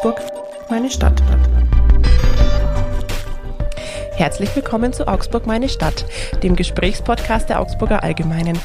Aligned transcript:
Augsburg, 0.00 0.22
meine 0.70 0.88
Stadt. 0.88 1.22
Herzlich 4.12 4.56
willkommen 4.56 4.94
zu 4.94 5.06
Augsburg, 5.06 5.46
meine 5.46 5.68
Stadt, 5.68 6.06
dem 6.42 6.56
Gesprächspodcast 6.56 7.50
der 7.50 7.60
Augsburger 7.60 8.02
Allgemeinen. 8.02 8.58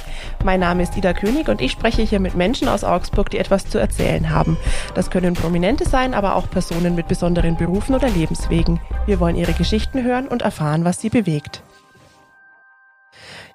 Mein 0.46 0.62
Name 0.62 0.83
ist 0.83 0.96
Ida 0.96 1.12
König 1.12 1.49
und 1.49 1.60
ich 1.60 1.74
spreche 1.74 2.03
hier 2.03 2.21
mit 2.21 2.35
Menschen 2.35 2.69
aus 2.69 2.85
Augsburg, 2.85 3.31
die 3.31 3.37
etwas 3.37 3.67
zu 3.67 3.78
erzählen 3.78 4.29
haben. 4.29 4.58
Das 4.94 5.10
können 5.10 5.33
Prominente 5.33 5.83
sein, 5.83 6.13
aber 6.13 6.37
auch 6.37 6.49
Personen 6.49 6.96
mit 6.96 7.10
besonderen 7.10 7.58
Berufen 7.58 7.96
oder 7.96 8.08
Lebenswegen. 8.08 8.79
Wir 9.06 9.20
wollen 9.20 9.36
ihre 9.36 9.52
Geschichten 9.52 10.06
hören 10.06 10.29
und 10.29 10.42
erfahren, 10.42 10.86
was 10.86 11.02
sie 11.02 11.10
bewegt. 11.10 11.63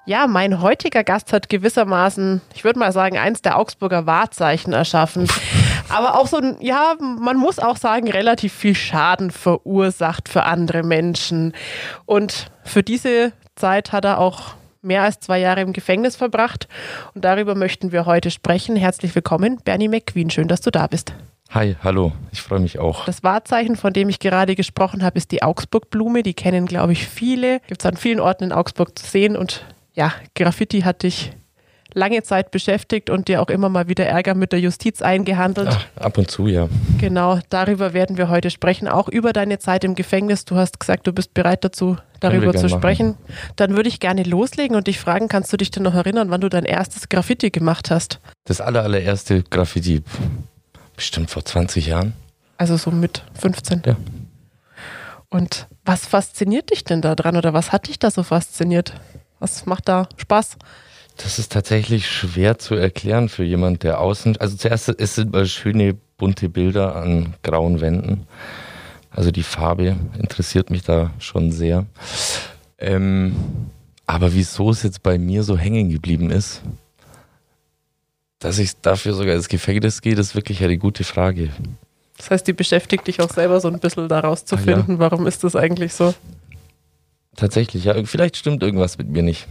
Ja, 0.05 0.27
mein 0.27 0.61
heutiger 0.61 1.03
Gast 1.03 1.33
hat 1.33 1.49
gewissermaßen, 1.49 2.41
ich 2.53 2.63
würde 2.63 2.77
mal 2.77 2.91
sagen, 2.91 3.17
eins 3.17 3.41
der 3.41 3.57
Augsburger 3.57 4.05
Wahrzeichen 4.05 4.71
erschaffen. 4.71 5.27
Aber 5.91 6.17
auch 6.17 6.27
so 6.27 6.37
ein, 6.37 6.55
ja, 6.61 6.95
man 6.99 7.37
muss 7.37 7.59
auch 7.59 7.75
sagen, 7.75 8.09
relativ 8.09 8.53
viel 8.53 8.75
Schaden 8.75 9.29
verursacht 9.29 10.29
für 10.29 10.43
andere 10.43 10.83
Menschen. 10.83 11.53
Und 12.05 12.47
für 12.63 12.81
diese 12.81 13.33
Zeit 13.55 13.91
hat 13.91 14.05
er 14.05 14.19
auch 14.19 14.55
mehr 14.81 15.03
als 15.03 15.19
zwei 15.19 15.39
Jahre 15.39 15.61
im 15.61 15.73
Gefängnis 15.73 16.15
verbracht. 16.15 16.67
Und 17.13 17.25
darüber 17.25 17.55
möchten 17.55 17.91
wir 17.91 18.05
heute 18.05 18.31
sprechen. 18.31 18.75
Herzlich 18.75 19.13
willkommen, 19.13 19.59
Bernie 19.63 19.89
McQueen. 19.89 20.29
Schön, 20.29 20.47
dass 20.47 20.61
du 20.61 20.71
da 20.71 20.87
bist. 20.87 21.13
Hi, 21.51 21.75
hallo, 21.83 22.13
ich 22.31 22.41
freue 22.41 22.61
mich 22.61 22.79
auch. 22.79 23.03
Das 23.03 23.23
Wahrzeichen, 23.23 23.75
von 23.75 23.91
dem 23.91 24.07
ich 24.07 24.19
gerade 24.19 24.55
gesprochen 24.55 25.03
habe, 25.03 25.17
ist 25.17 25.31
die 25.31 25.43
Augsburg-Blume. 25.43 26.23
Die 26.23 26.33
kennen, 26.33 26.65
glaube 26.65 26.93
ich, 26.93 27.05
viele. 27.05 27.59
Gibt 27.67 27.81
es 27.81 27.85
an 27.85 27.97
vielen 27.97 28.21
Orten 28.21 28.45
in 28.45 28.51
Augsburg 28.53 28.97
zu 28.97 29.05
sehen. 29.05 29.35
Und 29.35 29.65
ja, 29.93 30.13
Graffiti 30.35 30.81
hat 30.81 31.03
dich 31.03 31.33
lange 31.93 32.23
Zeit 32.23 32.51
beschäftigt 32.51 33.09
und 33.09 33.27
dir 33.27 33.41
auch 33.41 33.49
immer 33.49 33.69
mal 33.69 33.87
wieder 33.87 34.05
Ärger 34.05 34.35
mit 34.35 34.51
der 34.51 34.59
Justiz 34.59 35.01
eingehandelt. 35.01 35.69
Ach, 35.71 35.85
ab 35.95 36.17
und 36.17 36.29
zu, 36.29 36.47
ja. 36.47 36.69
Genau, 36.99 37.39
darüber 37.49 37.93
werden 37.93 38.17
wir 38.17 38.29
heute 38.29 38.49
sprechen, 38.49 38.87
auch 38.87 39.07
über 39.07 39.33
deine 39.33 39.59
Zeit 39.59 39.83
im 39.83 39.95
Gefängnis. 39.95 40.45
Du 40.45 40.55
hast 40.55 40.79
gesagt, 40.79 41.07
du 41.07 41.13
bist 41.13 41.33
bereit 41.33 41.63
dazu, 41.63 41.97
darüber 42.19 42.53
zu 42.53 42.69
sprechen. 42.69 43.09
Machen. 43.09 43.53
Dann 43.55 43.75
würde 43.75 43.89
ich 43.89 43.99
gerne 43.99 44.23
loslegen 44.23 44.75
und 44.75 44.87
dich 44.87 44.99
fragen, 44.99 45.27
kannst 45.27 45.51
du 45.51 45.57
dich 45.57 45.71
denn 45.71 45.83
noch 45.83 45.95
erinnern, 45.95 46.29
wann 46.29 46.41
du 46.41 46.49
dein 46.49 46.65
erstes 46.65 47.09
Graffiti 47.09 47.49
gemacht 47.49 47.91
hast? 47.91 48.19
Das 48.45 48.61
aller, 48.61 48.83
allererste 48.83 49.43
Graffiti, 49.43 50.03
bestimmt 50.95 51.29
vor 51.29 51.43
20 51.43 51.87
Jahren. 51.87 52.13
Also 52.57 52.77
so 52.77 52.91
mit 52.91 53.23
15? 53.39 53.83
Ja. 53.85 53.95
Und 55.29 55.67
was 55.85 56.05
fasziniert 56.05 56.71
dich 56.71 56.83
denn 56.83 57.01
da 57.01 57.15
dran 57.15 57.37
oder 57.37 57.53
was 57.53 57.71
hat 57.71 57.87
dich 57.87 57.97
da 57.97 58.11
so 58.11 58.21
fasziniert? 58.21 58.93
Was 59.39 59.65
macht 59.65 59.87
da 59.87 60.07
Spaß? 60.17 60.57
Das 61.23 61.37
ist 61.37 61.51
tatsächlich 61.51 62.09
schwer 62.09 62.57
zu 62.57 62.75
erklären 62.75 63.29
für 63.29 63.43
jemand, 63.43 63.83
der 63.83 63.99
außen. 63.99 64.37
Also 64.37 64.57
zuerst 64.57 64.89
es 64.89 65.15
sind 65.15 65.31
mal 65.33 65.45
schöne 65.45 65.95
bunte 66.17 66.49
Bilder 66.49 66.95
an 66.95 67.35
grauen 67.43 67.81
Wänden. 67.81 68.25
Also 69.11 69.31
die 69.31 69.43
Farbe 69.43 69.97
interessiert 70.17 70.69
mich 70.69 70.83
da 70.83 71.11
schon 71.19 71.51
sehr. 71.51 71.85
Ähm, 72.77 73.35
aber 74.07 74.33
wieso 74.33 74.71
es 74.71 74.83
jetzt 74.83 75.03
bei 75.03 75.17
mir 75.17 75.43
so 75.43 75.57
hängen 75.57 75.89
geblieben 75.89 76.31
ist, 76.31 76.61
dass 78.39 78.57
ich 78.57 78.73
dafür 78.81 79.13
sogar 79.13 79.35
ins 79.35 79.49
Gefängnis 79.49 80.01
gehe, 80.01 80.15
ist 80.15 80.33
wirklich 80.33 80.63
eine 80.63 80.77
gute 80.77 81.03
Frage. 81.03 81.49
Das 82.17 82.31
heißt, 82.31 82.47
die 82.47 82.53
beschäftigt 82.53 83.07
dich 83.07 83.21
auch 83.21 83.29
selber 83.29 83.59
so 83.59 83.67
ein 83.67 83.79
bisschen 83.79 84.07
daraus 84.07 84.45
zu 84.45 84.57
finden, 84.57 84.91
ah, 84.91 84.93
ja. 84.93 84.99
warum 84.99 85.27
ist 85.27 85.43
das 85.43 85.55
eigentlich 85.55 85.93
so? 85.93 86.13
Tatsächlich, 87.35 87.85
ja. 87.85 88.03
Vielleicht 88.05 88.37
stimmt 88.37 88.63
irgendwas 88.63 88.97
mit 88.97 89.09
mir 89.09 89.23
nicht. 89.23 89.47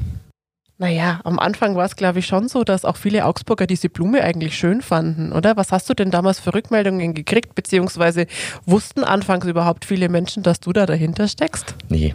Naja, 0.81 1.21
am 1.25 1.39
Anfang 1.39 1.77
war 1.77 1.85
es, 1.85 1.95
glaube 1.95 2.21
ich, 2.21 2.27
schon 2.27 2.49
so, 2.49 2.65
dass 2.65 2.87
auch 2.87 2.97
viele 2.97 3.27
Augsburger 3.27 3.67
diese 3.67 3.91
Blume 3.91 4.25
eigentlich 4.25 4.57
schön 4.57 4.81
fanden, 4.81 5.31
oder? 5.31 5.59
Was 5.59 5.73
hast 5.73 5.91
du 5.91 5.95
denn 5.95 6.11
damals 6.11 6.41
für 6.41 6.55
Rückmeldungen 6.55 7.13
gekriegt? 7.13 7.55
Beziehungsweise 7.55 8.27
wussten 8.65 9.05
anfangs 9.05 9.47
überhaupt 9.47 9.85
viele 9.85 10.09
Menschen, 10.09 10.43
dass 10.43 10.59
du 10.59 10.73
da 10.73 10.87
dahinter 10.87 11.29
steckst? 11.29 11.75
Nee, 11.91 12.15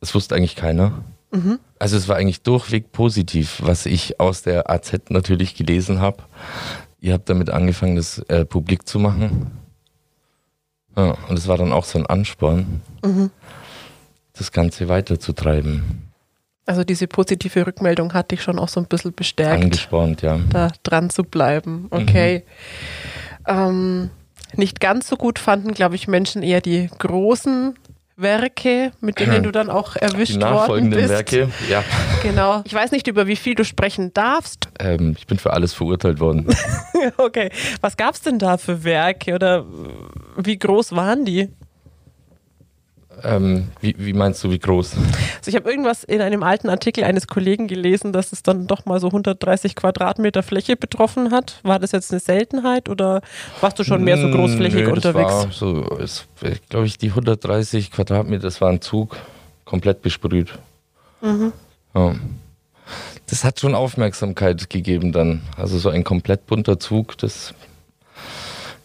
das 0.00 0.14
wusste 0.14 0.34
eigentlich 0.34 0.54
keiner. 0.54 1.02
Mhm. 1.30 1.60
Also 1.78 1.96
es 1.96 2.08
war 2.08 2.16
eigentlich 2.16 2.42
durchweg 2.42 2.92
positiv, 2.92 3.62
was 3.64 3.86
ich 3.86 4.20
aus 4.20 4.42
der 4.42 4.68
AZ 4.68 4.92
natürlich 5.08 5.54
gelesen 5.54 5.98
habe. 5.98 6.24
Ihr 7.00 7.14
habt 7.14 7.30
damit 7.30 7.48
angefangen, 7.48 7.96
das 7.96 8.18
äh, 8.28 8.44
publik 8.44 8.86
zu 8.86 8.98
machen. 8.98 9.50
Ja, 10.94 11.16
und 11.30 11.38
es 11.38 11.48
war 11.48 11.56
dann 11.56 11.72
auch 11.72 11.84
so 11.84 11.98
ein 11.98 12.04
Ansporn, 12.04 12.82
mhm. 13.02 13.30
das 14.34 14.52
Ganze 14.52 14.90
weiterzutreiben. 14.90 16.07
Also 16.68 16.84
diese 16.84 17.06
positive 17.06 17.66
Rückmeldung 17.66 18.12
hat 18.12 18.30
dich 18.30 18.42
schon 18.42 18.58
auch 18.58 18.68
so 18.68 18.78
ein 18.78 18.84
bisschen 18.84 19.14
bestärkt. 19.14 19.64
Angespornt, 19.64 20.20
ja. 20.20 20.38
Da 20.50 20.68
dran 20.82 21.08
zu 21.08 21.24
bleiben. 21.24 21.86
Okay. 21.88 22.44
Mhm. 23.46 23.54
Ähm, 23.56 24.10
nicht 24.54 24.78
ganz 24.78 25.08
so 25.08 25.16
gut 25.16 25.38
fanden, 25.38 25.72
glaube 25.72 25.94
ich, 25.94 26.08
Menschen 26.08 26.42
eher 26.42 26.60
die 26.60 26.90
großen 26.98 27.74
Werke, 28.16 28.92
mit 29.00 29.18
denen 29.18 29.44
du 29.44 29.50
dann 29.50 29.70
auch 29.70 29.96
erwischt 29.96 30.34
die 30.34 30.38
nachfolgenden 30.38 31.00
worden 31.00 31.08
bist. 31.08 31.32
Werke, 31.32 31.50
ja. 31.70 31.82
Genau. 32.22 32.60
Ich 32.66 32.74
weiß 32.74 32.90
nicht, 32.90 33.06
über 33.06 33.26
wie 33.26 33.36
viel 33.36 33.54
du 33.54 33.64
sprechen 33.64 34.12
darfst. 34.12 34.68
Ähm, 34.78 35.14
ich 35.16 35.26
bin 35.26 35.38
für 35.38 35.54
alles 35.54 35.72
verurteilt 35.72 36.20
worden. 36.20 36.48
okay. 37.16 37.50
Was 37.80 37.96
gab 37.96 38.14
es 38.14 38.20
denn 38.20 38.38
da 38.38 38.58
für 38.58 38.84
Werke 38.84 39.34
oder 39.34 39.64
wie 40.36 40.58
groß 40.58 40.92
waren 40.92 41.24
die? 41.24 41.48
Ähm, 43.24 43.68
wie, 43.80 43.94
wie, 43.98 44.12
meinst 44.12 44.42
du, 44.44 44.50
wie 44.50 44.58
groß? 44.58 44.96
Also 45.38 45.48
ich 45.48 45.54
habe 45.54 45.70
irgendwas 45.70 46.04
in 46.04 46.20
einem 46.20 46.42
alten 46.42 46.68
Artikel 46.68 47.04
eines 47.04 47.26
Kollegen 47.26 47.66
gelesen, 47.66 48.12
dass 48.12 48.32
es 48.32 48.42
dann 48.42 48.66
doch 48.66 48.86
mal 48.86 49.00
so 49.00 49.08
130 49.08 49.74
Quadratmeter 49.74 50.42
Fläche 50.42 50.76
betroffen 50.76 51.30
hat. 51.30 51.60
War 51.62 51.78
das 51.78 51.92
jetzt 51.92 52.10
eine 52.10 52.20
Seltenheit 52.20 52.88
oder 52.88 53.20
warst 53.60 53.78
du 53.78 53.84
schon 53.84 54.04
mehr 54.04 54.18
so 54.18 54.28
großflächig 54.30 54.84
Nö, 54.84 54.92
unterwegs? 54.92 55.32
War 55.32 55.52
so, 55.52 55.98
glaube 56.68 56.86
ich, 56.86 56.98
die 56.98 57.08
130 57.08 57.90
Quadratmeter, 57.90 58.42
das 58.42 58.60
war 58.60 58.70
ein 58.70 58.80
Zug, 58.80 59.16
komplett 59.64 60.02
besprüht. 60.02 60.58
Mhm. 61.20 61.52
Ja. 61.94 62.14
Das 63.26 63.44
hat 63.44 63.60
schon 63.60 63.74
Aufmerksamkeit 63.74 64.70
gegeben 64.70 65.12
dann. 65.12 65.42
Also 65.56 65.78
so 65.78 65.90
ein 65.90 66.04
komplett 66.04 66.46
bunter 66.46 66.78
Zug, 66.78 67.18
das 67.18 67.52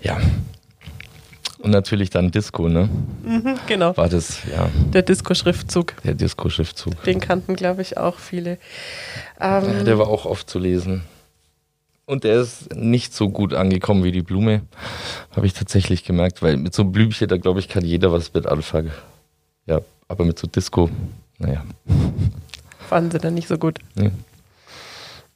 ja, 0.01 0.19
und 1.63 1.71
natürlich 1.71 2.09
dann 2.09 2.29
Disco, 2.29 2.67
ne? 2.67 2.89
Mhm, 3.23 3.57
genau. 3.67 3.95
War 3.95 4.09
das, 4.09 4.39
ja. 4.51 4.69
Der 4.93 5.01
Disco-Schriftzug. 5.01 5.95
Der 6.03 6.13
Disco-Schriftzug. 6.13 7.01
Den 7.03 7.21
kannten, 7.21 7.55
glaube 7.55 7.81
ich, 7.81 7.97
auch 7.97 8.19
viele. 8.19 8.57
Ähm, 9.39 9.63
ja, 9.63 9.83
der 9.83 9.97
war 9.97 10.07
auch 10.07 10.25
oft 10.25 10.49
zu 10.49 10.59
lesen. 10.59 11.03
Und 12.05 12.25
der 12.25 12.41
ist 12.41 12.75
nicht 12.75 13.13
so 13.13 13.29
gut 13.29 13.53
angekommen 13.53 14.03
wie 14.03 14.11
die 14.11 14.21
Blume. 14.21 14.63
Habe 15.33 15.45
ich 15.45 15.53
tatsächlich 15.53 16.03
gemerkt, 16.03 16.41
weil 16.41 16.57
mit 16.57 16.75
so 16.75 16.81
einem 16.81 16.91
Blümchen, 16.91 17.29
da 17.29 17.37
glaube 17.37 17.61
ich, 17.61 17.69
kann 17.69 17.85
jeder 17.85 18.11
was 18.11 18.33
mit 18.33 18.45
anfangen. 18.45 18.91
Ja, 19.65 19.79
aber 20.09 20.25
mit 20.25 20.37
so 20.37 20.47
Disco, 20.47 20.89
naja. 21.37 21.63
Fanden 22.89 23.11
sie 23.11 23.19
dann 23.19 23.35
nicht 23.35 23.47
so 23.47 23.57
gut. 23.57 23.79
Nee. 23.95 24.11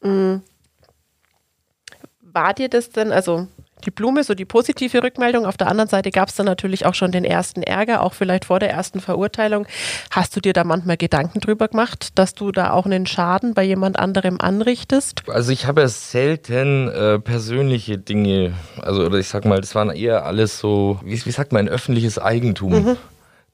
Mhm. 0.03 0.41
War 2.19 2.53
dir 2.53 2.67
das 2.67 2.89
denn, 2.89 3.13
also 3.13 3.47
die 3.85 3.91
Blume, 3.91 4.23
so 4.23 4.33
die 4.33 4.45
positive 4.45 5.03
Rückmeldung. 5.03 5.45
Auf 5.45 5.57
der 5.57 5.67
anderen 5.67 5.89
Seite 5.89 6.11
gab 6.11 6.29
es 6.29 6.35
dann 6.35 6.45
natürlich 6.45 6.85
auch 6.85 6.93
schon 6.93 7.11
den 7.11 7.23
ersten 7.23 7.63
Ärger, 7.63 8.01
auch 8.01 8.13
vielleicht 8.13 8.45
vor 8.45 8.59
der 8.59 8.71
ersten 8.71 8.99
Verurteilung. 8.99 9.67
Hast 10.11 10.35
du 10.35 10.41
dir 10.41 10.53
da 10.53 10.63
manchmal 10.63 10.97
Gedanken 10.97 11.39
drüber 11.39 11.67
gemacht, 11.67 12.09
dass 12.15 12.33
du 12.33 12.51
da 12.51 12.71
auch 12.71 12.85
einen 12.85 13.05
Schaden 13.05 13.53
bei 13.53 13.63
jemand 13.63 13.99
anderem 13.99 14.39
anrichtest? 14.41 15.23
Also 15.27 15.51
ich 15.51 15.65
habe 15.65 15.81
ja 15.81 15.87
selten 15.87 16.89
äh, 16.89 17.19
persönliche 17.19 17.97
Dinge, 17.97 18.53
also 18.81 19.05
oder 19.05 19.19
ich 19.19 19.27
sag 19.27 19.45
mal, 19.45 19.61
das 19.61 19.75
waren 19.75 19.89
eher 19.89 20.25
alles 20.25 20.59
so, 20.59 20.99
wie, 21.03 21.25
wie 21.25 21.31
sagt 21.31 21.51
man, 21.51 21.67
ein 21.67 21.69
öffentliches 21.69 22.19
Eigentum. 22.19 22.71
Mhm. 22.73 22.97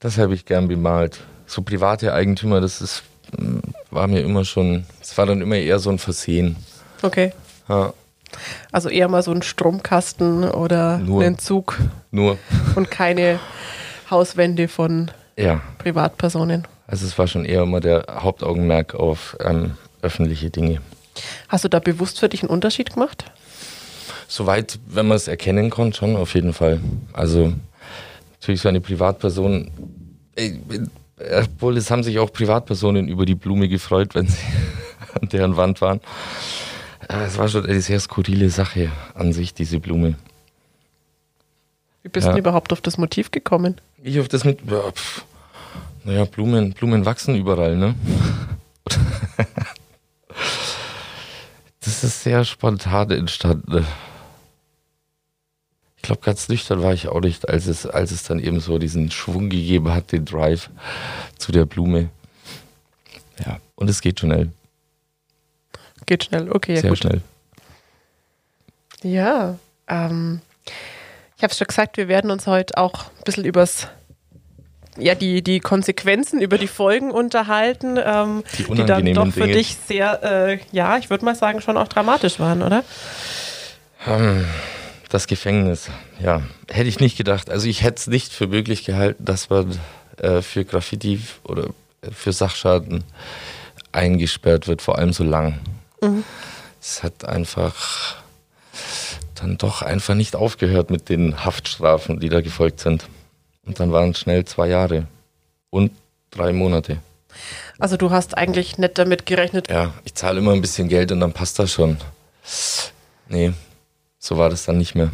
Das 0.00 0.18
habe 0.18 0.34
ich 0.34 0.44
gern 0.44 0.68
bemalt. 0.68 1.20
So 1.46 1.62
private 1.62 2.12
Eigentümer, 2.12 2.60
das 2.60 2.80
ist, 2.80 3.02
mm, 3.38 3.58
war 3.90 4.06
mir 4.06 4.20
immer 4.20 4.44
schon, 4.44 4.84
es 5.00 5.16
war 5.16 5.26
dann 5.26 5.40
immer 5.40 5.56
eher 5.56 5.78
so 5.78 5.90
ein 5.90 5.98
Versehen. 5.98 6.56
Okay. 7.02 7.32
Ja. 7.68 7.92
Also 8.72 8.88
eher 8.88 9.08
mal 9.08 9.22
so 9.22 9.32
ein 9.32 9.42
Stromkasten 9.42 10.44
oder 10.44 10.98
Nur. 10.98 11.22
einen 11.22 11.38
Zug. 11.38 11.78
Nur. 12.10 12.38
Und 12.74 12.90
keine 12.90 13.40
Hauswände 14.10 14.68
von 14.68 15.10
ja. 15.36 15.60
Privatpersonen. 15.78 16.66
Also 16.86 17.06
es 17.06 17.18
war 17.18 17.26
schon 17.26 17.44
eher 17.44 17.62
immer 17.62 17.80
der 17.80 18.06
Hauptaugenmerk 18.10 18.94
auf 18.94 19.36
ähm, 19.40 19.72
öffentliche 20.02 20.50
Dinge. 20.50 20.80
Hast 21.48 21.64
du 21.64 21.68
da 21.68 21.78
bewusst 21.78 22.20
für 22.20 22.28
dich 22.28 22.42
einen 22.42 22.50
Unterschied 22.50 22.92
gemacht? 22.92 23.24
Soweit, 24.28 24.78
wenn 24.86 25.06
man 25.06 25.16
es 25.16 25.28
erkennen 25.28 25.70
konnte, 25.70 25.98
schon 25.98 26.16
auf 26.16 26.34
jeden 26.34 26.52
Fall. 26.52 26.80
Also 27.12 27.52
natürlich 28.32 28.60
so 28.60 28.68
eine 28.68 28.80
Privatperson, 28.80 29.70
obwohl 31.18 31.76
es 31.76 31.90
haben 31.90 32.02
sich 32.02 32.18
auch 32.18 32.32
Privatpersonen 32.32 33.08
über 33.08 33.26
die 33.26 33.34
Blume 33.34 33.68
gefreut, 33.68 34.14
wenn 34.14 34.26
sie 34.26 34.38
an 35.20 35.28
deren 35.28 35.56
Wand 35.56 35.80
waren. 35.80 36.00
Es 37.08 37.38
war 37.38 37.48
schon 37.48 37.66
eine 37.66 37.80
sehr 37.80 38.00
skurrile 38.00 38.50
Sache 38.50 38.90
an 39.14 39.32
sich, 39.32 39.54
diese 39.54 39.80
Blume. 39.80 40.14
Wie 42.02 42.08
bist 42.08 42.26
ja. 42.26 42.32
du 42.32 42.38
überhaupt 42.38 42.72
auf 42.72 42.80
das 42.80 42.98
Motiv 42.98 43.30
gekommen? 43.30 43.80
Ich 44.02 44.20
auf 44.20 44.28
das 44.28 44.44
mit. 44.44 44.60
Ja, 44.70 44.92
naja, 46.04 46.26
Blumen, 46.26 46.74
Blumen 46.74 47.06
wachsen 47.06 47.34
überall, 47.34 47.76
ne? 47.76 47.94
das 51.80 52.04
ist 52.04 52.22
sehr 52.22 52.44
spontan 52.44 53.10
entstanden. 53.10 53.86
glaube, 56.02 56.20
ganz 56.20 56.50
nüchtern 56.50 56.82
war 56.82 56.92
ich 56.92 57.08
auch 57.08 57.20
nicht, 57.20 57.48
als 57.48 57.66
es, 57.66 57.86
als 57.86 58.10
es 58.10 58.24
dann 58.24 58.38
eben 58.38 58.60
so 58.60 58.76
diesen 58.76 59.10
Schwung 59.10 59.48
gegeben 59.48 59.94
hat, 59.94 60.12
den 60.12 60.26
Drive 60.26 60.68
zu 61.38 61.52
der 61.52 61.64
Blume. 61.64 62.10
Ja, 63.44 63.58
und 63.74 63.88
es 63.88 64.02
geht 64.02 64.20
schnell. 64.20 64.52
Geht 66.06 66.24
schnell, 66.24 66.50
okay. 66.50 66.74
Ja, 66.74 66.80
Sehr 66.82 66.90
gut. 66.90 66.98
schnell. 66.98 67.20
Ja, 69.02 69.58
ähm, 69.88 70.40
ich 71.36 71.42
habe 71.42 71.50
es 71.52 71.58
schon 71.58 71.66
gesagt, 71.66 71.96
wir 71.96 72.08
werden 72.08 72.30
uns 72.30 72.46
heute 72.46 72.76
auch 72.78 73.04
ein 73.04 73.24
bisschen 73.24 73.44
übers 73.44 73.88
ja, 74.96 75.14
die, 75.16 75.42
die 75.42 75.58
Konsequenzen 75.58 76.40
über 76.40 76.56
die 76.56 76.68
Folgen 76.68 77.10
unterhalten, 77.10 77.98
ähm, 78.02 78.44
Die 78.56 78.62
die, 78.62 78.84
dann 78.86 79.04
doch 79.12 79.26
für 79.32 79.40
Dinge. 79.40 79.54
dich 79.54 79.76
sehr, 79.88 80.22
äh, 80.22 80.58
ja, 80.70 80.96
ich 80.98 81.10
würde 81.10 81.24
mal 81.24 81.34
sagen, 81.34 81.60
schon 81.60 81.76
auch 81.76 81.88
dramatisch 81.88 82.38
waren, 82.38 82.62
oder? 82.62 82.84
Ähm, 84.06 84.46
Das 85.08 85.26
Gefängnis, 85.26 85.90
ja, 86.22 86.42
hätte 86.70 86.88
ich 86.88 87.00
nicht 87.00 87.16
gedacht. 87.16 87.50
Also 87.50 87.66
ich 87.68 87.82
hätte 87.82 87.96
es 87.98 88.06
nicht 88.06 88.32
für 88.32 88.46
möglich 88.46 88.84
gehalten, 88.84 89.24
dass 89.24 89.50
man 89.50 89.78
äh, 90.18 90.42
für 90.42 90.64
Graffiti 90.64 91.20
oder 91.42 91.64
äh, 92.02 92.10
für 92.12 92.32
Sachschaden 92.32 93.02
eingesperrt 93.92 94.68
wird, 94.68 94.80
vor 94.80 94.98
allem 94.98 95.12
so 95.12 95.24
lang. 95.24 95.58
Es 96.80 97.02
hat 97.02 97.24
einfach 97.24 98.16
dann 99.34 99.58
doch 99.58 99.82
einfach 99.82 100.14
nicht 100.14 100.36
aufgehört 100.36 100.90
mit 100.90 101.08
den 101.08 101.44
Haftstrafen, 101.44 102.20
die 102.20 102.28
da 102.28 102.40
gefolgt 102.40 102.80
sind. 102.80 103.06
Und 103.66 103.80
dann 103.80 103.92
waren 103.92 104.10
es 104.10 104.20
schnell 104.20 104.44
zwei 104.44 104.68
Jahre 104.68 105.06
und 105.70 105.92
drei 106.30 106.52
Monate. 106.52 106.98
Also 107.78 107.96
du 107.96 108.10
hast 108.10 108.36
eigentlich 108.36 108.78
nicht 108.78 108.98
damit 108.98 109.26
gerechnet. 109.26 109.68
Ja, 109.68 109.92
ich 110.04 110.14
zahle 110.14 110.38
immer 110.38 110.52
ein 110.52 110.60
bisschen 110.60 110.88
Geld 110.88 111.10
und 111.12 111.20
dann 111.20 111.32
passt 111.32 111.58
das 111.58 111.72
schon. 111.72 111.96
Nee, 113.28 113.52
so 114.18 114.36
war 114.36 114.50
das 114.50 114.64
dann 114.64 114.78
nicht 114.78 114.94
mehr. 114.94 115.10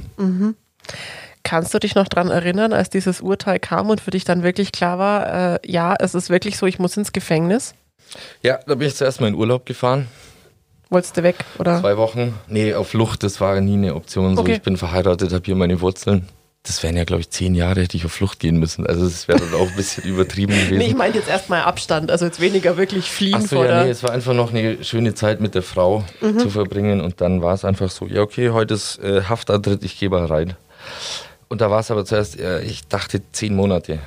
Kannst 1.43 1.73
du 1.73 1.79
dich 1.79 1.95
noch 1.95 2.09
dran 2.09 2.29
erinnern, 2.29 2.73
als 2.73 2.91
dieses 2.91 3.21
Urteil 3.21 3.59
kam 3.59 3.89
und 3.89 4.01
für 4.01 4.11
dich 4.11 4.25
dann 4.25 4.43
wirklich 4.43 4.73
klar 4.73 4.99
war, 4.99 5.55
äh, 5.55 5.59
ja, 5.65 5.95
es 5.99 6.15
ist 6.15 6.29
wirklich 6.29 6.59
so, 6.59 6.67
ich 6.67 6.79
muss 6.79 6.97
ins 6.97 7.13
Gefängnis? 7.13 7.75
Ja, 8.43 8.59
da 8.67 8.75
bin 8.75 8.89
ich 8.89 8.97
zuerst 8.97 9.21
mal 9.21 9.29
in 9.29 9.35
Urlaub 9.35 9.65
gefahren. 9.65 10.09
Wolltest 10.91 11.17
du 11.17 11.23
weg, 11.23 11.37
oder? 11.59 11.81
Zwei 11.81 11.97
Wochen. 11.97 12.35
Nee, 12.49 12.75
auf 12.75 12.89
Flucht, 12.89 13.23
das 13.23 13.41
war 13.41 13.61
nie 13.61 13.75
eine 13.75 13.95
Option. 13.95 14.35
So, 14.37 14.43
Okay. 14.43 14.55
ich 14.55 14.63
bin 14.63 14.77
verheiratet, 14.77 15.33
habe 15.33 15.45
hier 15.45 15.55
meine 15.55 15.81
Wurzeln. 15.81 16.29
Das 16.65 16.83
wären 16.83 16.95
ja, 16.97 17.05
glaube 17.05 17.21
ich, 17.23 17.31
zehn 17.31 17.55
Jahre, 17.55 17.81
hätte 17.81 17.97
ich 17.97 18.05
auf 18.05 18.13
Flucht 18.13 18.39
gehen 18.39 18.59
müssen. 18.59 18.87
Also 18.87 19.05
das 19.05 19.29
wäre 19.29 19.39
dann 19.39 19.55
auch 19.55 19.69
ein 19.69 19.77
bisschen 19.77 20.05
übertrieben 20.13 20.53
gewesen. 20.53 20.77
Nee, 20.77 20.89
ich 20.89 20.97
meinte 20.97 21.17
jetzt 21.19 21.31
erstmal 21.31 21.63
Abstand, 21.63 22.11
also 22.11 22.27
jetzt 22.27 22.39
weniger 22.41 22.77
wirklich 22.77 23.11
fliehen 23.11 23.37
Ach 23.39 23.41
so, 23.43 23.57
vor 23.57 23.67
ja, 23.67 23.85
nee, 23.85 23.91
es 23.91 24.03
war 24.03 24.11
einfach 24.11 24.35
noch 24.35 24.53
eine 24.53 24.85
schöne 24.85 25.15
Zeit 25.15 25.41
mit 25.41 25.55
der 25.55 25.63
Frau 25.63 26.05
zu 26.21 26.51
verbringen 26.51 27.01
und 27.01 27.21
dann 27.23 27.41
war 27.41 27.55
es 27.55 27.65
einfach 27.65 27.89
so, 27.91 28.07
ja 28.07 28.21
okay, 28.21 28.51
heute 28.51 28.75
ist 28.75 28.99
äh, 28.99 29.23
Haftantritt, 29.23 29.85
ich 29.85 29.99
gehe 29.99 30.11
mal 30.11 30.27
rein. 30.27 30.55
Und 31.49 31.63
da 31.63 31.71
war 31.71 31.81
es 31.81 31.91
aber 31.91 32.05
zuerst, 32.05 32.39
äh, 32.39 32.61
ich 32.63 32.87
dachte 32.89 33.23
zehn 33.33 33.55
Monate. 33.57 34.01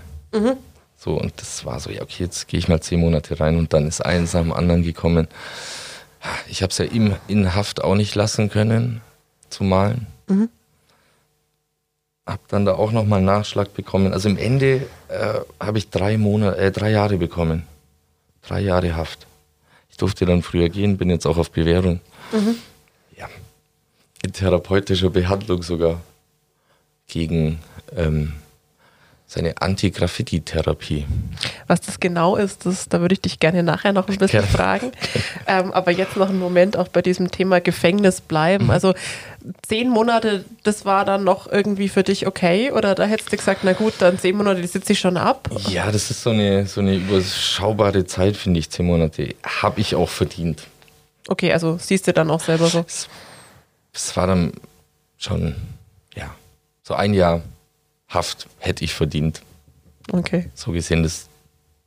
So, 0.95 1.11
und 1.19 1.33
das 1.37 1.65
war 1.65 1.79
so, 1.79 1.89
ja 1.89 2.01
okay, 2.03 2.23
jetzt 2.23 2.47
gehe 2.47 2.59
ich 2.59 2.67
mal 2.67 2.81
zehn 2.81 2.99
Monate 2.99 3.39
rein 3.39 3.57
und 3.57 3.73
dann 3.73 3.87
ist 3.87 4.05
eins 4.05 4.33
nach 4.33 4.41
dem 4.41 4.53
anderen 4.53 4.83
gekommen. 4.83 5.27
Ich 6.47 6.61
habe 6.61 6.71
es 6.71 6.77
ja 6.77 6.85
im, 6.85 7.15
in 7.27 7.53
Haft 7.53 7.83
auch 7.83 7.95
nicht 7.95 8.15
lassen 8.15 8.49
können, 8.49 9.01
zu 9.49 9.63
malen. 9.63 10.07
Hab 12.25 12.47
dann 12.47 12.63
da 12.65 12.75
auch 12.75 12.91
nochmal 12.91 13.17
einen 13.17 13.25
Nachschlag 13.25 13.73
bekommen. 13.73 14.13
Also 14.13 14.29
im 14.29 14.37
Ende 14.37 14.87
äh, 15.09 15.39
habe 15.59 15.77
ich 15.77 15.89
drei 15.89 16.17
Monate, 16.17 16.57
äh, 16.57 16.71
drei 16.71 16.91
Jahre 16.91 17.17
bekommen. 17.17 17.63
Drei 18.41 18.61
Jahre 18.61 18.95
Haft. 18.95 19.27
Ich 19.89 19.97
durfte 19.97 20.25
dann 20.25 20.41
früher 20.41 20.69
gehen, 20.69 20.97
bin 20.97 21.09
jetzt 21.09 21.25
auch 21.25 21.37
auf 21.37 21.51
Bewährung. 21.51 21.99
Ja. 23.17 23.27
In 24.23 24.31
therapeutischer 24.31 25.09
Behandlung 25.09 25.61
sogar. 25.63 25.99
Gegen 27.07 27.59
ähm, 27.95 28.33
seine 29.33 29.55
Anti-Graffiti-Therapie. 29.59 31.05
Was 31.67 31.81
das 31.81 31.99
genau 31.99 32.35
ist, 32.35 32.65
das, 32.65 32.87
da 32.87 33.01
würde 33.01 33.13
ich 33.13 33.21
dich 33.21 33.39
gerne 33.39 33.63
nachher 33.63 33.91
noch 33.91 34.07
ein 34.07 34.17
bisschen 34.17 34.43
fragen. 34.43 34.91
Ähm, 35.45 35.73
aber 35.73 35.91
jetzt 35.91 36.15
noch 36.15 36.29
einen 36.29 36.39
Moment 36.39 36.77
auch 36.77 36.87
bei 36.87 37.01
diesem 37.01 37.29
Thema 37.29 37.59
Gefängnis 37.59 38.21
Mhm. 38.21 38.25
bleiben. 38.27 38.71
Also 38.71 38.93
zehn 39.67 39.89
Monate, 39.89 40.45
das 40.63 40.85
war 40.85 41.03
dann 41.03 41.23
noch 41.25 41.51
irgendwie 41.51 41.89
für 41.89 42.03
dich 42.03 42.27
okay? 42.27 42.71
Oder 42.71 42.95
da 42.95 43.03
hättest 43.05 43.31
du 43.33 43.37
gesagt, 43.37 43.61
na 43.63 43.73
gut, 43.73 43.93
dann 43.99 44.17
zehn 44.19 44.37
Monate, 44.37 44.61
die 44.61 44.67
sitze 44.67 44.93
ich 44.93 44.99
schon 44.99 45.17
ab? 45.17 45.49
Ja, 45.69 45.91
das 45.91 46.09
ist 46.11 46.23
so 46.23 46.29
eine, 46.29 46.65
so 46.65 46.79
eine 46.81 46.95
überschaubare 46.95 48.05
Zeit, 48.05 48.37
finde 48.37 48.59
ich. 48.59 48.69
Zehn 48.69 48.85
Monate 48.85 49.35
habe 49.43 49.81
ich 49.81 49.95
auch 49.95 50.09
verdient. 50.09 50.63
Okay, 51.27 51.51
also 51.51 51.77
siehst 51.79 52.07
du 52.07 52.13
dann 52.13 52.29
auch 52.31 52.41
selber 52.41 52.67
so. 52.67 52.85
Es, 52.87 53.09
es 53.93 54.15
war 54.15 54.27
dann 54.27 54.53
schon, 55.17 55.55
ja, 56.15 56.33
so 56.83 56.93
ein 56.93 57.13
Jahr 57.13 57.41
Haft 58.13 58.47
hätte 58.59 58.83
ich 58.83 58.93
verdient. 58.93 59.41
Okay. 60.11 60.51
So 60.53 60.71
gesehen, 60.71 61.03
das 61.03 61.27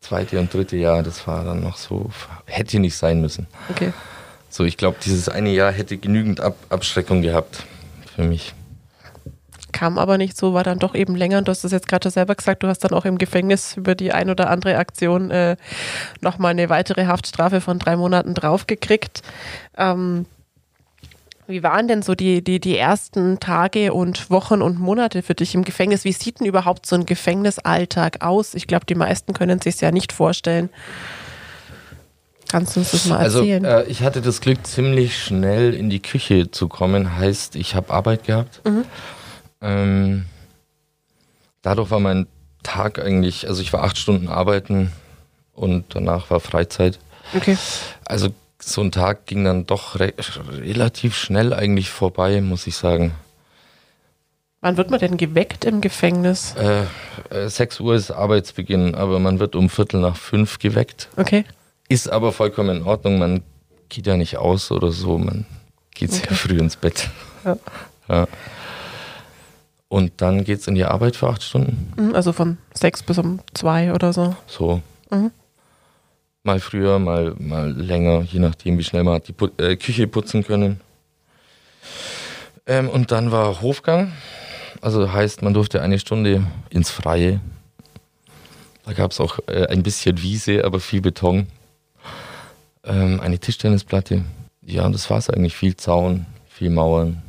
zweite 0.00 0.38
und 0.38 0.52
dritte 0.52 0.76
Jahr, 0.76 1.02
das 1.02 1.26
war 1.26 1.44
dann 1.44 1.60
noch 1.60 1.76
so, 1.76 2.10
hätte 2.46 2.80
nicht 2.80 2.96
sein 2.96 3.20
müssen. 3.20 3.46
Okay. 3.70 3.92
So, 4.48 4.64
ich 4.64 4.76
glaube, 4.76 4.96
dieses 5.04 5.28
eine 5.28 5.50
Jahr 5.50 5.70
hätte 5.70 5.98
genügend 5.98 6.40
Ab 6.40 6.56
Abschreckung 6.68 7.22
gehabt 7.22 7.64
für 8.14 8.24
mich. 8.24 8.54
Kam 9.72 9.98
aber 9.98 10.16
nicht 10.16 10.36
so, 10.36 10.54
war 10.54 10.64
dann 10.64 10.78
doch 10.78 10.94
eben 10.94 11.14
länger. 11.14 11.38
Und 11.38 11.48
du 11.48 11.50
hast 11.50 11.64
es 11.64 11.72
jetzt 11.72 11.88
gerade 11.88 12.10
selber 12.10 12.34
gesagt, 12.34 12.62
du 12.62 12.68
hast 12.68 12.82
dann 12.82 12.92
auch 12.92 13.04
im 13.04 13.18
Gefängnis 13.18 13.76
über 13.76 13.94
die 13.94 14.12
ein 14.12 14.30
oder 14.30 14.48
andere 14.48 14.78
Aktion 14.78 15.30
äh, 15.30 15.56
nochmal 16.22 16.52
eine 16.52 16.70
weitere 16.70 17.06
Haftstrafe 17.06 17.60
von 17.60 17.78
drei 17.78 17.96
Monaten 17.96 18.32
draufgekriegt. 18.32 19.22
Ähm, 19.76 20.24
wie 21.48 21.62
waren 21.62 21.86
denn 21.88 22.02
so 22.02 22.14
die, 22.14 22.42
die, 22.42 22.60
die 22.60 22.76
ersten 22.76 23.38
Tage 23.40 23.92
und 23.92 24.30
Wochen 24.30 24.62
und 24.62 24.78
Monate 24.78 25.22
für 25.22 25.34
dich 25.34 25.54
im 25.54 25.64
Gefängnis? 25.64 26.04
Wie 26.04 26.12
sieht 26.12 26.40
denn 26.40 26.46
überhaupt 26.46 26.86
so 26.86 26.96
ein 26.96 27.06
Gefängnisalltag 27.06 28.24
aus? 28.24 28.54
Ich 28.54 28.66
glaube, 28.66 28.86
die 28.86 28.94
meisten 28.94 29.32
können 29.32 29.60
sich 29.60 29.80
ja 29.80 29.92
nicht 29.92 30.12
vorstellen. 30.12 30.70
Kannst 32.48 32.76
du 32.76 32.80
uns 32.80 32.92
das 32.92 33.06
mal 33.06 33.18
Also, 33.18 33.40
erzählen? 33.40 33.64
äh, 33.64 33.82
ich 33.84 34.02
hatte 34.02 34.22
das 34.22 34.40
Glück, 34.40 34.64
ziemlich 34.66 35.18
schnell 35.18 35.74
in 35.74 35.90
die 35.90 36.00
Küche 36.00 36.50
zu 36.50 36.68
kommen. 36.68 37.16
Heißt, 37.16 37.56
ich 37.56 37.74
habe 37.74 37.92
Arbeit 37.92 38.24
gehabt. 38.24 38.60
Ähm, 39.60 40.26
dadurch 41.62 41.90
war 41.90 42.00
mein 42.00 42.26
Tag 42.62 42.98
eigentlich, 42.98 43.48
also 43.48 43.62
ich 43.62 43.72
war 43.72 43.82
acht 43.84 43.98
Stunden 43.98 44.28
arbeiten 44.28 44.92
und 45.54 45.84
danach 45.94 46.30
war 46.30 46.40
Freizeit. 46.40 46.98
okay. 47.34 47.56
Also 48.04 48.28
so 48.68 48.80
ein 48.82 48.90
Tag 48.90 49.26
ging 49.26 49.44
dann 49.44 49.64
doch 49.66 49.98
re 50.00 50.12
relativ 50.50 51.16
schnell 51.16 51.52
eigentlich 51.52 51.88
vorbei, 51.90 52.40
muss 52.40 52.66
ich 52.66 52.76
sagen. 52.76 53.12
Wann 54.60 54.76
wird 54.76 54.90
man 54.90 54.98
denn 54.98 55.16
geweckt 55.16 55.64
im 55.64 55.80
Gefängnis? 55.80 56.54
Äh, 56.56 56.84
äh, 57.30 57.48
6 57.48 57.78
Uhr 57.80 57.94
ist 57.94 58.10
Arbeitsbeginn, 58.10 58.96
aber 58.96 59.20
man 59.20 59.38
wird 59.38 59.54
um 59.54 59.68
Viertel 59.68 60.00
nach 60.00 60.16
fünf 60.16 60.58
geweckt. 60.58 61.08
Okay. 61.16 61.44
Ist 61.88 62.10
aber 62.10 62.32
vollkommen 62.32 62.78
in 62.78 62.82
Ordnung, 62.82 63.18
man 63.20 63.42
geht 63.88 64.06
ja 64.08 64.16
nicht 64.16 64.36
aus 64.38 64.72
oder 64.72 64.90
so, 64.90 65.18
man 65.18 65.46
geht 65.94 66.12
sehr 66.12 66.32
früh 66.36 66.58
ins 66.58 66.74
Bett. 66.74 67.08
Ja. 67.44 67.56
Ja. 68.08 68.26
Und 69.88 70.14
dann 70.16 70.42
geht's 70.42 70.66
in 70.66 70.74
die 70.74 70.84
Arbeit 70.84 71.14
für 71.14 71.28
acht 71.28 71.44
Stunden. 71.44 71.92
Mhm, 71.96 72.14
Also 72.16 72.32
von 72.32 72.58
sechs 72.74 73.04
bis 73.04 73.18
um 73.18 73.38
zwei 73.54 73.92
oder 73.92 74.12
so. 74.12 74.34
So. 74.48 74.82
Mhm. 75.10 75.30
Mal 76.46 76.60
früher, 76.60 77.00
mal, 77.00 77.34
mal 77.40 77.72
länger, 77.72 78.22
je 78.22 78.38
nachdem, 78.38 78.78
wie 78.78 78.84
schnell 78.84 79.02
man 79.02 79.20
die 79.20 79.32
Put 79.32 79.60
äh, 79.60 79.74
Küche 79.74 80.06
putzen 80.06 80.44
können. 80.44 80.80
Ähm, 82.68 82.88
und 82.88 83.10
dann 83.10 83.32
war 83.32 83.62
Hofgang. 83.62 84.12
Also 84.80 85.12
heißt, 85.12 85.42
man 85.42 85.54
durfte 85.54 85.82
eine 85.82 85.98
Stunde 85.98 86.46
ins 86.70 86.88
Freie. 86.88 87.40
Da 88.84 88.92
gab 88.92 89.10
es 89.10 89.18
auch 89.18 89.40
äh, 89.48 89.66
ein 89.66 89.82
bisschen 89.82 90.22
Wiese, 90.22 90.64
aber 90.64 90.78
viel 90.78 91.00
Beton. 91.00 91.48
Ähm, 92.84 93.18
eine 93.18 93.40
Tischtennisplatte. 93.40 94.22
Ja, 94.62 94.86
und 94.86 94.92
das 94.92 95.10
war 95.10 95.18
es 95.18 95.28
eigentlich. 95.28 95.56
Viel 95.56 95.74
Zaun, 95.74 96.26
viel 96.46 96.70
Mauern. 96.70 97.22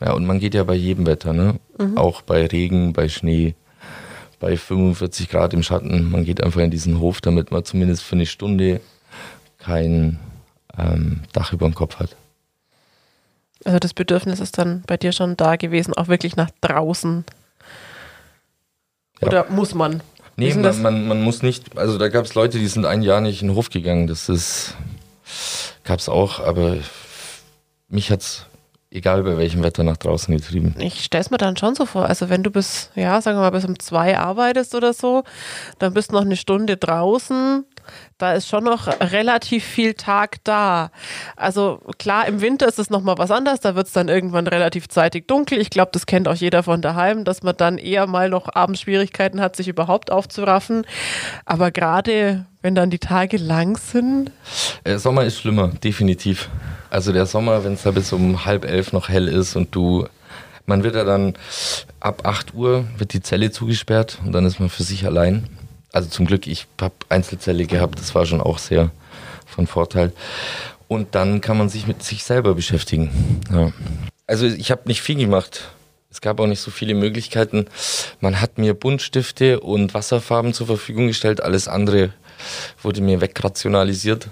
Ja, 0.00 0.12
und 0.14 0.24
man 0.24 0.40
geht 0.40 0.54
ja 0.54 0.64
bei 0.64 0.76
jedem 0.76 1.06
Wetter, 1.06 1.34
ne? 1.34 1.60
Auch 1.96 2.22
bei 2.22 2.46
Regen, 2.46 2.94
bei 2.94 3.10
Schnee 3.10 3.54
bei 4.42 4.56
45 4.56 5.30
Grad 5.30 5.54
im 5.54 5.62
Schatten. 5.62 6.10
Man 6.10 6.24
geht 6.24 6.42
einfach 6.42 6.60
in 6.60 6.72
diesen 6.72 6.98
Hof, 6.98 7.20
damit 7.20 7.52
man 7.52 7.64
zumindest 7.64 8.02
für 8.02 8.16
eine 8.16 8.26
Stunde 8.26 8.80
kein 9.58 10.18
ähm, 10.76 11.20
Dach 11.32 11.52
über 11.52 11.64
dem 11.64 11.76
Kopf 11.76 12.00
hat. 12.00 12.16
Also 13.64 13.78
das 13.78 13.94
Bedürfnis 13.94 14.40
ist 14.40 14.58
dann 14.58 14.82
bei 14.88 14.96
dir 14.96 15.12
schon 15.12 15.36
da 15.36 15.54
gewesen, 15.54 15.94
auch 15.94 16.08
wirklich 16.08 16.34
nach 16.34 16.50
draußen. 16.60 17.24
Ja. 19.20 19.28
Oder 19.28 19.46
muss 19.48 19.74
man? 19.74 20.02
Nee, 20.36 20.52
man, 20.54 20.82
man, 20.82 21.06
man 21.06 21.22
muss 21.22 21.42
nicht, 21.42 21.78
also 21.78 21.96
da 21.96 22.08
gab 22.08 22.24
es 22.24 22.34
Leute, 22.34 22.58
die 22.58 22.66
sind 22.66 22.84
ein 22.84 23.02
Jahr 23.02 23.20
nicht 23.20 23.42
in 23.42 23.48
den 23.48 23.56
Hof 23.56 23.70
gegangen. 23.70 24.08
Das 24.08 24.28
ist, 24.28 24.74
gab 25.84 26.00
es 26.00 26.08
auch, 26.08 26.40
aber 26.40 26.78
mich 27.88 28.10
hat 28.10 28.22
es, 28.22 28.46
egal 28.92 29.22
bei 29.22 29.36
welchem 29.36 29.62
Wetter, 29.62 29.84
nach 29.84 29.96
draußen 29.96 30.34
getrieben. 30.36 30.74
Ich 30.78 31.04
stelle 31.04 31.22
es 31.22 31.30
mir 31.30 31.38
dann 31.38 31.56
schon 31.56 31.74
so 31.74 31.86
vor. 31.86 32.06
Also 32.06 32.28
wenn 32.28 32.42
du 32.42 32.50
bis, 32.50 32.90
ja, 32.94 33.20
sagen 33.20 33.38
wir 33.38 33.42
mal, 33.42 33.50
bis 33.50 33.64
um 33.64 33.78
zwei 33.78 34.18
arbeitest 34.18 34.74
oder 34.74 34.92
so, 34.92 35.24
dann 35.78 35.94
bist 35.94 36.10
du 36.10 36.14
noch 36.14 36.22
eine 36.22 36.36
Stunde 36.36 36.76
draußen. 36.76 37.64
Da 38.18 38.32
ist 38.32 38.48
schon 38.48 38.64
noch 38.64 38.88
relativ 39.00 39.64
viel 39.64 39.94
Tag 39.94 40.36
da. 40.44 40.90
Also 41.36 41.80
klar, 41.98 42.26
im 42.26 42.40
Winter 42.40 42.68
ist 42.68 42.78
es 42.78 42.90
nochmal 42.90 43.18
was 43.18 43.30
anderes, 43.30 43.60
da 43.60 43.74
wird 43.74 43.86
es 43.86 43.92
dann 43.92 44.08
irgendwann 44.08 44.46
relativ 44.46 44.88
zeitig 44.88 45.28
dunkel. 45.28 45.58
Ich 45.60 45.70
glaube, 45.70 45.90
das 45.92 46.06
kennt 46.06 46.28
auch 46.28 46.34
jeder 46.34 46.62
von 46.62 46.82
daheim, 46.82 47.24
dass 47.24 47.42
man 47.42 47.56
dann 47.56 47.78
eher 47.78 48.06
mal 48.06 48.28
noch 48.28 48.54
abends 48.54 48.82
Schwierigkeiten 48.82 49.40
hat, 49.40 49.56
sich 49.56 49.68
überhaupt 49.68 50.10
aufzuraffen. 50.10 50.86
Aber 51.44 51.70
gerade 51.70 52.46
wenn 52.62 52.74
dann 52.74 52.90
die 52.90 53.00
Tage 53.00 53.36
lang 53.36 53.76
sind. 53.76 54.30
Der 54.86 54.98
Sommer 54.98 55.24
ist 55.24 55.40
schlimmer, 55.40 55.68
definitiv. 55.68 56.48
Also 56.90 57.12
der 57.12 57.26
Sommer, 57.26 57.64
wenn 57.64 57.74
es 57.74 57.82
da 57.82 57.90
bis 57.90 58.12
um 58.12 58.44
halb 58.44 58.64
elf 58.64 58.92
noch 58.92 59.08
hell 59.08 59.26
ist 59.26 59.56
und 59.56 59.74
du 59.74 60.06
man 60.66 60.84
wird 60.84 60.94
ja 60.94 61.04
dann 61.04 61.34
ab 61.98 62.24
8 62.24 62.54
Uhr 62.54 62.84
wird 62.96 63.12
die 63.14 63.20
Zelle 63.20 63.50
zugesperrt 63.50 64.20
und 64.24 64.32
dann 64.32 64.46
ist 64.46 64.60
man 64.60 64.68
für 64.68 64.84
sich 64.84 65.04
allein 65.06 65.48
also 65.92 66.08
zum 66.08 66.26
Glück, 66.26 66.46
ich 66.46 66.66
habe 66.80 66.94
Einzelzelle 67.08 67.66
gehabt, 67.66 67.98
das 67.98 68.14
war 68.14 68.26
schon 68.26 68.40
auch 68.40 68.58
sehr 68.58 68.90
von 69.46 69.66
Vorteil. 69.66 70.12
Und 70.88 71.14
dann 71.14 71.40
kann 71.40 71.56
man 71.56 71.68
sich 71.68 71.86
mit 71.86 72.02
sich 72.02 72.24
selber 72.24 72.54
beschäftigen. 72.54 73.40
Ja. 73.50 73.72
Also 74.26 74.46
ich 74.46 74.70
habe 74.70 74.82
nicht 74.86 75.02
viel 75.02 75.16
gemacht. 75.16 75.68
Es 76.10 76.20
gab 76.20 76.40
auch 76.40 76.46
nicht 76.46 76.60
so 76.60 76.70
viele 76.70 76.94
Möglichkeiten. 76.94 77.66
Man 78.20 78.40
hat 78.40 78.58
mir 78.58 78.74
Buntstifte 78.74 79.60
und 79.60 79.94
Wasserfarben 79.94 80.52
zur 80.52 80.66
Verfügung 80.66 81.06
gestellt. 81.06 81.42
Alles 81.42 81.68
andere 81.68 82.12
wurde 82.82 83.00
mir 83.00 83.20
wegrationalisiert. 83.20 84.28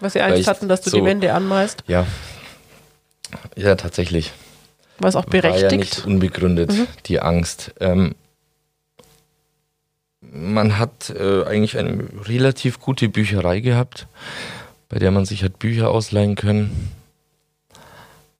Was 0.00 0.14
sie 0.14 0.20
Angst 0.22 0.48
hatten, 0.48 0.68
dass 0.68 0.80
du 0.80 0.90
so, 0.90 0.98
die 0.98 1.04
Wände 1.04 1.34
anmalst? 1.34 1.84
Ja. 1.86 2.06
Ja, 3.56 3.74
tatsächlich. 3.74 4.32
Was 4.98 5.16
auch 5.16 5.26
berechtigt? 5.26 5.64
War 5.64 5.70
ja 5.70 5.76
nicht 5.76 6.06
unbegründet, 6.06 6.72
mhm. 6.72 6.86
die 7.06 7.20
Angst. 7.20 7.72
Ähm, 7.80 8.14
man 10.32 10.78
hat 10.78 11.10
äh, 11.10 11.44
eigentlich 11.44 11.78
eine 11.78 12.04
relativ 12.26 12.80
gute 12.80 13.08
Bücherei 13.08 13.60
gehabt, 13.60 14.06
bei 14.88 14.98
der 14.98 15.10
man 15.10 15.24
sich 15.24 15.42
hat 15.42 15.58
Bücher 15.58 15.90
ausleihen 15.90 16.34
können. 16.34 16.90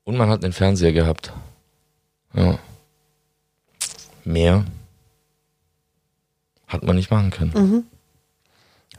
Und 0.04 0.16
man 0.16 0.30
hat 0.30 0.42
einen 0.42 0.52
Fernseher 0.52 0.92
gehabt. 0.92 1.33
Ja. 2.35 2.59
Mehr 4.25 4.64
hat 6.66 6.83
man 6.83 6.97
nicht 6.97 7.11
machen 7.11 7.30
können. 7.30 7.52
Mhm. 7.54 7.85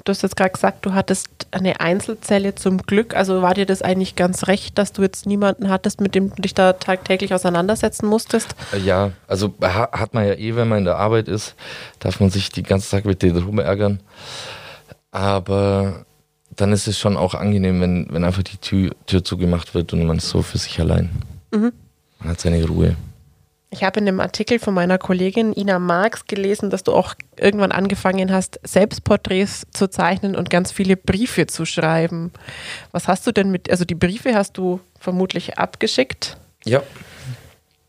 Du 0.10 0.12
hast 0.12 0.24
jetzt 0.24 0.38
gerade 0.38 0.50
gesagt, 0.50 0.88
du 0.88 0.96
hattest 0.96 1.30
eine 1.52 1.82
Einzelzelle 1.82 2.56
zum 2.56 2.80
Glück. 2.80 3.16
Also 3.16 3.44
war 3.44 3.54
dir 3.54 3.68
das 3.68 3.84
eigentlich 3.84 4.16
ganz 4.16 4.48
recht, 4.48 4.76
dass 4.80 4.92
du 4.92 5.04
jetzt 5.04 5.28
niemanden 5.28 5.70
hattest, 5.70 6.02
mit 6.02 6.16
dem 6.16 6.32
du 6.34 6.42
dich 6.42 6.56
da 6.56 6.74
tagtäglich 6.74 7.32
auseinandersetzen 7.32 8.08
musstest? 8.08 8.56
Äh, 8.74 8.80
ja, 8.80 9.12
also 9.28 9.54
hat 9.62 10.16
man 10.16 10.26
ja 10.26 10.34
eh, 10.34 10.56
wenn 10.56 10.68
man 10.68 10.80
in 10.80 10.86
der 10.86 10.98
Arbeit 10.98 11.28
ist, 11.28 11.54
darf 12.00 12.20
man 12.20 12.32
sich 12.32 12.50
die 12.50 12.64
ganze 12.64 12.90
Tag 12.90 13.06
mit 13.06 13.22
denen 13.22 13.38
rumärgern. 13.38 14.00
Aber 15.12 16.06
dann 16.56 16.72
ist 16.72 16.88
es 16.88 16.98
schon 16.98 17.16
auch 17.16 17.36
angenehm, 17.36 17.80
wenn, 17.80 18.08
wenn 18.10 18.24
einfach 18.24 18.42
die 18.42 18.58
Tür, 18.58 18.96
Tür 19.06 19.24
zugemacht 19.24 19.76
wird 19.76 19.94
und 19.94 20.08
man 20.08 20.18
ist 20.18 20.30
so 20.30 20.42
für 20.42 20.58
sich 20.58 20.80
allein. 20.80 21.12
Mhm. 21.52 21.72
Man 22.18 22.30
hat 22.30 22.42
seine 22.42 22.66
Ruhe. 22.66 22.96
Ich 23.72 23.84
habe 23.84 24.00
in 24.00 24.08
dem 24.08 24.20
Artikel 24.20 24.58
von 24.58 24.74
meiner 24.74 24.98
Kollegin 24.98 25.54
Ina 25.54 25.78
Marx 25.78 26.26
gelesen, 26.26 26.72
dass 26.72 26.84
du 26.84 26.94
auch 26.94 27.14
irgendwann 27.38 27.72
angefangen 27.72 28.34
hast, 28.34 28.60
Selbstporträts 28.64 29.68
zu 29.72 29.88
zeichnen 29.88 30.36
und 30.36 30.50
ganz 30.50 30.72
viele 30.72 30.98
Briefe 30.98 31.46
zu 31.46 31.66
schreiben. 31.66 32.32
Was 32.92 33.08
hast 33.08 33.28
du 33.28 33.32
denn 33.32 33.52
mit, 33.52 33.70
also 33.70 33.86
die 33.86 33.96
Briefe 33.96 34.34
hast 34.34 34.58
du 34.58 34.80
vermutlich 35.00 35.60
abgeschickt? 35.60 36.38
Ja. 36.66 36.82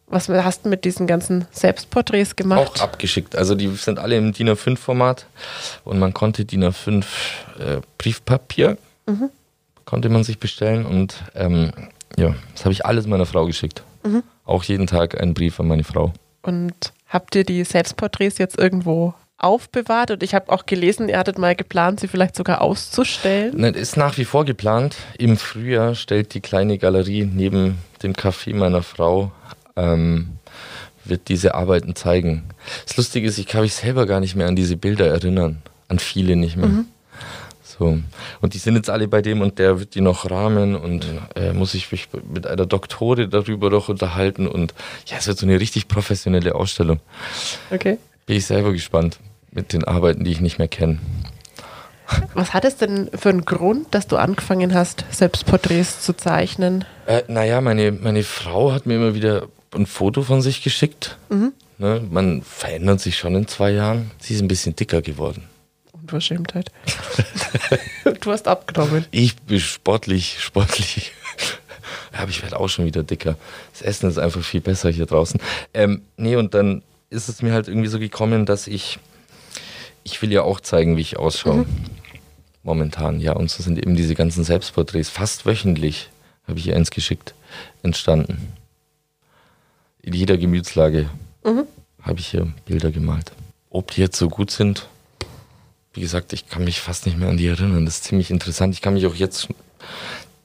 Was 0.07 0.29
hast 0.29 0.67
du 0.67 0.69
mit 0.69 0.85
diesen 0.85 1.07
ganzen 1.07 1.47
Selbstporträts 1.51 2.37
gemacht? 2.37 2.61
Auch 2.61 2.83
abgeschickt. 2.83 3.35
Also 3.35 3.55
die 3.55 3.69
sind 3.69 3.99
alle 3.99 4.17
im 4.17 4.33
DIN 4.33 4.51
A5-Format 4.51 5.27
und 5.85 5.99
man 5.99 6.13
konnte 6.13 6.45
DIN 6.45 6.65
A5 6.65 7.05
äh, 7.59 7.81
Briefpapier, 7.97 8.77
mhm. 9.07 9.31
konnte 9.87 10.11
man 10.11 10.25
sich 10.25 10.39
bestellen 10.39 10.85
und 10.85 11.15
ähm, 11.35 11.73
ja, 12.19 12.35
das 12.53 12.65
habe 12.67 12.73
ich 12.73 12.85
alles 12.85 13.07
meiner 13.07 13.25
Frau 13.25 13.47
geschickt. 13.47 13.83
Mhm 14.03 14.23
auch 14.51 14.65
jeden 14.65 14.87
Tag 14.87 15.19
einen 15.21 15.33
Brief 15.33 15.59
an 15.61 15.69
meine 15.69 15.85
Frau. 15.85 16.13
Und 16.43 16.93
habt 17.09 17.35
ihr 17.35 17.45
die 17.45 17.65
Selbstporträts 17.65 18.39
jetzt 18.39 18.59
irgendwo 18.59 19.15
aufbewahrt? 19.39 20.11
Und 20.11 20.23
ich 20.23 20.35
habe 20.35 20.53
auch 20.53 20.67
gelesen, 20.67 21.09
ihr 21.09 21.19
hattet 21.19 21.39
mal 21.39 21.55
geplant, 21.55 22.01
sie 22.01 22.09
vielleicht 22.09 22.37
sogar 22.37 22.61
auszustellen. 22.61 23.55
Nein, 23.57 23.75
ist 23.75 23.97
nach 23.97 24.19
wie 24.19 24.25
vor 24.25 24.45
geplant. 24.45 24.97
Im 25.19 25.37
Frühjahr 25.37 25.95
stellt 25.95 26.35
die 26.35 26.41
kleine 26.41 26.77
Galerie 26.79 27.25
neben 27.25 27.79
dem 28.03 28.13
Café 28.13 28.55
meiner 28.55 28.83
Frau 28.83 29.31
ähm, 29.77 30.31
wird 31.05 31.29
diese 31.29 31.55
Arbeiten 31.55 31.95
zeigen. 31.95 32.45
Das 32.87 32.97
Lustige 32.97 33.27
ist, 33.27 33.39
ich 33.39 33.47
kann 33.47 33.63
mich 33.63 33.75
selber 33.75 34.07
gar 34.07 34.21
nicht 34.21 34.35
mehr 34.35 34.49
an 34.49 34.57
diese 34.57 34.77
Bilder 34.77 35.07
erinnern. 35.07 35.63
An 35.89 35.99
viele 35.99 36.37
nicht 36.37 36.57
mehr. 36.57 36.69
Mhm. 36.69 36.87
So. 37.81 37.99
Und 38.43 38.53
die 38.53 38.59
sind 38.59 38.77
jetzt 38.77 38.91
alle 38.91 39.09
bei 39.09 39.23
dem 39.23 39.41
und 39.41 39.59
der 39.59 39.81
wird 39.81 39.95
die 39.95 40.03
noch 40.03 40.31
rahmen 40.31 40.77
und 40.77 41.07
äh, 41.35 41.55
muss 41.55 41.73
ich 41.73 41.91
mich 41.91 42.09
mit 42.31 42.47
einer 42.47 42.67
Doktore 42.67 43.27
darüber 43.27 43.71
noch 43.71 43.89
unterhalten 43.89 44.47
und 44.47 44.75
ja, 45.07 45.17
es 45.17 45.27
wird 45.27 45.39
so 45.39 45.47
eine 45.47 45.59
richtig 45.59 45.89
professionelle 45.89 46.55
Ausstellung. 46.55 47.01
Okay. 47.71 47.97
Bin 48.27 48.37
ich 48.37 48.45
selber 48.45 48.73
gespannt 48.73 49.19
mit 49.51 49.73
den 49.73 49.85
Arbeiten, 49.85 50.25
die 50.25 50.31
ich 50.31 50.43
nicht 50.43 50.59
mehr 50.59 50.69
kenne. 50.69 50.99
Was 52.35 52.53
hat 52.53 52.67
es 52.67 52.77
denn 52.77 53.09
für 53.15 53.31
einen 53.31 53.47
Grund, 53.47 53.95
dass 53.95 54.07
du 54.07 54.19
angefangen 54.19 54.75
hast, 54.75 55.07
Selbstporträts 55.11 56.03
zu 56.03 56.15
zeichnen? 56.15 56.85
Äh, 57.07 57.23
naja, 57.29 57.63
meine, 57.63 57.93
meine 57.93 58.25
Frau 58.25 58.73
hat 58.73 58.85
mir 58.85 58.97
immer 58.97 59.15
wieder 59.15 59.47
ein 59.75 59.87
Foto 59.87 60.21
von 60.21 60.43
sich 60.43 60.63
geschickt. 60.63 61.17
Mhm. 61.31 61.55
Ne, 61.79 62.07
man 62.11 62.43
verändert 62.43 63.01
sich 63.01 63.17
schon 63.17 63.35
in 63.37 63.49
zwei 63.49 63.71
Jahren. 63.71 64.11
Sie 64.19 64.35
ist 64.35 64.43
ein 64.43 64.49
bisschen 64.49 64.77
dicker 64.77 65.01
geworden. 65.01 65.45
Unverschämtheit. 66.11 66.73
du 68.21 68.33
hast 68.33 68.49
abgenommen. 68.49 69.05
Ich 69.13 69.37
bin 69.37 69.61
sportlich, 69.61 70.39
sportlich. 70.41 71.13
Aber 72.13 72.31
ich 72.31 72.43
werde 72.43 72.59
auch 72.59 72.69
schon 72.69 72.85
wieder 72.85 73.05
dicker. 73.05 73.37
Das 73.73 73.83
Essen 73.83 74.11
ist 74.11 74.19
einfach 74.19 74.43
viel 74.43 74.61
besser 74.61 74.91
hier 74.91 75.07
draußen. 75.07 75.41
Ähm, 75.73 76.03
nee, 76.17 76.35
und 76.35 76.55
dann 76.55 76.83
ist 77.11 77.29
es 77.29 77.43
mir 77.43 77.53
halt 77.53 77.69
irgendwie 77.69 77.89
so 77.89 78.01
gekommen, 78.01 78.45
dass 78.45 78.67
ich, 78.67 78.99
ich 80.03 80.21
will 80.21 80.33
ja 80.33 80.43
auch 80.43 80.61
zeigen, 80.61 80.97
wie 80.97 81.01
ich 81.01 81.17
ausschaue. 81.17 81.59
Mhm. 81.59 81.67
Momentan, 82.65 83.21
ja. 83.21 83.33
Und 83.33 83.51
so 83.51 83.63
sind 83.63 83.79
eben 83.79 83.95
diese 83.95 84.17
ganzen 84.17 84.43
Selbstporträts 84.43 85.09
fast 85.09 85.47
wöchentlich, 85.47 86.11
habe 86.49 86.59
ich 86.59 86.65
hier 86.65 86.77
eins 86.77 86.91
geschickt, 86.91 87.35
entstanden. 87.83 88.53
In 90.03 90.15
jeder 90.15 90.37
Gemütslage 90.37 91.09
mhm. 91.45 91.65
habe 92.03 92.19
ich 92.19 92.27
hier 92.27 92.53
Bilder 92.67 92.91
gemalt. 92.91 93.31
Ob 93.71 93.93
die 93.93 94.01
jetzt 94.01 94.17
so 94.17 94.29
gut 94.29 94.51
sind, 94.51 94.89
wie 95.93 96.01
gesagt, 96.01 96.33
ich 96.33 96.49
kann 96.49 96.65
mich 96.65 96.81
fast 96.81 97.07
nicht 97.07 97.19
mehr 97.19 97.29
an 97.29 97.37
die 97.37 97.47
erinnern. 97.47 97.85
Das 97.85 97.97
ist 97.97 98.05
ziemlich 98.05 98.31
interessant. 98.31 98.75
Ich 98.75 98.81
kann 98.81 98.95
mich 98.95 99.07
auch 99.07 99.15
jetzt, 99.15 99.49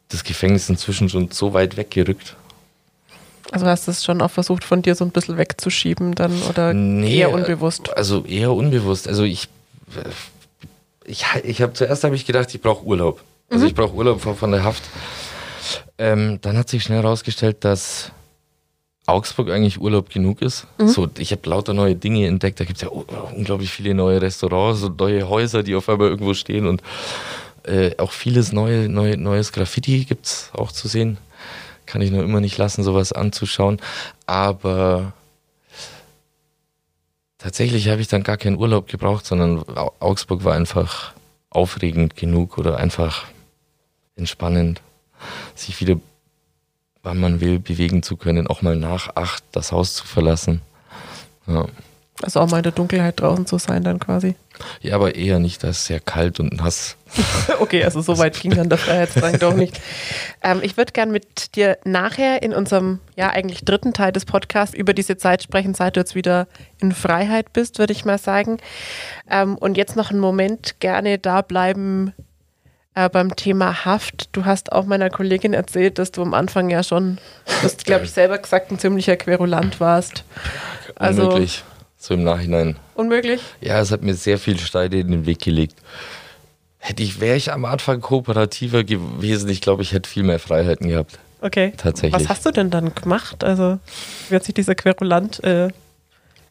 das 0.09 0.23
Gefängnis 0.23 0.63
ist 0.63 0.69
inzwischen 0.69 1.09
schon 1.09 1.31
so 1.31 1.53
weit 1.53 1.77
weggerückt. 1.77 2.35
Also 3.51 3.67
hast 3.67 3.87
du 3.87 3.91
es 3.91 4.03
schon 4.03 4.21
auch 4.21 4.31
versucht, 4.31 4.63
von 4.63 4.81
dir 4.81 4.95
so 4.95 5.05
ein 5.05 5.11
bisschen 5.11 5.37
wegzuschieben 5.37 6.15
dann 6.15 6.41
oder 6.43 6.73
nee, 6.73 7.19
eher 7.19 7.31
unbewusst? 7.31 7.95
Also 7.95 8.25
eher 8.25 8.51
unbewusst. 8.51 9.07
Also 9.07 9.23
ich, 9.23 9.47
ich, 11.05 11.25
ich 11.43 11.61
habe 11.61 11.73
zuerst 11.73 12.03
habe 12.03 12.15
ich 12.15 12.25
gedacht, 12.25 12.53
ich 12.53 12.61
brauche 12.61 12.83
Urlaub. 12.83 13.21
Also 13.49 13.63
mhm. 13.63 13.67
ich 13.69 13.75
brauche 13.75 13.93
Urlaub 13.93 14.21
von 14.21 14.51
der 14.51 14.63
Haft. 14.63 14.83
Ähm, 15.97 16.39
dann 16.41 16.57
hat 16.57 16.69
sich 16.69 16.83
schnell 16.83 17.03
herausgestellt, 17.03 17.57
dass 17.59 18.11
Augsburg 19.07 19.49
eigentlich 19.49 19.79
Urlaub 19.79 20.09
genug 20.09 20.41
ist. 20.41 20.67
Mhm. 20.77 20.87
So, 20.87 21.07
ich 21.17 21.31
habe 21.31 21.47
lauter 21.49 21.73
neue 21.73 21.95
Dinge 21.95 22.27
entdeckt. 22.27 22.59
Da 22.59 22.65
gibt 22.65 22.77
es 22.77 22.81
ja 22.81 22.89
unglaublich 22.89 23.71
viele 23.71 23.93
neue 23.93 24.21
Restaurants 24.21 24.83
und 24.83 24.99
neue 24.99 25.29
Häuser, 25.29 25.63
die 25.63 25.75
auf 25.75 25.89
einmal 25.89 26.09
irgendwo 26.09 26.33
stehen 26.33 26.65
und 26.65 26.81
äh, 27.63 27.95
auch 27.97 28.11
vieles 28.11 28.51
neue, 28.51 28.89
neue, 28.89 29.17
neues 29.17 29.51
Graffiti 29.51 30.05
gibt 30.05 30.25
es 30.25 30.49
auch 30.53 30.71
zu 30.71 30.87
sehen. 30.87 31.17
Kann 31.85 32.01
ich 32.01 32.11
nur 32.11 32.23
immer 32.23 32.39
nicht 32.39 32.57
lassen, 32.57 32.83
sowas 32.83 33.11
anzuschauen. 33.11 33.79
Aber 34.25 35.13
tatsächlich 37.37 37.89
habe 37.89 38.01
ich 38.01 38.07
dann 38.07 38.23
gar 38.23 38.37
keinen 38.37 38.57
Urlaub 38.57 38.87
gebraucht, 38.87 39.25
sondern 39.25 39.63
Augsburg 39.99 40.43
war 40.43 40.55
einfach 40.55 41.13
aufregend 41.49 42.15
genug 42.15 42.57
oder 42.57 42.77
einfach 42.77 43.25
entspannend, 44.15 44.81
sich 45.55 45.79
wieder 45.79 45.99
wann 47.05 47.19
man 47.19 47.39
will, 47.39 47.59
bewegen 47.59 48.03
zu 48.03 48.17
können, 48.17 48.47
auch 48.47 48.61
mal 48.61 48.75
nach 48.75 49.15
acht 49.15 49.43
das 49.51 49.71
Haus 49.71 49.93
zu 49.93 50.05
verlassen. 50.05 50.61
Ja. 51.47 51.67
Also 52.21 52.39
auch 52.39 52.49
mal 52.49 52.57
in 52.57 52.63
der 52.63 52.71
Dunkelheit 52.71 53.19
draußen 53.19 53.45
zu 53.45 53.57
sein 53.57 53.83
dann 53.83 53.99
quasi. 53.99 54.35
Ja, 54.81 54.95
aber 54.95 55.15
eher 55.15 55.39
nicht, 55.39 55.63
da 55.63 55.69
ist 55.69 55.85
sehr 55.85 55.99
kalt 55.99 56.39
und 56.39 56.53
nass. 56.53 56.95
okay, 57.59 57.83
also 57.83 58.01
so 58.01 58.17
weit 58.17 58.39
ging 58.39 58.55
dann 58.55 58.69
der 58.69 58.77
Freiheitsdrang 58.77 59.37
doch 59.39 59.53
nicht. 59.53 59.79
Ähm, 60.41 60.61
ich 60.63 60.77
würde 60.77 60.93
gern 60.93 61.11
mit 61.11 61.55
dir 61.55 61.77
nachher 61.83 62.41
in 62.41 62.53
unserem, 62.53 62.99
ja 63.17 63.29
eigentlich 63.29 63.65
dritten 63.65 63.93
Teil 63.93 64.13
des 64.13 64.25
Podcasts 64.25 64.73
über 64.73 64.93
diese 64.93 65.17
Zeit 65.17 65.43
sprechen, 65.43 65.73
seit 65.73 65.97
du 65.97 65.99
jetzt 65.99 66.15
wieder 66.15 66.47
in 66.79 66.93
Freiheit 66.93 67.51
bist, 67.51 67.79
würde 67.79 67.91
ich 67.91 68.05
mal 68.05 68.17
sagen. 68.17 68.57
Ähm, 69.29 69.57
und 69.57 69.75
jetzt 69.75 69.97
noch 69.97 70.09
einen 70.09 70.21
Moment 70.21 70.79
gerne 70.79 71.17
da 71.19 71.41
bleiben, 71.41 72.13
äh, 72.95 73.09
beim 73.09 73.35
Thema 73.35 73.85
Haft, 73.85 74.29
du 74.31 74.45
hast 74.45 74.71
auch 74.71 74.85
meiner 74.85 75.09
Kollegin 75.09 75.53
erzählt, 75.53 75.99
dass 75.99 76.11
du 76.11 76.21
am 76.21 76.33
Anfang 76.33 76.69
ja 76.69 76.81
schon, 76.81 77.17
du 77.45 77.53
hast, 77.63 77.85
glaube 77.85 78.05
ich, 78.05 78.11
selber 78.11 78.37
gesagt, 78.37 78.71
ein 78.71 78.79
ziemlicher 78.79 79.17
Querulant 79.17 79.79
warst. 79.79 80.23
Also, 80.95 81.23
Unmöglich, 81.23 81.63
so 81.97 82.13
im 82.13 82.23
Nachhinein. 82.23 82.77
Unmöglich? 82.95 83.41
Ja, 83.59 83.79
es 83.81 83.91
hat 83.91 84.01
mir 84.01 84.13
sehr 84.13 84.39
viel 84.39 84.57
Steine 84.57 84.95
in 84.95 85.11
den 85.11 85.25
Weg 85.25 85.39
gelegt. 85.39 85.75
hätte 86.77 87.03
ich, 87.03 87.19
wäre 87.19 87.35
ich 87.35 87.51
am 87.51 87.65
Anfang 87.65 87.99
kooperativer 87.99 88.83
gewesen. 88.83 89.49
Ich 89.49 89.59
glaube, 89.59 89.81
ich 89.81 89.91
hätte 89.91 90.09
viel 90.09 90.23
mehr 90.23 90.39
Freiheiten 90.39 90.87
gehabt. 90.87 91.19
Okay. 91.41 91.73
Tatsächlich. 91.75 92.13
Was 92.13 92.29
hast 92.29 92.45
du 92.45 92.51
denn 92.51 92.69
dann 92.69 92.95
gemacht? 92.95 93.43
Also, 93.43 93.77
wie 94.29 94.35
hat 94.35 94.45
sich 94.45 94.53
dieser 94.53 94.73
Querulant 94.73 95.43
äh, 95.43 95.69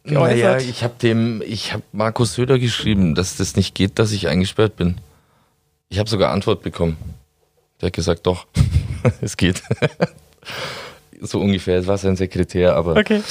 geäußert? 0.05 0.37
Naja, 0.37 0.59
ich 0.59 0.85
habe 0.85 0.95
dem, 1.01 1.43
ich 1.47 1.73
habe 1.73 1.83
Markus 1.93 2.35
Söder 2.35 2.59
geschrieben, 2.59 3.15
dass 3.15 3.37
das 3.37 3.57
nicht 3.57 3.75
geht, 3.75 3.99
dass 3.99 4.13
ich 4.13 4.29
eingesperrt 4.29 4.77
bin. 4.77 4.99
Ich 5.95 6.01
habe 6.01 6.11
sogar 6.11 6.33
Antwort 6.33 6.63
bekommen. 6.63 6.97
Der 7.81 7.87
hat 7.87 7.93
gesagt, 7.93 8.27
doch, 8.27 8.49
es 9.21 9.37
geht. 9.37 9.63
so 11.21 11.41
ungefähr, 11.41 11.79
es 11.79 11.87
war 11.87 11.99
sein 11.99 12.17
Sekretär, 12.17 12.75
aber 12.75 12.97
Okay. 12.97 13.23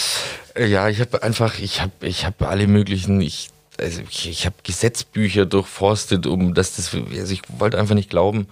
äh, 0.55 0.67
ja, 0.67 0.87
ich 0.87 1.01
habe 1.01 1.21
einfach, 1.23 1.59
ich 1.59 1.81
habe, 1.81 1.91
ich 1.99 2.25
habe 2.25 2.47
alle 2.47 2.67
möglichen, 2.67 3.19
ich, 3.19 3.49
also 3.77 4.01
ich, 4.09 4.29
ich 4.29 4.45
habe 4.45 4.55
Gesetzbücher 4.63 5.45
durchforstet, 5.45 6.25
um 6.25 6.53
dass 6.53 6.77
das, 6.77 6.93
also 6.93 7.33
ich 7.33 7.41
wollte 7.49 7.77
einfach 7.77 7.95
nicht 7.95 8.09
glauben, 8.09 8.47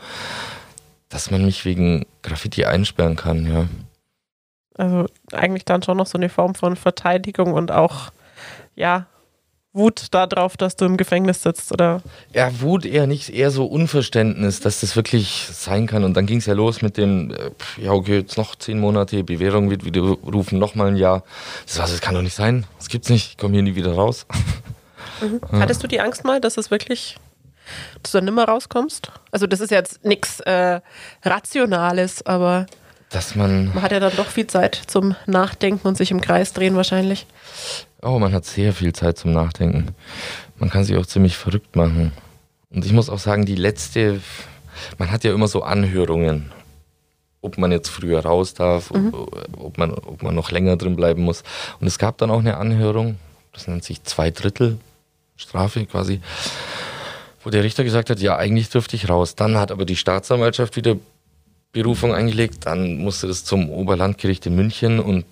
dass 1.08 1.32
man 1.32 1.46
mich 1.46 1.64
wegen 1.64 2.06
Graffiti 2.22 2.66
einsperren 2.66 3.16
kann, 3.16 3.50
ja. 3.50 3.68
Also 4.76 5.06
eigentlich 5.32 5.64
dann 5.64 5.84
schon 5.84 5.96
noch 5.96 6.08
so 6.08 6.18
eine 6.18 6.28
Form 6.28 6.54
von 6.54 6.76
Verteidigung 6.76 7.54
und 7.54 7.72
auch, 7.72 8.12
ja, 8.76 9.06
Wut 9.74 10.08
darauf, 10.12 10.58
dass 10.58 10.76
du 10.76 10.84
im 10.84 10.98
Gefängnis 10.98 11.44
sitzt, 11.44 11.72
oder? 11.72 12.02
Ja, 12.34 12.60
Wut 12.60 12.86
eher 12.86 13.08
nicht, 13.08 13.30
eher 13.30 13.52
so 13.52 13.66
Unverständnis, 13.66 14.60
dass 14.60 14.82
das 14.82 14.98
wirklich 14.98 15.48
sein 15.50 15.88
kann. 15.88 16.04
Und 16.04 16.16
dann 16.16 16.26
ging 16.26 16.40
es 16.40 16.46
ja 16.46 16.54
los 16.54 16.82
mit 16.82 16.98
dem, 16.98 17.32
äh, 17.32 17.52
ja 17.82 17.92
okay, 17.92 18.20
jetzt 18.20 18.38
noch 18.38 18.56
zehn 18.56 18.80
Monate, 18.80 19.24
Bewährung 19.24 19.70
wird 19.70 19.86
wieder 19.86 20.02
rufen, 20.02 20.60
noch 20.60 20.76
mal 20.76 20.88
ein 20.88 20.98
Jahr. 20.98 21.24
Das, 21.66 21.80
war, 21.80 21.88
das 21.88 22.02
kann 22.02 22.16
doch 22.16 22.22
nicht 22.22 22.36
sein, 22.36 22.66
das 22.78 22.90
gibt's 22.90 23.10
nicht, 23.10 23.32
ich 23.32 23.38
komme 23.38 23.54
hier 23.54 23.64
nie 23.64 23.76
wieder 23.76 23.94
raus. 23.94 24.26
Hattest 25.52 25.84
du 25.84 25.88
die 25.88 26.02
Angst 26.02 26.26
mal, 26.26 26.42
dass 26.42 26.58
es 26.58 26.70
wirklich, 26.70 27.18
dass 28.02 28.12
du 28.12 28.18
dann 28.18 28.26
nimmer 28.26 28.46
rauskommst? 28.46 29.12
Also 29.32 29.48
das 29.48 29.62
ist 29.62 29.72
jetzt 29.72 30.04
nichts 30.04 30.42
äh, 30.42 30.82
Rationales, 31.24 32.26
aber 32.26 32.66
Dass 33.12 33.36
man, 33.36 33.74
man 33.74 33.82
hat 33.84 33.92
ja 33.92 34.00
dann 34.00 34.16
doch 34.16 34.28
viel 34.28 34.48
Zeit 34.48 34.82
zum 34.88 35.16
Nachdenken 35.26 35.88
und 35.88 35.98
sich 35.98 36.12
im 36.12 36.22
Kreis 36.22 36.54
drehen 36.54 36.76
wahrscheinlich. 36.76 37.26
oh, 38.02 38.20
man 38.20 38.34
hat 38.34 38.46
sehr 38.46 38.74
viel 38.74 38.94
Zeit 38.94 39.18
zum 39.18 39.34
Nachdenken. 39.34 39.90
Man 40.58 40.70
kann 40.70 40.86
sich 40.86 40.96
auch 40.96 41.06
ziemlich 41.06 41.36
verrückt 41.36 41.76
machen. 41.76 42.14
Und 42.70 42.86
ich 42.86 42.94
muss 42.94 43.10
auch 43.10 43.20
sagen, 43.20 43.46
die 43.46 43.56
letzte, 43.56 44.22
man 44.98 45.12
hat 45.12 45.26
ja 45.26 45.34
immer 45.34 45.50
so 45.50 45.62
Anhörungen, 45.64 46.52
ob 47.42 47.58
man 47.58 47.72
jetzt 47.72 47.90
früher 47.90 48.22
raus 48.22 48.54
darf, 48.54 48.92
ob, 48.92 49.36
ob, 49.58 49.78
man, 49.78 49.92
ob 49.92 50.24
man 50.24 50.34
noch 50.34 50.52
länger 50.52 50.78
drin 50.78 50.96
bleiben 50.96 51.24
muss. 51.24 51.44
Und 51.82 51.88
es 51.88 51.98
gab 51.98 52.18
dann 52.18 52.32
auch 52.32 52.40
eine 52.40 52.58
Anhörung, 52.58 53.18
das 53.52 53.68
nennt 53.68 53.84
sich 53.84 54.04
zwei 54.04 54.32
Drittel 54.32 54.78
Strafe 55.42 55.86
quasi, 55.86 56.22
wo 57.44 57.50
der 57.50 57.64
Richter 57.64 57.84
gesagt 57.84 58.10
hat, 58.10 58.20
ja, 58.20 58.38
eigentlich 58.38 58.70
dürfte 58.70 58.96
ich 58.96 59.10
raus. 59.10 59.36
Dann 59.36 59.58
hat 59.58 59.72
aber 59.72 59.86
die 59.86 59.96
Staatsanwaltschaft 59.96 60.76
wieder 60.76 60.96
Berufung 61.72 62.14
eingelegt, 62.14 62.66
dann 62.66 62.98
musste 62.98 63.28
das 63.28 63.46
zum 63.46 63.70
Oberlandgericht 63.70 64.46
in 64.46 64.56
München 64.56 65.00
und 65.00 65.26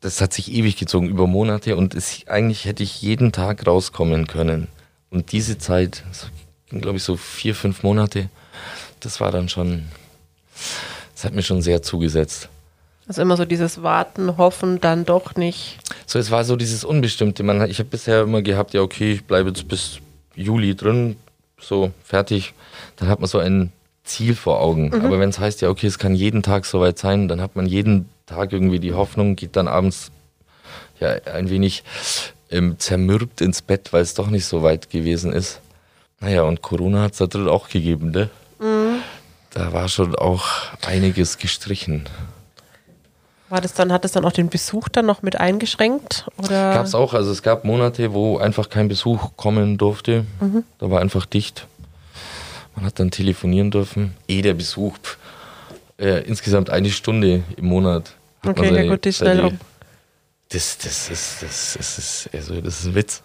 das 0.00 0.20
hat 0.20 0.32
sich 0.32 0.52
ewig 0.52 0.76
gezogen, 0.76 1.08
über 1.08 1.26
Monate 1.26 1.76
und 1.76 1.94
es, 1.94 2.26
eigentlich 2.26 2.64
hätte 2.64 2.82
ich 2.82 3.02
jeden 3.02 3.32
Tag 3.32 3.66
rauskommen 3.66 4.26
können. 4.26 4.68
Und 5.10 5.32
diese 5.32 5.58
Zeit, 5.58 6.04
das 6.08 6.28
ging 6.68 6.80
glaube 6.80 6.98
ich 6.98 7.04
so 7.04 7.16
vier, 7.16 7.54
fünf 7.54 7.82
Monate, 7.82 8.28
das 9.00 9.20
war 9.20 9.30
dann 9.30 9.48
schon, 9.48 9.86
das 11.14 11.24
hat 11.24 11.34
mir 11.34 11.42
schon 11.42 11.62
sehr 11.62 11.82
zugesetzt. 11.82 12.48
Also 13.08 13.22
immer 13.22 13.36
so 13.36 13.44
dieses 13.44 13.82
Warten, 13.82 14.36
Hoffen, 14.36 14.80
dann 14.80 15.04
doch 15.04 15.36
nicht. 15.36 15.78
So, 16.06 16.18
es 16.18 16.32
war 16.32 16.44
so 16.44 16.56
dieses 16.56 16.82
Unbestimmte. 16.82 17.44
Man, 17.44 17.70
ich 17.70 17.78
habe 17.78 17.88
bisher 17.88 18.22
immer 18.22 18.42
gehabt, 18.42 18.74
ja, 18.74 18.80
okay, 18.82 19.12
ich 19.12 19.24
bleibe 19.24 19.50
jetzt 19.50 19.68
bis 19.68 20.00
Juli 20.34 20.74
drin, 20.74 21.16
so 21.60 21.92
fertig. 22.02 22.52
Dann 22.96 23.08
hat 23.08 23.20
man 23.20 23.28
so 23.28 23.38
ein 23.38 23.70
Ziel 24.06 24.34
vor 24.34 24.60
Augen. 24.60 24.94
Aber 24.94 25.20
wenn 25.20 25.28
es 25.28 25.38
heißt, 25.38 25.60
ja, 25.60 25.68
okay, 25.68 25.86
es 25.86 25.98
kann 25.98 26.14
jeden 26.14 26.42
Tag 26.42 26.64
soweit 26.64 26.98
sein, 26.98 27.28
dann 27.28 27.40
hat 27.40 27.56
man 27.56 27.66
jeden 27.66 28.08
Tag 28.24 28.52
irgendwie 28.52 28.80
die 28.80 28.94
Hoffnung, 28.94 29.36
geht 29.36 29.56
dann 29.56 29.68
abends 29.68 30.10
ja 30.98 31.10
ein 31.32 31.50
wenig 31.50 31.84
ähm, 32.50 32.78
zermürbt 32.78 33.40
ins 33.40 33.60
Bett, 33.62 33.92
weil 33.92 34.02
es 34.02 34.14
doch 34.14 34.28
nicht 34.28 34.46
so 34.46 34.62
weit 34.62 34.90
gewesen 34.90 35.32
ist. 35.32 35.60
Naja, 36.20 36.42
und 36.42 36.62
Corona 36.62 37.02
hat 37.02 37.12
es 37.12 37.18
da 37.18 37.26
drin 37.26 37.48
auch 37.48 37.68
gegeben, 37.68 38.10
ne? 38.10 38.30
Da 39.50 39.72
war 39.72 39.88
schon 39.88 40.14
auch 40.14 40.46
einiges 40.86 41.38
gestrichen. 41.38 42.08
War 43.48 43.60
das 43.60 43.74
dann, 43.74 43.92
hat 43.92 44.04
das 44.04 44.12
dann 44.12 44.24
auch 44.24 44.32
den 44.32 44.48
Besuch 44.48 44.88
dann 44.88 45.06
noch 45.06 45.22
mit 45.22 45.38
eingeschränkt? 45.38 46.26
Oder? 46.36 46.74
Gab 46.74 46.86
es 46.86 46.94
auch, 46.94 47.14
also 47.14 47.30
es 47.30 47.42
gab 47.42 47.64
Monate, 47.64 48.12
wo 48.12 48.38
einfach 48.38 48.68
kein 48.68 48.88
Besuch 48.88 49.30
kommen 49.36 49.78
durfte. 49.78 50.24
Da 50.78 50.90
war 50.90 51.00
einfach 51.00 51.26
dicht. 51.26 51.66
Man 52.76 52.84
hat 52.84 53.00
dann 53.00 53.10
telefonieren 53.10 53.70
dürfen. 53.70 54.14
Eh 54.28 54.42
der 54.42 54.54
Besuch, 54.54 54.98
pff, 54.98 55.18
äh, 55.98 56.22
insgesamt 56.24 56.70
eine 56.70 56.90
Stunde 56.90 57.42
im 57.56 57.66
Monat. 57.66 58.14
hat 58.42 58.58
Okay, 58.58 58.70
man 58.70 58.84
ja 58.84 58.90
gut, 58.90 59.04
die 59.04 59.12
schnell 59.12 59.40
rum. 59.40 59.58
Das, 60.50 60.78
das 60.78 61.10
ist, 61.10 61.42
das, 61.42 61.74
das 61.76 61.98
ist, 61.98 62.30
also 62.32 62.60
das 62.60 62.80
ist 62.80 62.86
ein 62.86 62.94
Witz. 62.94 63.22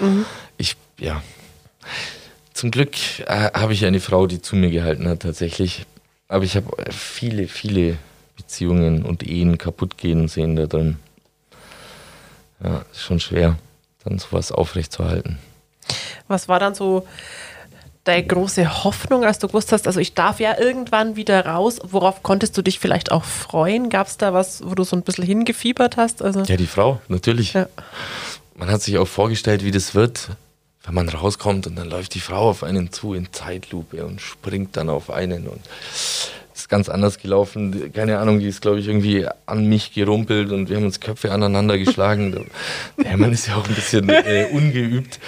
Mhm. 0.00 0.26
Ich, 0.56 0.76
ja. 0.98 1.22
Zum 2.54 2.70
Glück 2.70 2.96
äh, 3.20 3.50
habe 3.52 3.72
ich 3.72 3.84
eine 3.84 4.00
Frau, 4.00 4.26
die 4.26 4.42
zu 4.42 4.56
mir 4.56 4.70
gehalten 4.70 5.08
hat, 5.08 5.20
tatsächlich. 5.20 5.86
Aber 6.26 6.44
ich 6.44 6.56
habe 6.56 6.90
viele, 6.90 7.46
viele 7.46 7.98
Beziehungen 8.36 9.04
und 9.04 9.22
Ehen 9.22 9.58
kaputt 9.58 9.98
gehen 9.98 10.26
sehen 10.26 10.56
da 10.56 10.66
drin. 10.66 10.96
Ja, 12.62 12.84
ist 12.92 13.02
schon 13.02 13.20
schwer, 13.20 13.58
dann 14.04 14.18
sowas 14.18 14.50
aufrechtzuerhalten. 14.50 15.38
Was 16.28 16.48
war 16.48 16.58
dann 16.58 16.74
so 16.74 17.06
deine 18.04 18.26
große 18.26 18.84
Hoffnung, 18.84 19.24
als 19.24 19.38
du 19.38 19.48
gewusst 19.48 19.72
hast, 19.72 19.86
also 19.86 19.98
ich 19.98 20.14
darf 20.14 20.38
ja 20.38 20.58
irgendwann 20.58 21.16
wieder 21.16 21.46
raus? 21.46 21.78
Worauf 21.82 22.22
konntest 22.22 22.56
du 22.56 22.62
dich 22.62 22.78
vielleicht 22.78 23.10
auch 23.10 23.24
freuen? 23.24 23.88
Gab 23.88 24.06
es 24.06 24.18
da 24.18 24.32
was, 24.32 24.62
wo 24.64 24.74
du 24.74 24.84
so 24.84 24.94
ein 24.94 25.02
bisschen 25.02 25.24
hingefiebert 25.24 25.96
hast? 25.96 26.22
Also, 26.22 26.42
Ja, 26.42 26.56
die 26.56 26.66
Frau, 26.66 27.00
natürlich. 27.08 27.54
Ja. 27.54 27.66
Man 28.54 28.70
hat 28.70 28.82
sich 28.82 28.98
auch 28.98 29.08
vorgestellt, 29.08 29.64
wie 29.64 29.70
das 29.70 29.94
wird, 29.94 30.28
wenn 30.84 30.94
man 30.94 31.08
rauskommt 31.08 31.66
und 31.66 31.76
dann 31.76 31.88
läuft 31.88 32.14
die 32.14 32.20
Frau 32.20 32.50
auf 32.50 32.62
einen 32.62 32.92
zu 32.92 33.14
in 33.14 33.32
Zeitlupe 33.32 34.04
und 34.04 34.20
springt 34.20 34.76
dann 34.76 34.90
auf 34.90 35.10
einen 35.10 35.48
und 35.48 35.60
ist 36.54 36.68
ganz 36.68 36.88
anders 36.88 37.18
gelaufen. 37.18 37.92
Keine 37.92 38.18
Ahnung, 38.18 38.38
die 38.38 38.46
ist, 38.46 38.60
glaube 38.60 38.78
ich, 38.78 38.86
irgendwie 38.86 39.26
an 39.46 39.66
mich 39.66 39.92
gerumpelt 39.92 40.52
und 40.52 40.68
wir 40.68 40.76
haben 40.76 40.84
uns 40.84 41.00
Köpfe 41.00 41.32
aneinander 41.32 41.78
geschlagen. 41.78 42.46
Der 42.96 43.10
Hermann 43.10 43.32
ist 43.32 43.48
ja 43.48 43.56
auch 43.56 43.66
ein 43.66 43.74
bisschen 43.74 44.08
äh, 44.08 44.46
ungeübt. 44.52 45.18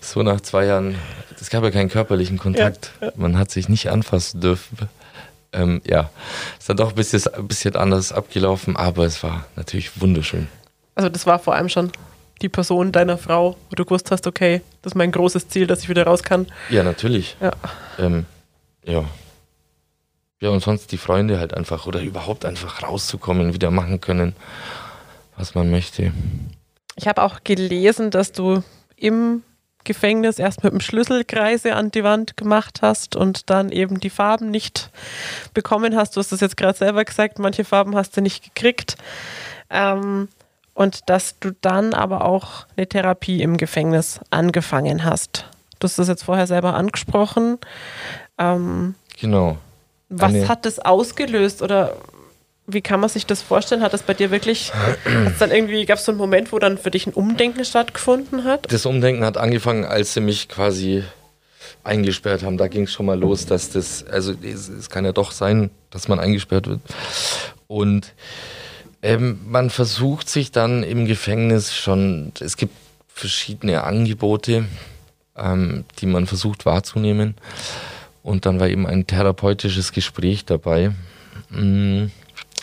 So 0.00 0.22
nach 0.22 0.40
zwei 0.40 0.66
Jahren, 0.66 0.94
es 1.40 1.50
gab 1.50 1.62
ja 1.64 1.70
keinen 1.70 1.88
körperlichen 1.88 2.38
Kontakt. 2.38 2.92
Man 3.16 3.38
hat 3.38 3.50
sich 3.50 3.68
nicht 3.68 3.90
anfassen 3.90 4.40
dürfen. 4.40 4.88
Ähm, 5.52 5.80
ja, 5.86 6.10
ist 6.58 6.68
dann 6.68 6.76
doch 6.76 6.90
ein 6.90 6.94
bisschen, 6.94 7.26
ein 7.34 7.48
bisschen 7.48 7.74
anders 7.74 8.12
abgelaufen, 8.12 8.76
aber 8.76 9.04
es 9.04 9.22
war 9.22 9.46
natürlich 9.56 10.00
wunderschön. 10.00 10.46
also 10.94 11.08
das 11.08 11.26
war 11.26 11.38
vor 11.38 11.54
allem 11.54 11.70
schon 11.70 11.90
die 12.42 12.48
Person 12.48 12.92
deiner 12.92 13.18
Frau, 13.18 13.56
wo 13.70 13.74
du 13.74 13.84
gewusst 13.84 14.10
hast, 14.10 14.26
okay, 14.26 14.60
das 14.82 14.92
ist 14.92 14.96
mein 14.96 15.10
großes 15.10 15.48
Ziel, 15.48 15.66
dass 15.66 15.82
ich 15.82 15.88
wieder 15.88 16.04
raus 16.04 16.22
kann. 16.22 16.46
Ja, 16.70 16.82
natürlich. 16.82 17.36
Ja. 17.40 17.52
Ähm, 17.98 18.26
ja. 18.84 19.04
Ja, 20.40 20.50
und 20.50 20.60
sonst 20.60 20.92
die 20.92 20.98
Freunde 20.98 21.40
halt 21.40 21.54
einfach 21.54 21.86
oder 21.86 22.00
überhaupt 22.00 22.44
einfach 22.44 22.82
rauszukommen, 22.82 23.54
wieder 23.54 23.70
machen 23.70 24.00
können, 24.00 24.36
was 25.36 25.54
man 25.54 25.70
möchte. 25.70 26.12
Ich 26.94 27.08
habe 27.08 27.22
auch 27.22 27.42
gelesen, 27.42 28.10
dass 28.10 28.30
du 28.32 28.62
im 28.96 29.42
Gefängnis 29.84 30.38
erst 30.38 30.64
mit 30.64 30.72
dem 30.72 30.80
Schlüssel 30.80 31.24
Kreise 31.24 31.74
an 31.74 31.90
die 31.90 32.04
Wand 32.04 32.36
gemacht 32.36 32.80
hast 32.82 33.16
und 33.16 33.48
dann 33.50 33.70
eben 33.70 34.00
die 34.00 34.10
Farben 34.10 34.50
nicht 34.50 34.90
bekommen 35.54 35.96
hast. 35.96 36.16
Du 36.16 36.20
hast 36.20 36.32
das 36.32 36.40
jetzt 36.40 36.56
gerade 36.56 36.76
selber 36.76 37.04
gesagt, 37.04 37.38
manche 37.38 37.64
Farben 37.64 37.96
hast 37.96 38.16
du 38.16 38.20
nicht 38.20 38.42
gekriegt. 38.54 38.96
Ähm, 39.70 40.28
und 40.74 41.08
dass 41.10 41.38
du 41.40 41.50
dann 41.60 41.92
aber 41.94 42.24
auch 42.24 42.66
eine 42.76 42.86
Therapie 42.86 43.42
im 43.42 43.56
Gefängnis 43.56 44.20
angefangen 44.30 45.04
hast. 45.04 45.46
Du 45.80 45.84
hast 45.86 45.98
das 45.98 46.08
jetzt 46.08 46.24
vorher 46.24 46.46
selber 46.46 46.74
angesprochen. 46.74 47.58
Ähm, 48.38 48.94
Genau. 49.20 49.56
was 50.08 50.32
Eine- 50.34 50.48
hat 50.48 50.64
das 50.66 50.78
ausgelöst 50.78 51.62
oder 51.62 51.96
wie 52.68 52.82
kann 52.82 53.00
man 53.00 53.08
sich 53.08 53.24
das 53.24 53.40
vorstellen? 53.40 53.82
Hat 53.82 53.94
das 53.94 54.02
bei 54.02 54.14
dir 54.14 54.30
wirklich, 54.30 54.70
dann 55.38 55.50
irgendwie, 55.50 55.86
gab 55.86 55.98
es 55.98 56.04
so 56.04 56.12
einen 56.12 56.18
Moment, 56.18 56.52
wo 56.52 56.58
dann 56.58 56.76
für 56.76 56.90
dich 56.90 57.06
ein 57.06 57.14
Umdenken 57.14 57.64
stattgefunden 57.64 58.44
hat? 58.44 58.70
Das 58.70 58.84
Umdenken 58.84 59.24
hat 59.24 59.38
angefangen, 59.38 59.86
als 59.86 60.12
sie 60.12 60.20
mich 60.20 60.48
quasi 60.48 61.02
eingesperrt 61.82 62.42
haben. 62.42 62.58
Da 62.58 62.68
ging 62.68 62.82
es 62.84 62.92
schon 62.92 63.06
mal 63.06 63.18
los, 63.18 63.46
dass 63.46 63.70
das, 63.70 64.04
also 64.04 64.34
es, 64.42 64.68
es 64.68 64.90
kann 64.90 65.06
ja 65.06 65.12
doch 65.12 65.32
sein, 65.32 65.70
dass 65.90 66.08
man 66.08 66.20
eingesperrt 66.20 66.66
wird. 66.66 66.80
Und 67.66 68.12
ähm, 69.02 69.40
man 69.46 69.70
versucht 69.70 70.28
sich 70.28 70.52
dann 70.52 70.82
im 70.82 71.06
Gefängnis 71.06 71.74
schon, 71.74 72.32
es 72.38 72.58
gibt 72.58 72.74
verschiedene 73.08 73.84
Angebote, 73.84 74.66
ähm, 75.36 75.84
die 76.00 76.06
man 76.06 76.26
versucht 76.26 76.66
wahrzunehmen. 76.66 77.34
Und 78.22 78.44
dann 78.44 78.60
war 78.60 78.68
eben 78.68 78.86
ein 78.86 79.06
therapeutisches 79.06 79.92
Gespräch 79.92 80.44
dabei. 80.44 80.92
Mm, 81.48 82.06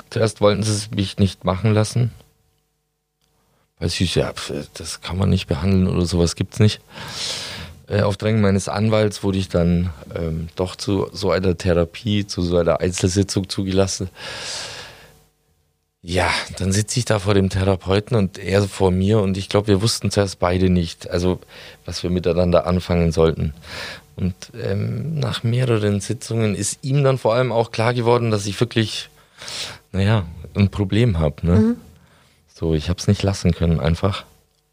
Zuerst 0.10 0.41
wollten 0.41 0.63
sie 0.63 0.71
es 0.71 0.91
mich 0.91 1.17
nicht 1.17 1.43
machen 1.43 1.73
lassen. 1.73 2.12
Weil 3.79 3.88
es 3.88 3.95
hieß, 3.95 4.15
ja, 4.15 4.34
das 4.75 5.01
kann 5.01 5.17
man 5.17 5.29
nicht 5.29 5.47
behandeln 5.47 5.88
oder 5.88 6.05
sowas 6.05 6.36
gibt's 6.36 6.60
nicht. 6.60 6.79
Äh, 7.88 8.01
auf 8.01 8.17
Drängen 8.17 8.41
meines 8.41 8.69
Anwalts 8.69 9.23
wurde 9.23 9.38
ich 9.38 9.49
dann 9.49 9.91
ähm, 10.15 10.47
doch 10.55 10.75
zu 10.75 11.10
so 11.12 11.31
einer 11.31 11.58
Therapie, 11.58 12.25
zu 12.25 12.41
so 12.41 12.58
einer 12.58 12.79
Einzelsitzung 12.79 13.49
zugelassen. 13.49 14.10
Ja, 16.01 16.29
dann 16.60 16.71
sitze 16.71 16.99
ich 16.99 17.05
da 17.05 17.17
vor 17.17 17.34
dem 17.34 17.49
Therapeuten 17.49 18.15
und 18.15 18.38
er 18.38 18.62
vor 18.67 18.91
mir 18.91 19.19
und 19.21 19.38
ich 19.38 19.49
glaube, 19.49 19.67
wir 19.67 19.81
wussten 19.81 20.12
zuerst 20.12 20.38
beide 20.38 20.69
nicht, 20.69 21.10
also 21.10 21.39
was 21.84 22.03
wir 22.03 22.12
miteinander 22.12 22.67
anfangen 22.67 23.12
sollten. 23.12 23.55
Und 24.15 24.36
ähm, 24.53 25.19
nach 25.19 25.43
mehreren 25.43 25.99
Sitzungen 26.01 26.55
ist 26.55 26.79
ihm 26.84 27.03
dann 27.03 27.17
vor 27.17 27.34
allem 27.34 27.51
auch 27.51 27.71
klar 27.71 27.93
geworden, 27.93 28.29
dass 28.31 28.45
ich 28.45 28.60
wirklich, 28.60 29.10
naja, 29.91 30.26
ein 30.56 30.69
Problem 30.69 31.19
habe. 31.19 31.45
Ne? 31.45 31.56
Mhm. 31.56 31.76
So, 32.54 32.74
ich 32.74 32.89
habe 32.89 33.00
es 33.00 33.08
nicht 33.08 33.24
lassen 33.24 33.54
können 33.54 33.80
einfach. 33.80 34.26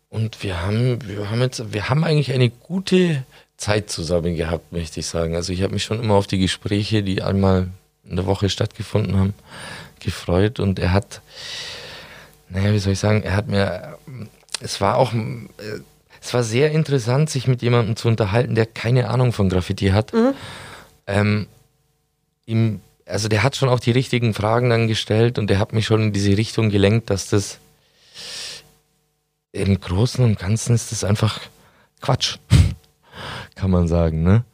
Und 0.09 0.43
wir 0.43 0.63
haben, 0.63 0.99
wir 1.07 1.31
haben 1.31 1.41
jetzt, 1.41 1.73
wir 1.73 1.89
haben 1.89 2.05
eigentlich 2.05 2.33
eine 2.33 2.51
gute 2.51 3.25
Zeit 3.57 3.91
zusammen 3.91 4.37
gehabt, 4.37 4.73
möchte 4.73 5.01
ich 5.01 5.07
sagen. 5.07 5.35
Also 5.37 5.53
ich 5.53 5.63
habe 5.63 5.73
mich 5.73 5.85
schon 5.85 6.03
immer 6.03 6.15
auf 6.15 6.27
die 6.27 6.39
Gespräche, 6.39 7.03
die 7.03 7.23
einmal 7.23 7.69
in 8.05 8.17
der 8.17 8.27
Woche 8.27 8.49
stattgefunden 8.49 9.17
haben, 9.17 9.35
gefreut 10.01 10.61
und 10.61 10.79
er 10.79 10.93
hat, 10.93 11.23
naja, 12.49 12.73
wie 12.73 12.79
soll 12.79 12.93
ich 12.93 12.99
sagen, 12.99 13.23
er 13.23 13.37
hat 13.37 13.49
mir, 13.49 13.97
es 14.61 14.81
war 14.81 14.97
auch, 14.97 15.13
es 16.21 16.35
war 16.35 16.43
sehr 16.43 16.73
interessant, 16.73 17.31
sich 17.31 17.47
mit 17.47 17.63
jemandem 17.63 17.97
zu 17.97 18.09
unterhalten, 18.09 18.55
der 18.55 18.67
keine 18.67 19.09
Ahnung 19.09 19.33
von 19.33 19.49
Graffiti 19.49 19.89
hat. 19.89 20.13
Mhm. 20.13 20.35
Ähm, 21.07 21.47
ihm, 22.47 22.81
also 23.13 23.29
der 23.29 23.43
hat 23.43 23.57
schon 23.57 23.69
auch 23.69 23.81
die 23.81 23.91
richtigen 23.91 24.33
Fragen 24.33 24.71
dann 24.71 24.89
gestellt 24.89 25.39
und 25.39 25.51
der 25.51 25.59
hat 25.59 25.75
mich 25.75 25.85
schon 25.85 26.03
in 26.03 26.13
diese 26.13 26.35
Richtung 26.37 26.71
gelenkt, 26.71 27.11
dass 27.11 27.29
das 27.29 27.59
im 29.53 29.79
Großen 29.79 30.25
und 30.25 30.39
Ganzen 30.39 30.75
ist 30.75 30.93
das 30.93 31.05
einfach 31.05 31.41
Quatsch, 32.01 32.39
kann 33.55 33.71
man 33.71 33.87
sagen, 33.87 34.23
ne? 34.23 34.45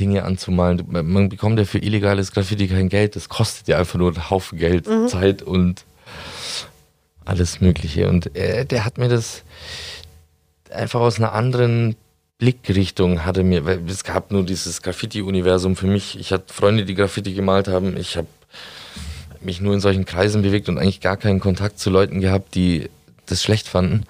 Dinge 0.00 0.24
anzumalen. 0.24 0.84
Man 0.88 1.28
bekommt 1.28 1.58
ja 1.58 1.64
für 1.64 1.78
illegales 1.78 2.32
Graffiti 2.32 2.68
kein 2.68 2.88
Geld. 2.88 3.16
Das 3.16 3.28
kostet 3.28 3.66
ja 3.66 3.78
einfach 3.78 3.98
nur 3.98 4.12
einen 4.12 4.30
Haufen 4.30 4.58
Geld, 4.58 4.86
mhm. 4.86 5.08
Zeit 5.08 5.42
und 5.42 5.84
alles 7.24 7.60
Mögliche. 7.60 8.08
Und 8.08 8.36
er, 8.36 8.64
der 8.64 8.84
hat 8.84 8.98
mir 8.98 9.08
das 9.08 9.42
einfach 10.70 11.00
aus 11.00 11.18
einer 11.18 11.32
anderen 11.32 11.96
Blickrichtung 12.38 13.24
hatte 13.24 13.42
mir, 13.42 13.66
weil 13.66 13.82
es 13.88 14.04
gab 14.04 14.30
nur 14.30 14.44
dieses 14.44 14.80
Graffiti-Universum 14.82 15.74
für 15.74 15.88
mich. 15.88 16.18
Ich 16.18 16.32
hatte 16.32 16.54
Freunde, 16.54 16.84
die 16.84 16.94
Graffiti 16.94 17.34
gemalt 17.34 17.66
haben. 17.66 17.96
Ich 17.96 18.16
habe 18.16 18.28
mich 19.40 19.60
nur 19.60 19.74
in 19.74 19.80
solchen 19.80 20.04
Kreisen 20.04 20.42
bewegt 20.42 20.68
und 20.68 20.78
eigentlich 20.78 21.00
gar 21.00 21.16
keinen 21.16 21.40
Kontakt 21.40 21.80
zu 21.80 21.90
Leuten 21.90 22.20
gehabt, 22.20 22.54
die 22.54 22.90
das 23.26 23.42
schlecht 23.42 23.68
fanden. 23.68 24.04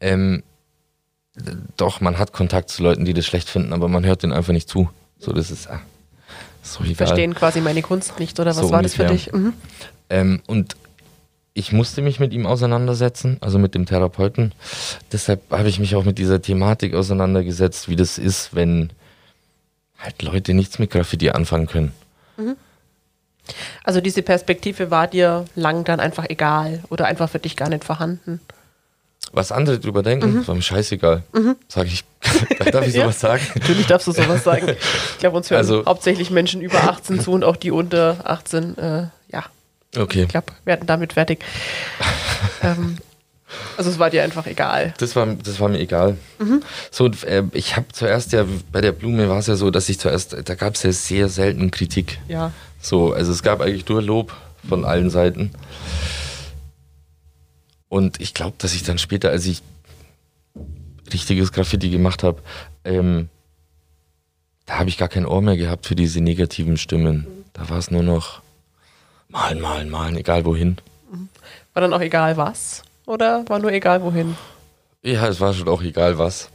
Ähm, 0.00 0.44
doch, 1.76 2.00
man 2.00 2.18
hat 2.18 2.32
Kontakt 2.32 2.70
zu 2.70 2.82
Leuten, 2.82 3.04
die 3.04 3.14
das 3.14 3.26
schlecht 3.26 3.48
finden, 3.48 3.72
aber 3.72 3.88
man 3.88 4.04
hört 4.04 4.22
denen 4.22 4.32
einfach 4.32 4.52
nicht 4.52 4.68
zu. 4.68 4.88
So, 5.18 5.32
das 5.32 5.50
ist 5.50 5.68
ah, 5.68 5.80
so 6.62 6.84
egal. 6.84 6.94
Verstehen 6.94 7.34
quasi 7.34 7.60
meine 7.60 7.82
Kunst 7.82 8.18
nicht, 8.20 8.38
oder 8.38 8.50
was 8.50 8.58
so 8.58 8.70
war 8.70 8.78
ungefähr. 8.78 9.08
das 9.08 9.24
für 9.24 9.30
dich? 9.30 9.32
Mhm. 9.32 9.52
Ähm, 10.08 10.42
und 10.46 10.76
ich 11.60 11.72
musste 11.72 12.02
mich 12.02 12.18
mit 12.18 12.32
ihm 12.32 12.46
auseinandersetzen, 12.46 13.36
also 13.40 13.58
mit 13.58 13.74
dem 13.74 13.86
Therapeuten. 13.86 14.52
Deshalb 15.12 15.42
habe 15.50 15.68
ich 15.68 15.78
mich 15.78 15.94
auch 15.94 16.04
mit 16.04 16.18
dieser 16.18 16.42
Thematik 16.42 16.94
auseinandergesetzt, 16.94 17.88
wie 17.88 17.96
das 17.96 18.18
ist, 18.18 18.54
wenn 18.54 18.90
halt 19.98 20.22
Leute 20.22 20.54
nichts 20.54 20.78
mit 20.78 20.90
Graffiti 20.90 21.30
anfangen 21.30 21.66
können. 21.66 21.92
Mhm. 22.36 22.56
Also 23.84 24.00
diese 24.00 24.22
Perspektive 24.22 24.90
war 24.90 25.06
dir 25.06 25.44
lang 25.54 25.84
dann 25.84 26.00
einfach 26.00 26.24
egal 26.28 26.82
oder 26.88 27.06
einfach 27.06 27.28
für 27.28 27.38
dich 27.38 27.56
gar 27.56 27.68
nicht 27.68 27.84
vorhanden? 27.84 28.40
was 29.32 29.52
andere 29.52 29.78
drüber 29.78 30.02
denken, 30.02 30.34
mhm. 30.34 30.48
war 30.48 30.54
mir 30.54 30.62
scheißegal. 30.62 31.22
Mhm. 31.32 31.56
Sag 31.68 31.86
ich, 31.86 32.04
darf 32.72 32.86
ich 32.86 32.94
sowas 32.94 32.94
ja, 33.22 33.28
sagen? 33.28 33.42
Natürlich 33.54 33.86
darfst 33.86 34.06
du 34.08 34.12
sowas 34.12 34.44
sagen. 34.44 34.68
Ich 34.68 35.18
glaube, 35.18 35.36
uns 35.36 35.50
hören 35.50 35.58
also, 35.58 35.84
hauptsächlich 35.86 36.30
Menschen 36.30 36.60
über 36.60 36.84
18 36.84 37.20
zu 37.20 37.32
und 37.32 37.44
auch 37.44 37.56
die 37.56 37.70
unter 37.70 38.18
18, 38.24 38.78
äh. 38.78 39.06
Okay. 39.96 40.22
Ich 40.22 40.28
glaube, 40.28 40.52
werden 40.64 40.86
damit 40.86 41.14
fertig. 41.14 41.44
ähm, 42.62 42.98
also 43.76 43.90
es 43.90 43.98
war 43.98 44.10
dir 44.10 44.22
einfach 44.22 44.46
egal. 44.46 44.94
Das 44.98 45.16
war, 45.16 45.26
das 45.26 45.58
war 45.58 45.68
mir 45.68 45.80
egal. 45.80 46.16
Mhm. 46.38 46.62
So, 46.90 47.06
äh, 47.26 47.42
ich 47.52 47.76
habe 47.76 47.86
zuerst 47.92 48.32
ja, 48.32 48.44
bei 48.70 48.80
der 48.80 48.92
Blume 48.92 49.28
war 49.28 49.38
es 49.38 49.46
ja 49.46 49.56
so, 49.56 49.70
dass 49.70 49.88
ich 49.88 49.98
zuerst, 49.98 50.36
da 50.44 50.54
gab 50.54 50.74
es 50.74 50.82
ja 50.82 50.92
sehr 50.92 51.28
selten 51.28 51.70
Kritik. 51.70 52.20
Ja. 52.28 52.52
So, 52.80 53.12
also 53.12 53.32
es 53.32 53.42
gab 53.42 53.60
eigentlich 53.60 53.88
nur 53.88 54.02
Lob 54.02 54.32
von 54.68 54.84
allen 54.84 55.10
Seiten. 55.10 55.50
Und 57.88 58.20
ich 58.20 58.34
glaube, 58.34 58.54
dass 58.58 58.74
ich 58.74 58.84
dann 58.84 58.98
später, 58.98 59.30
als 59.30 59.46
ich 59.46 59.62
richtiges 61.12 61.52
Graffiti 61.52 61.90
gemacht 61.90 62.22
habe, 62.22 62.40
ähm, 62.84 63.28
da 64.66 64.78
habe 64.78 64.88
ich 64.88 64.96
gar 64.96 65.08
kein 65.08 65.26
Ohr 65.26 65.42
mehr 65.42 65.56
gehabt 65.56 65.86
für 65.86 65.96
diese 65.96 66.20
negativen 66.20 66.76
Stimmen. 66.76 67.26
Da 67.52 67.68
war 67.68 67.78
es 67.78 67.90
nur 67.90 68.04
noch 68.04 68.42
malen, 69.30 69.60
malen, 69.60 69.90
malen, 69.90 70.16
egal 70.16 70.44
wohin. 70.44 70.78
War 71.72 71.82
dann 71.82 71.94
auch 71.94 72.00
egal 72.00 72.36
was? 72.36 72.82
Oder 73.06 73.48
war 73.48 73.58
nur 73.58 73.72
egal 73.72 74.02
wohin? 74.02 74.36
Ja, 75.02 75.26
es 75.28 75.40
war 75.40 75.54
schon 75.54 75.68
auch 75.68 75.82
egal 75.82 76.18
was. 76.18 76.50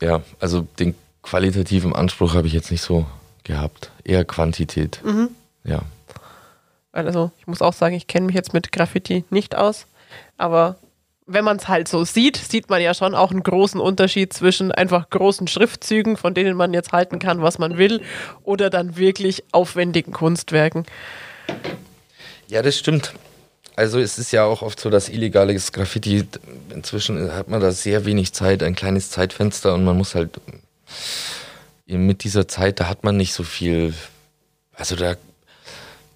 Ja, 0.00 0.22
also 0.38 0.62
den 0.78 0.94
qualitativen 1.22 1.94
Anspruch 1.94 2.34
habe 2.34 2.46
ich 2.46 2.52
jetzt 2.52 2.70
nicht 2.70 2.82
so 2.82 3.06
gehabt. 3.44 3.90
Eher 4.04 4.24
Quantität. 4.24 5.00
Mhm. 5.04 5.30
Ja. 5.64 5.80
Also, 6.92 7.30
ich 7.38 7.46
muss 7.46 7.62
auch 7.62 7.72
sagen, 7.72 7.94
ich 7.94 8.06
kenne 8.06 8.26
mich 8.26 8.34
jetzt 8.34 8.54
mit 8.54 8.72
Graffiti 8.72 9.24
nicht 9.30 9.56
aus. 9.56 9.86
Aber 10.36 10.76
wenn 11.26 11.44
man 11.44 11.58
es 11.58 11.68
halt 11.68 11.88
so 11.88 12.04
sieht, 12.04 12.36
sieht 12.36 12.70
man 12.70 12.80
ja 12.80 12.94
schon 12.94 13.14
auch 13.14 13.30
einen 13.30 13.42
großen 13.42 13.80
Unterschied 13.80 14.32
zwischen 14.32 14.72
einfach 14.72 15.10
großen 15.10 15.46
Schriftzügen, 15.46 16.16
von 16.16 16.32
denen 16.32 16.56
man 16.56 16.72
jetzt 16.72 16.92
halten 16.92 17.18
kann, 17.18 17.42
was 17.42 17.58
man 17.58 17.76
will, 17.76 18.00
oder 18.42 18.70
dann 18.70 18.96
wirklich 18.96 19.44
aufwendigen 19.52 20.12
Kunstwerken. 20.12 20.86
Ja, 22.48 22.62
das 22.62 22.78
stimmt. 22.78 23.14
Also 23.76 23.98
es 23.98 24.18
ist 24.18 24.32
ja 24.32 24.44
auch 24.44 24.62
oft 24.62 24.80
so, 24.80 24.90
dass 24.90 25.08
illegales 25.08 25.72
Graffiti, 25.72 26.26
inzwischen 26.70 27.32
hat 27.32 27.48
man 27.48 27.60
da 27.60 27.70
sehr 27.70 28.04
wenig 28.04 28.32
Zeit, 28.32 28.62
ein 28.62 28.74
kleines 28.74 29.10
Zeitfenster 29.10 29.74
und 29.74 29.84
man 29.84 29.96
muss 29.96 30.14
halt 30.14 30.40
mit 31.86 32.24
dieser 32.24 32.48
Zeit, 32.48 32.80
da 32.80 32.88
hat 32.88 33.04
man 33.04 33.16
nicht 33.16 33.32
so 33.32 33.44
viel, 33.44 33.94
also 34.74 34.96
da 34.96 35.14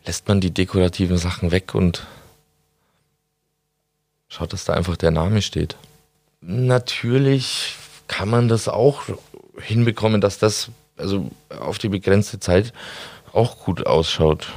lässt 0.05 0.27
man 0.27 0.41
die 0.41 0.51
dekorativen 0.51 1.19
Sachen 1.19 1.53
weg 1.53 1.75
und 1.75 2.05
Schaut, 4.33 4.55
dass 4.55 4.65
da 4.65 4.73
einfach 4.73 4.97
der 4.97 5.11
Name 5.11 5.43
steht. 5.43 5.77
Natürlich 6.41 7.77
kann 8.09 8.31
man 8.31 8.49
das 8.49 8.67
auch 8.67 9.03
hinbekommen, 9.61 10.23
dass 10.23 10.39
das 10.39 10.71
also 10.97 11.31
auf 11.51 11.77
die 11.77 11.91
begrenzte 11.91 12.41
Zeit 12.41 12.73
auch 13.35 13.59
gut 13.59 13.87
ausschaut. 13.87 14.49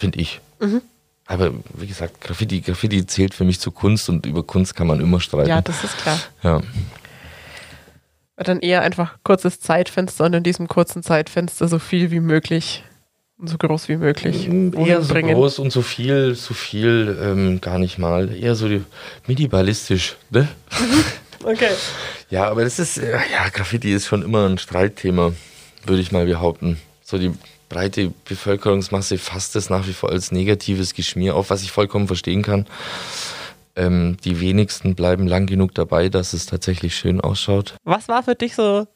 Finde 0.00 0.18
ich. 0.18 0.40
Mhm. 0.58 0.82
Aber 1.26 1.52
wie 1.74 1.86
gesagt, 1.86 2.20
Graffiti, 2.20 2.60
Graffiti 2.60 3.06
zählt 3.06 3.34
für 3.34 3.44
mich 3.44 3.60
zu 3.60 3.70
Kunst 3.70 4.08
und 4.08 4.26
über 4.26 4.42
Kunst 4.42 4.74
kann 4.74 4.88
man 4.88 5.00
immer 5.00 5.20
streiten. 5.20 5.48
Ja, 5.48 5.60
das 5.60 5.84
ist 5.84 5.96
klar. 5.98 6.18
Ja. 6.42 6.60
Dann 8.36 8.58
eher 8.58 8.82
einfach 8.82 9.18
kurzes 9.22 9.60
Zeitfenster 9.60 10.24
und 10.24 10.32
in 10.32 10.42
diesem 10.42 10.66
kurzen 10.66 11.04
Zeitfenster 11.04 11.68
so 11.68 11.78
viel 11.78 12.10
wie 12.10 12.18
möglich 12.18 12.82
so 13.42 13.56
groß 13.56 13.88
wie 13.88 13.96
möglich. 13.96 14.48
Mm, 14.48 14.74
eher 14.74 15.02
so 15.02 15.14
bringen. 15.14 15.34
groß 15.34 15.60
und 15.60 15.72
so 15.72 15.82
viel, 15.82 16.34
so 16.34 16.54
viel 16.54 17.18
ähm, 17.22 17.60
gar 17.60 17.78
nicht 17.78 17.98
mal. 17.98 18.34
Eher 18.34 18.54
so 18.54 18.68
minimalistisch, 19.26 20.16
ne? 20.30 20.48
okay. 21.44 21.70
Ja, 22.28 22.48
aber 22.48 22.62
das 22.62 22.78
ist, 22.78 22.96
äh, 22.96 23.10
ja, 23.10 23.48
Graffiti 23.52 23.92
ist 23.92 24.06
schon 24.06 24.22
immer 24.22 24.48
ein 24.48 24.56
Streitthema, 24.56 25.32
würde 25.84 26.00
ich 26.00 26.12
mal 26.12 26.26
behaupten. 26.26 26.80
So 27.02 27.18
die 27.18 27.32
breite 27.70 28.12
Bevölkerungsmasse 28.26 29.16
fasst 29.16 29.56
es 29.56 29.70
nach 29.70 29.86
wie 29.86 29.94
vor 29.94 30.10
als 30.10 30.30
negatives 30.30 30.92
Geschmier 30.92 31.34
auf, 31.34 31.48
was 31.48 31.62
ich 31.62 31.72
vollkommen 31.72 32.06
verstehen 32.06 32.42
kann. 32.42 32.66
Ähm, 33.76 34.18
die 34.22 34.40
wenigsten 34.40 34.94
bleiben 34.94 35.26
lang 35.26 35.46
genug 35.46 35.74
dabei, 35.74 36.10
dass 36.10 36.34
es 36.34 36.44
tatsächlich 36.44 36.94
schön 36.94 37.22
ausschaut. 37.22 37.76
Was 37.84 38.08
war 38.08 38.22
für 38.22 38.34
dich 38.34 38.54
so 38.54 38.86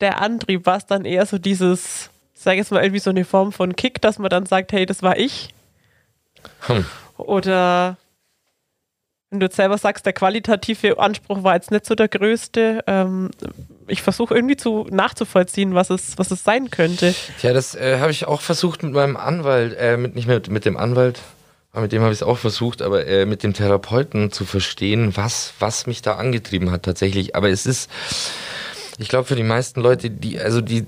der 0.00 0.22
Antrieb? 0.22 0.64
War 0.64 0.78
es 0.78 0.86
dann 0.86 1.04
eher 1.04 1.26
so 1.26 1.36
dieses 1.36 2.08
sage 2.44 2.58
jetzt 2.58 2.70
mal 2.70 2.82
irgendwie 2.82 3.00
so 3.00 3.10
eine 3.10 3.24
Form 3.24 3.50
von 3.50 3.74
Kick, 3.74 4.00
dass 4.00 4.18
man 4.18 4.30
dann 4.30 4.46
sagt, 4.46 4.72
hey, 4.72 4.86
das 4.86 5.02
war 5.02 5.18
ich. 5.18 5.48
Hm. 6.60 6.84
Oder 7.16 7.96
wenn 9.34 9.40
du 9.40 9.46
jetzt 9.46 9.56
selber 9.56 9.76
sagst, 9.78 10.06
der 10.06 10.12
qualitative 10.12 10.96
Anspruch 11.00 11.42
war 11.42 11.56
jetzt 11.56 11.72
nicht 11.72 11.86
so 11.86 11.96
der 11.96 12.06
größte. 12.06 12.84
Ähm, 12.86 13.30
ich 13.88 14.00
versuche 14.00 14.32
irgendwie 14.32 14.56
zu 14.56 14.86
nachzuvollziehen, 14.90 15.74
was 15.74 15.90
es, 15.90 16.16
was 16.16 16.30
es 16.30 16.44
sein 16.44 16.70
könnte. 16.70 17.16
Ja, 17.42 17.52
das 17.52 17.74
äh, 17.74 17.98
habe 17.98 18.12
ich 18.12 18.26
auch 18.26 18.40
versucht 18.40 18.84
mit 18.84 18.92
meinem 18.92 19.16
Anwalt, 19.16 19.76
äh, 19.76 19.96
mit, 19.96 20.14
nicht 20.14 20.28
mit, 20.28 20.48
mit 20.50 20.64
dem 20.64 20.76
Anwalt, 20.76 21.20
mit 21.74 21.90
dem 21.90 22.02
habe 22.02 22.12
ich 22.12 22.18
es 22.18 22.22
auch 22.22 22.38
versucht, 22.38 22.80
aber 22.80 23.08
äh, 23.08 23.26
mit 23.26 23.42
dem 23.42 23.54
Therapeuten 23.54 24.30
zu 24.30 24.44
verstehen, 24.44 25.16
was, 25.16 25.52
was 25.58 25.88
mich 25.88 26.00
da 26.00 26.14
angetrieben 26.14 26.70
hat 26.70 26.84
tatsächlich. 26.84 27.34
Aber 27.34 27.50
es 27.50 27.66
ist, 27.66 27.90
ich 28.98 29.08
glaube, 29.08 29.26
für 29.26 29.34
die 29.34 29.42
meisten 29.42 29.80
Leute, 29.80 30.10
die, 30.10 30.38
also 30.38 30.60
die 30.60 30.86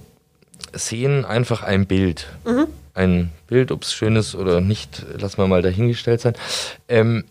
sehen 0.73 1.25
einfach 1.25 1.65
ein 1.65 1.87
Bild. 1.87 2.29
Mhm. 2.45 2.69
Ein 2.95 3.33
Bild, 3.49 3.73
ob 3.73 3.83
es 3.83 3.93
schön 3.93 4.15
ist 4.15 4.37
oder 4.37 4.61
nicht, 4.61 5.05
lassen 5.19 5.39
wir 5.39 5.49
mal 5.49 5.63
dahingestellt 5.63 6.21
sein. 6.21 6.35
Ähm, 6.89 7.25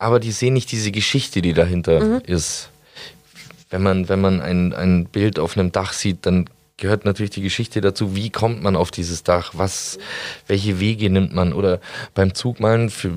aber 0.00 0.18
die 0.18 0.32
sehen 0.32 0.54
nicht 0.54 0.72
diese 0.72 0.90
Geschichte, 0.90 1.42
die 1.42 1.52
dahinter 1.52 2.00
mhm. 2.00 2.22
ist. 2.26 2.70
wenn 3.68 3.82
man, 3.82 4.08
wenn 4.08 4.20
man 4.20 4.40
ein, 4.40 4.72
ein 4.72 5.04
Bild 5.04 5.38
auf 5.38 5.56
einem 5.56 5.72
Dach 5.72 5.92
sieht, 5.92 6.24
dann 6.26 6.48
gehört 6.78 7.04
natürlich 7.04 7.32
die 7.32 7.42
Geschichte 7.42 7.82
dazu, 7.82 8.16
wie 8.16 8.30
kommt 8.30 8.62
man 8.62 8.76
auf 8.76 8.90
dieses 8.90 9.22
Dach, 9.22 9.52
was, 9.54 9.98
welche 10.46 10.80
Wege 10.80 11.10
nimmt 11.10 11.34
man 11.34 11.52
oder 11.52 11.80
beim 12.14 12.34
Zugmalen 12.34 12.88
für, 12.88 13.12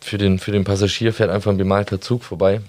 für, 0.00 0.16
den, 0.16 0.38
für 0.38 0.50
den 0.50 0.64
Passagier 0.64 1.12
fährt 1.12 1.30
einfach 1.30 1.50
ein 1.50 1.58
bemalter 1.58 2.00
Zug 2.00 2.24
vorbei. 2.24 2.62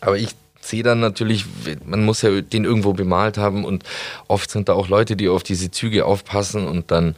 Aber 0.00 0.18
ich 0.18 0.30
sehe 0.60 0.82
dann 0.82 0.98
natürlich, 0.98 1.44
man 1.84 2.04
muss 2.04 2.22
ja 2.22 2.40
den 2.40 2.64
irgendwo 2.64 2.92
bemalt 2.94 3.38
haben 3.38 3.64
und 3.64 3.84
oft 4.26 4.50
sind 4.50 4.68
da 4.68 4.72
auch 4.72 4.88
Leute, 4.88 5.14
die 5.14 5.28
auf 5.28 5.44
diese 5.44 5.70
Züge 5.70 6.04
aufpassen 6.04 6.66
und 6.66 6.90
dann, 6.90 7.14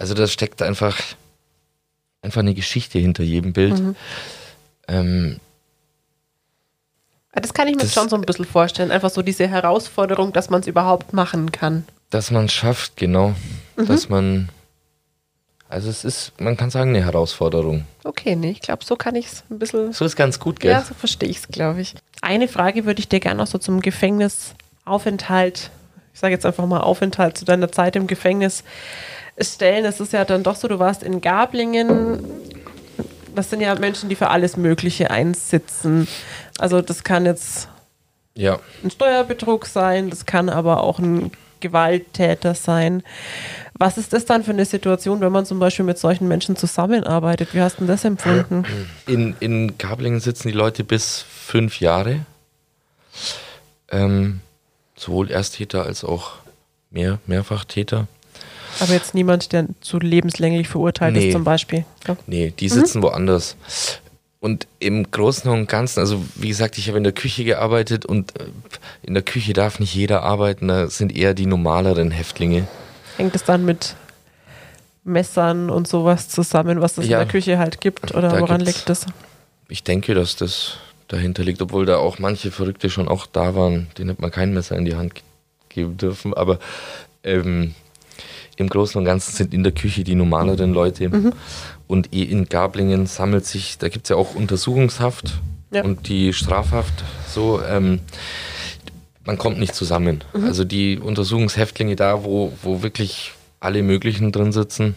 also 0.00 0.14
da 0.14 0.26
steckt 0.26 0.62
einfach, 0.62 1.00
einfach 2.22 2.40
eine 2.40 2.54
Geschichte 2.54 2.98
hinter 2.98 3.22
jedem 3.22 3.52
Bild. 3.52 3.78
Mhm. 3.78 3.94
Ähm, 4.88 5.40
das 7.32 7.52
kann 7.52 7.66
ich 7.66 7.74
mir 7.74 7.82
das, 7.82 7.94
schon 7.94 8.08
so 8.08 8.16
ein 8.16 8.22
bisschen 8.22 8.44
vorstellen. 8.44 8.90
Einfach 8.90 9.10
so 9.10 9.22
diese 9.22 9.48
Herausforderung, 9.48 10.32
dass 10.32 10.50
man 10.50 10.60
es 10.60 10.66
überhaupt 10.66 11.12
machen 11.12 11.50
kann. 11.52 11.84
Dass 12.10 12.30
man 12.30 12.44
es 12.46 12.52
schafft, 12.52 12.96
genau. 12.96 13.34
Mhm. 13.76 13.86
Dass 13.86 14.08
man. 14.08 14.48
Also 15.68 15.90
es 15.90 16.04
ist, 16.04 16.32
man 16.38 16.56
kann 16.56 16.70
sagen, 16.70 16.90
eine 16.90 17.04
Herausforderung. 17.04 17.84
Okay, 18.04 18.36
nee, 18.36 18.50
ich 18.50 18.60
glaube, 18.60 18.84
so 18.84 18.94
kann 18.94 19.16
ich 19.16 19.26
es 19.26 19.44
ein 19.50 19.58
bisschen. 19.58 19.92
So 19.92 20.04
ist 20.04 20.14
ganz 20.14 20.38
gut, 20.38 20.60
gell? 20.60 20.70
Ja, 20.70 20.82
so 20.82 20.94
verstehe 20.94 21.28
ich 21.28 21.38
es, 21.38 21.48
glaube 21.48 21.80
ich. 21.80 21.94
Eine 22.22 22.46
Frage 22.46 22.84
würde 22.84 23.00
ich 23.00 23.08
dir 23.08 23.18
gerne 23.18 23.38
noch 23.38 23.48
so 23.48 23.58
zum 23.58 23.80
Gefängnisaufenthalt, 23.80 25.70
ich 26.12 26.20
sage 26.20 26.32
jetzt 26.32 26.46
einfach 26.46 26.66
mal 26.66 26.80
Aufenthalt 26.80 27.36
zu 27.36 27.44
deiner 27.44 27.72
Zeit 27.72 27.96
im 27.96 28.06
Gefängnis 28.06 28.62
stellen. 29.40 29.84
Es 29.84 29.98
ist 29.98 30.12
ja 30.12 30.24
dann 30.24 30.44
doch 30.44 30.54
so, 30.54 30.68
du 30.68 30.78
warst 30.78 31.02
in 31.02 31.20
Gablingen. 31.20 32.24
Das 33.34 33.50
sind 33.50 33.60
ja 33.60 33.74
Menschen, 33.74 34.08
die 34.08 34.14
für 34.14 34.30
alles 34.30 34.56
Mögliche 34.56 35.10
einsitzen. 35.10 36.08
Also 36.58 36.80
das 36.80 37.04
kann 37.04 37.26
jetzt 37.26 37.68
ja. 38.34 38.58
ein 38.82 38.90
Steuerbetrug 38.90 39.66
sein, 39.66 40.10
das 40.10 40.26
kann 40.26 40.48
aber 40.48 40.82
auch 40.82 40.98
ein 40.98 41.30
Gewalttäter 41.60 42.54
sein. 42.54 43.02
Was 43.78 43.98
ist 43.98 44.12
das 44.12 44.24
dann 44.24 44.44
für 44.44 44.50
eine 44.50 44.66
Situation, 44.66 45.20
wenn 45.20 45.32
man 45.32 45.46
zum 45.46 45.58
Beispiel 45.58 45.84
mit 45.84 45.98
solchen 45.98 46.28
Menschen 46.28 46.56
zusammenarbeitet? 46.56 47.54
Wie 47.54 47.60
hast 47.60 47.80
du 47.80 47.86
das 47.86 48.04
empfunden? 48.04 48.64
In, 49.06 49.34
in 49.40 49.78
Gablingen 49.78 50.20
sitzen 50.20 50.48
die 50.48 50.54
Leute 50.54 50.84
bis 50.84 51.22
fünf 51.22 51.80
Jahre. 51.80 52.20
Ähm, 53.90 54.40
sowohl 54.94 55.30
Ersttäter 55.30 55.84
als 55.84 56.04
auch 56.04 56.32
mehr, 56.90 57.18
Mehrfachtäter. 57.26 58.06
Aber 58.80 58.92
jetzt 58.92 59.14
niemand, 59.14 59.52
der 59.52 59.66
zu 59.80 59.98
lebenslänglich 59.98 60.68
verurteilt 60.68 61.14
nee. 61.14 61.28
ist, 61.28 61.32
zum 61.32 61.44
Beispiel. 61.44 61.84
Ja. 62.06 62.16
Nee, 62.26 62.52
die 62.58 62.68
sitzen 62.68 62.98
mhm. 62.98 63.04
woanders. 63.04 63.56
Und 64.40 64.66
im 64.78 65.10
Großen 65.10 65.50
und 65.50 65.68
Ganzen, 65.68 66.00
also 66.00 66.22
wie 66.34 66.48
gesagt, 66.48 66.76
ich 66.76 66.88
habe 66.88 66.98
in 66.98 67.04
der 67.04 67.14
Küche 67.14 67.44
gearbeitet 67.44 68.04
und 68.04 68.38
äh, 68.38 68.44
in 69.02 69.14
der 69.14 69.22
Küche 69.22 69.54
darf 69.54 69.80
nicht 69.80 69.94
jeder 69.94 70.22
arbeiten, 70.22 70.68
da 70.68 70.88
sind 70.88 71.16
eher 71.16 71.32
die 71.32 71.46
normaleren 71.46 72.10
Häftlinge. 72.10 72.68
Hängt 73.16 73.34
es 73.34 73.44
dann 73.44 73.64
mit 73.64 73.96
Messern 75.02 75.70
und 75.70 75.88
sowas 75.88 76.28
zusammen, 76.28 76.80
was 76.80 76.98
es 76.98 77.06
ja, 77.06 77.20
in 77.20 77.26
der 77.26 77.32
Küche 77.32 77.58
halt 77.58 77.80
gibt? 77.80 78.14
Oder 78.14 78.38
woran 78.38 78.60
liegt 78.60 78.88
das? 78.88 79.06
Ich 79.68 79.82
denke, 79.82 80.14
dass 80.14 80.36
das 80.36 80.76
dahinter 81.08 81.42
liegt, 81.42 81.62
obwohl 81.62 81.86
da 81.86 81.96
auch 81.96 82.18
manche 82.18 82.50
Verrückte 82.50 82.90
schon 82.90 83.08
auch 83.08 83.26
da 83.26 83.54
waren, 83.54 83.88
denen 83.96 84.10
hat 84.10 84.20
man 84.20 84.30
kein 84.30 84.52
Messer 84.52 84.76
in 84.76 84.84
die 84.84 84.94
Hand 84.94 85.22
geben 85.68 85.96
dürfen. 85.96 86.34
Aber 86.34 86.58
ähm, 87.22 87.74
im 88.56 88.68
Großen 88.68 88.98
und 88.98 89.04
Ganzen 89.04 89.34
sind 89.34 89.54
in 89.54 89.62
der 89.62 89.72
Küche 89.72 90.04
die 90.04 90.14
normaleren 90.14 90.72
Leute. 90.72 91.08
Mhm. 91.08 91.32
Und 91.86 92.14
eh 92.14 92.22
in 92.22 92.46
Gablingen 92.48 93.06
sammelt 93.06 93.46
sich, 93.46 93.78
da 93.78 93.88
gibt 93.88 94.06
es 94.06 94.10
ja 94.10 94.16
auch 94.16 94.34
Untersuchungshaft 94.34 95.34
ja. 95.70 95.82
und 95.84 96.08
die 96.08 96.32
Strafhaft 96.32 97.04
so. 97.28 97.60
Ähm, 97.62 98.00
man 99.26 99.38
kommt 99.38 99.58
nicht 99.58 99.74
zusammen. 99.74 100.22
Mhm. 100.34 100.44
Also 100.44 100.64
die 100.64 100.98
Untersuchungshäftlinge 100.98 101.96
da, 101.96 102.24
wo, 102.24 102.52
wo 102.62 102.82
wirklich 102.82 103.32
alle 103.60 103.82
möglichen 103.82 104.32
drin 104.32 104.52
sitzen, 104.52 104.96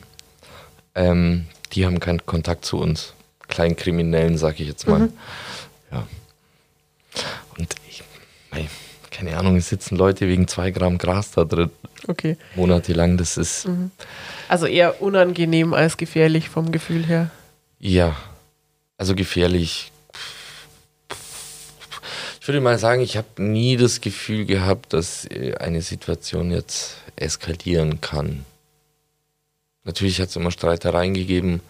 ähm, 0.96 1.48
die 1.74 1.86
haben 1.86 2.00
keinen 2.00 2.26
Kontakt 2.26 2.66
zu 2.66 2.78
uns. 2.78 3.14
Kleinkriminellen, 3.48 4.38
sag 4.38 4.60
ich 4.60 4.68
jetzt 4.68 4.88
mal. 4.88 5.00
Mhm. 5.00 5.14
Ja. 5.92 6.08
Und 7.58 7.74
ich, 7.90 8.04
keine 9.18 9.36
Ahnung, 9.36 9.58
es 9.58 9.70
sitzen 9.70 9.98
Leute 9.98 10.28
wegen 10.28 10.48
zwei 10.48 10.70
Gramm 10.70 11.00
Gras 11.00 11.32
da 11.32 11.44
drin. 11.44 11.72
Okay. 12.08 12.38
Monatelang, 12.56 13.18
das 13.18 13.38
ist. 13.38 13.68
Mhm. 13.68 13.90
Also 14.48 14.68
eher 14.68 15.02
unangenehm 15.02 15.74
als 15.74 15.98
gefährlich 15.98 16.50
vom 16.50 16.72
Gefühl 16.72 17.04
her. 17.04 17.32
Ja, 17.80 18.16
also 18.96 19.16
gefährlich. 19.16 19.92
Ich 22.40 22.48
würde 22.48 22.62
mal 22.62 22.78
sagen, 22.78 23.02
ich 23.02 23.18
habe 23.18 23.42
nie 23.42 23.76
das 23.76 24.02
Gefühl 24.02 24.46
gehabt, 24.46 24.94
dass 24.94 25.26
äh, 25.26 25.56
eine 25.56 25.82
Situation 25.82 26.52
jetzt 26.52 26.98
eskalieren 27.16 28.00
kann. 28.00 28.46
Natürlich 29.84 30.22
hat 30.22 30.30
es 30.30 30.36
immer 30.36 30.52
Streitereien 30.52 31.16
gegeben, 31.16 31.62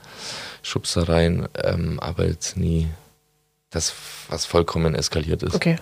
Schubsereien, 0.64 1.48
ähm, 1.64 1.98
aber 2.02 2.26
jetzt 2.26 2.58
nie 2.58 2.90
das, 3.70 3.94
was 4.28 4.46
vollkommen 4.46 4.96
eskaliert 4.96 5.44
ist. 5.44 5.56
Okay. 5.56 5.78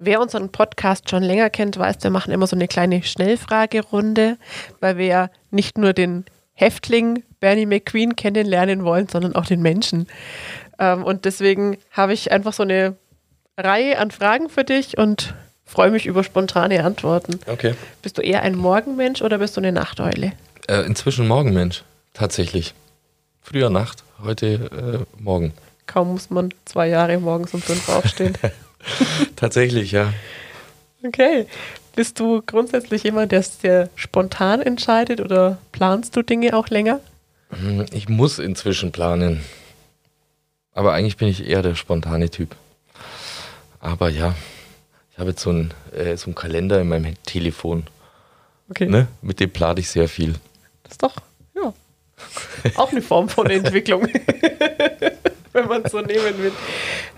Wer 0.00 0.20
unseren 0.20 0.50
Podcast 0.50 1.10
schon 1.10 1.24
länger 1.24 1.50
kennt, 1.50 1.76
weiß, 1.76 1.96
wir 2.02 2.10
machen 2.10 2.32
immer 2.32 2.46
so 2.46 2.54
eine 2.54 2.68
kleine 2.68 3.02
Schnellfragerunde, 3.02 4.38
weil 4.80 4.96
wir 4.96 5.06
ja 5.06 5.30
nicht 5.50 5.76
nur 5.76 5.92
den 5.92 6.24
Häftling 6.54 7.24
Bernie 7.40 7.66
McQueen 7.66 8.14
kennenlernen 8.14 8.84
wollen, 8.84 9.08
sondern 9.08 9.34
auch 9.34 9.46
den 9.46 9.60
Menschen. 9.60 10.06
Ähm, 10.78 11.02
und 11.02 11.24
deswegen 11.24 11.78
habe 11.90 12.12
ich 12.12 12.30
einfach 12.30 12.52
so 12.52 12.62
eine 12.62 12.96
Reihe 13.56 13.98
an 13.98 14.12
Fragen 14.12 14.48
für 14.48 14.62
dich 14.62 14.98
und 14.98 15.34
freue 15.64 15.90
mich 15.90 16.06
über 16.06 16.22
spontane 16.22 16.84
Antworten. 16.84 17.40
Okay. 17.46 17.74
Bist 18.02 18.18
du 18.18 18.22
eher 18.22 18.42
ein 18.42 18.54
Morgenmensch 18.54 19.20
oder 19.22 19.38
bist 19.38 19.56
du 19.56 19.60
eine 19.60 19.72
Nachteule? 19.72 20.32
Äh, 20.68 20.82
inzwischen 20.82 21.26
Morgenmensch, 21.26 21.82
tatsächlich. 22.14 22.74
Früher 23.42 23.70
Nacht, 23.70 24.04
heute 24.22 25.06
äh, 25.18 25.20
Morgen. 25.22 25.54
Kaum 25.86 26.12
muss 26.12 26.30
man 26.30 26.50
zwei 26.66 26.88
Jahre 26.88 27.18
morgens 27.18 27.52
um 27.52 27.62
fünf 27.62 27.88
aufstehen. 27.88 28.36
Tatsächlich, 29.36 29.92
ja. 29.92 30.12
Okay. 31.04 31.46
Bist 31.94 32.20
du 32.20 32.42
grundsätzlich 32.42 33.02
jemand, 33.02 33.32
der 33.32 33.42
sehr 33.42 33.90
spontan 33.96 34.62
entscheidet 34.62 35.20
oder 35.20 35.58
planst 35.72 36.14
du 36.14 36.22
Dinge 36.22 36.56
auch 36.56 36.68
länger? 36.68 37.00
Hm, 37.50 37.86
ich 37.92 38.08
muss 38.08 38.38
inzwischen 38.38 38.92
planen. 38.92 39.42
Aber 40.72 40.92
eigentlich 40.92 41.16
bin 41.16 41.28
ich 41.28 41.44
eher 41.44 41.62
der 41.62 41.74
spontane 41.74 42.30
Typ. 42.30 42.54
Aber 43.80 44.10
ja, 44.10 44.34
ich 45.10 45.18
habe 45.18 45.30
jetzt 45.30 45.42
so 45.42 45.50
einen, 45.50 45.74
äh, 45.92 46.16
so 46.16 46.26
einen 46.26 46.34
Kalender 46.36 46.80
in 46.80 46.88
meinem 46.88 47.14
Telefon. 47.24 47.84
Okay. 48.70 48.86
Ne? 48.86 49.08
Mit 49.22 49.40
dem 49.40 49.50
plane 49.50 49.80
ich 49.80 49.88
sehr 49.88 50.08
viel. 50.08 50.34
Das 50.84 50.92
ist 50.92 51.02
doch, 51.02 51.16
ja, 51.56 51.72
auch 52.76 52.92
eine 52.92 53.02
Form 53.02 53.28
von 53.28 53.48
Entwicklung. 53.50 54.06
wenn 55.58 55.68
man 55.68 55.82
es 55.84 55.92
so 55.92 56.00
nehmen 56.00 56.38
will. 56.38 56.52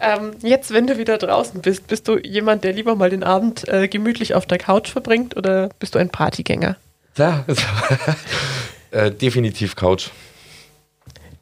Ähm, 0.00 0.32
jetzt, 0.42 0.72
wenn 0.72 0.86
du 0.86 0.98
wieder 0.98 1.18
draußen 1.18 1.60
bist, 1.60 1.86
bist 1.86 2.08
du 2.08 2.18
jemand, 2.18 2.64
der 2.64 2.72
lieber 2.72 2.96
mal 2.96 3.10
den 3.10 3.22
Abend 3.22 3.68
äh, 3.68 3.88
gemütlich 3.88 4.34
auf 4.34 4.46
der 4.46 4.58
Couch 4.58 4.90
verbringt 4.90 5.36
oder 5.36 5.68
bist 5.78 5.94
du 5.94 5.98
ein 5.98 6.08
Partygänger? 6.08 6.76
Ja, 7.16 7.44
äh, 8.90 9.10
definitiv 9.10 9.76
Couch. 9.76 10.08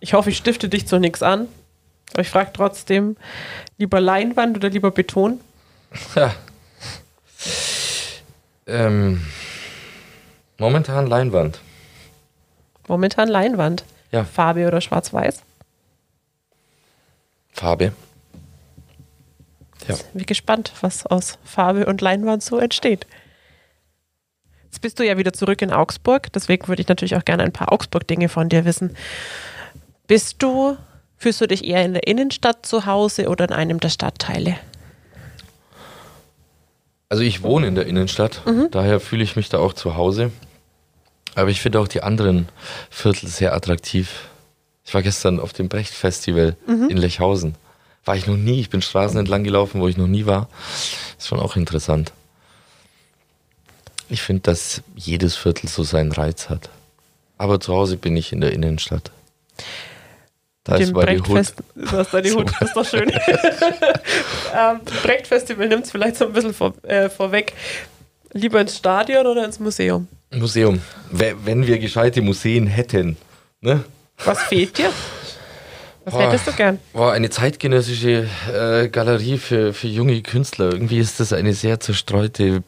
Ich 0.01 0.15
hoffe, 0.15 0.31
ich 0.31 0.37
stifte 0.37 0.69
dich 0.69 0.87
zu 0.87 0.99
nichts 0.99 1.23
an. 1.23 1.49
Aber 2.13 2.23
ich 2.23 2.31
frage 2.31 2.51
trotzdem, 2.53 3.17
lieber 3.77 4.01
Leinwand 4.01 4.57
oder 4.57 4.71
lieber 4.71 4.91
Beton? 4.91 5.41
Ja. 6.15 6.35
Ähm, 8.67 9.25
momentan 10.59 11.07
Leinwand. 11.07 11.61
Momentan 12.87 13.29
Leinwand. 13.29 13.85
Ja. 14.11 14.25
Farbe 14.25 14.67
oder 14.67 14.81
schwarz-weiß? 14.81 15.43
Farbe. 17.53 17.93
Ja. 19.87 19.97
Bin 20.13 20.27
gespannt, 20.27 20.73
was 20.81 21.07
aus 21.07 21.39
Farbe 21.45 21.87
und 21.87 22.01
Leinwand 22.01 22.43
so 22.43 22.59
entsteht. 22.59 23.07
Jetzt 24.65 24.81
bist 24.81 24.99
du 24.99 25.07
ja 25.07 25.17
wieder 25.17 25.33
zurück 25.33 25.63
in 25.63 25.73
Augsburg, 25.73 26.33
deswegen 26.33 26.69
würde 26.69 26.83
ich 26.83 26.89
natürlich 26.89 27.17
auch 27.17 27.25
gerne 27.25 27.43
ein 27.43 27.53
paar 27.53 27.73
Augsburg-Dinge 27.73 28.29
von 28.29 28.49
dir 28.49 28.65
wissen. 28.65 28.95
Bist 30.07 30.43
du, 30.43 30.77
fühlst 31.17 31.41
du 31.41 31.47
dich 31.47 31.65
eher 31.65 31.85
in 31.85 31.95
der 31.95 32.07
Innenstadt 32.07 32.67
zu 32.67 32.85
Hause 32.85 33.29
oder 33.29 33.47
in 33.47 33.53
einem 33.53 33.81
der 33.81 33.89
Stadtteile? 33.89 34.57
Also 37.09 37.23
ich 37.23 37.43
wohne 37.43 37.67
in 37.67 37.75
der 37.75 37.87
Innenstadt, 37.87 38.43
mhm. 38.45 38.69
daher 38.71 39.01
fühle 39.01 39.25
ich 39.25 39.37
mich 39.37 39.49
da 39.49 39.59
auch 39.59 39.73
zu 39.73 39.97
Hause. 39.97 40.31
Aber 41.35 41.51
ich 41.51 41.61
finde 41.61 41.81
auch 41.81 41.89
die 41.89 42.03
anderen 42.03 42.49
Viertel 42.91 43.29
sehr 43.29 43.55
attraktiv. 43.55 44.29
Ich 44.89 44.95
war 44.95 45.03
gestern 45.03 45.39
auf 45.39 45.53
dem 45.53 45.69
Brecht-Festival 45.69 46.57
mhm. 46.67 46.89
in 46.89 46.97
Lechhausen. 46.97 47.57
War 48.07 48.17
ich 48.17 48.27
noch 48.27 48.39
nie. 48.39 48.59
Ich 48.59 48.71
bin 48.71 48.81
Straßen 48.81 49.19
entlang 49.19 49.45
gelaufen, 49.45 49.83
wo 49.83 49.87
ich 49.89 49.99
noch 49.99 50.07
nie 50.07 50.25
war. 50.25 50.49
Ist 51.19 51.29
schon 51.29 51.41
auch 51.41 51.57
interessant. 51.57 52.15
Ich 54.09 54.23
finde, 54.23 54.45
dass 54.45 54.81
jedes 54.97 55.37
Viertel 55.37 55.69
so 55.69 55.83
seinen 55.83 56.11
Reiz 56.11 56.49
hat. 56.49 56.71
Aber 57.37 57.61
zu 57.61 57.75
Hause 57.75 57.99
bin 57.99 58.17
ich 58.17 58.33
in 58.33 58.41
der 58.41 58.55
Innenstadt. 58.55 59.11
Da 60.65 60.77
ist 60.77 60.89
Dem 60.89 60.95
meine 60.97 61.19
Hut. 61.19 61.29
Brechtfest. 61.29 61.57
Du 61.75 61.93
hast 61.93 62.15
deine 62.15 62.31
Hut, 62.31 62.51
das 62.59 62.69
ist 62.69 62.77
doch 62.77 62.87
schön. 62.87 63.11
ähm, 64.55 64.81
Brecht-Festival 65.03 65.69
nimmt 65.69 65.85
es 65.85 65.91
vielleicht 65.91 66.17
so 66.17 66.25
ein 66.29 66.33
bisschen 66.33 66.55
vor, 66.55 66.73
äh, 66.85 67.11
vorweg. 67.11 67.53
Lieber 68.33 68.59
ins 68.59 68.79
Stadion 68.79 69.27
oder 69.27 69.45
ins 69.45 69.61
Museum? 69.61 70.09
Museum. 70.33 70.81
We- 71.11 71.37
Wenn 71.45 71.67
wir 71.67 71.79
gescheite 71.79 72.23
Museen 72.23 72.67
hätten, 72.67 73.19
ne? 73.61 73.85
Was 74.25 74.43
fehlt 74.45 74.79
dir? 74.79 74.93
Was 76.05 76.15
Boah. 76.15 76.23
hättest 76.23 76.47
du 76.47 76.53
gern? 76.53 76.79
Boah, 76.93 77.13
eine 77.13 77.29
zeitgenössische 77.31 78.29
äh, 78.53 78.89
Galerie 78.89 79.39
für, 79.39 79.75
für 79.75 79.89
junge 79.89 80.21
Künstler. 80.23 80.73
Irgendwie 80.73 80.99
ist 80.99 81.21
das 81.21 81.33
eine 81.33 81.53
sehr 81.53 81.81
zerstreute 81.81 82.63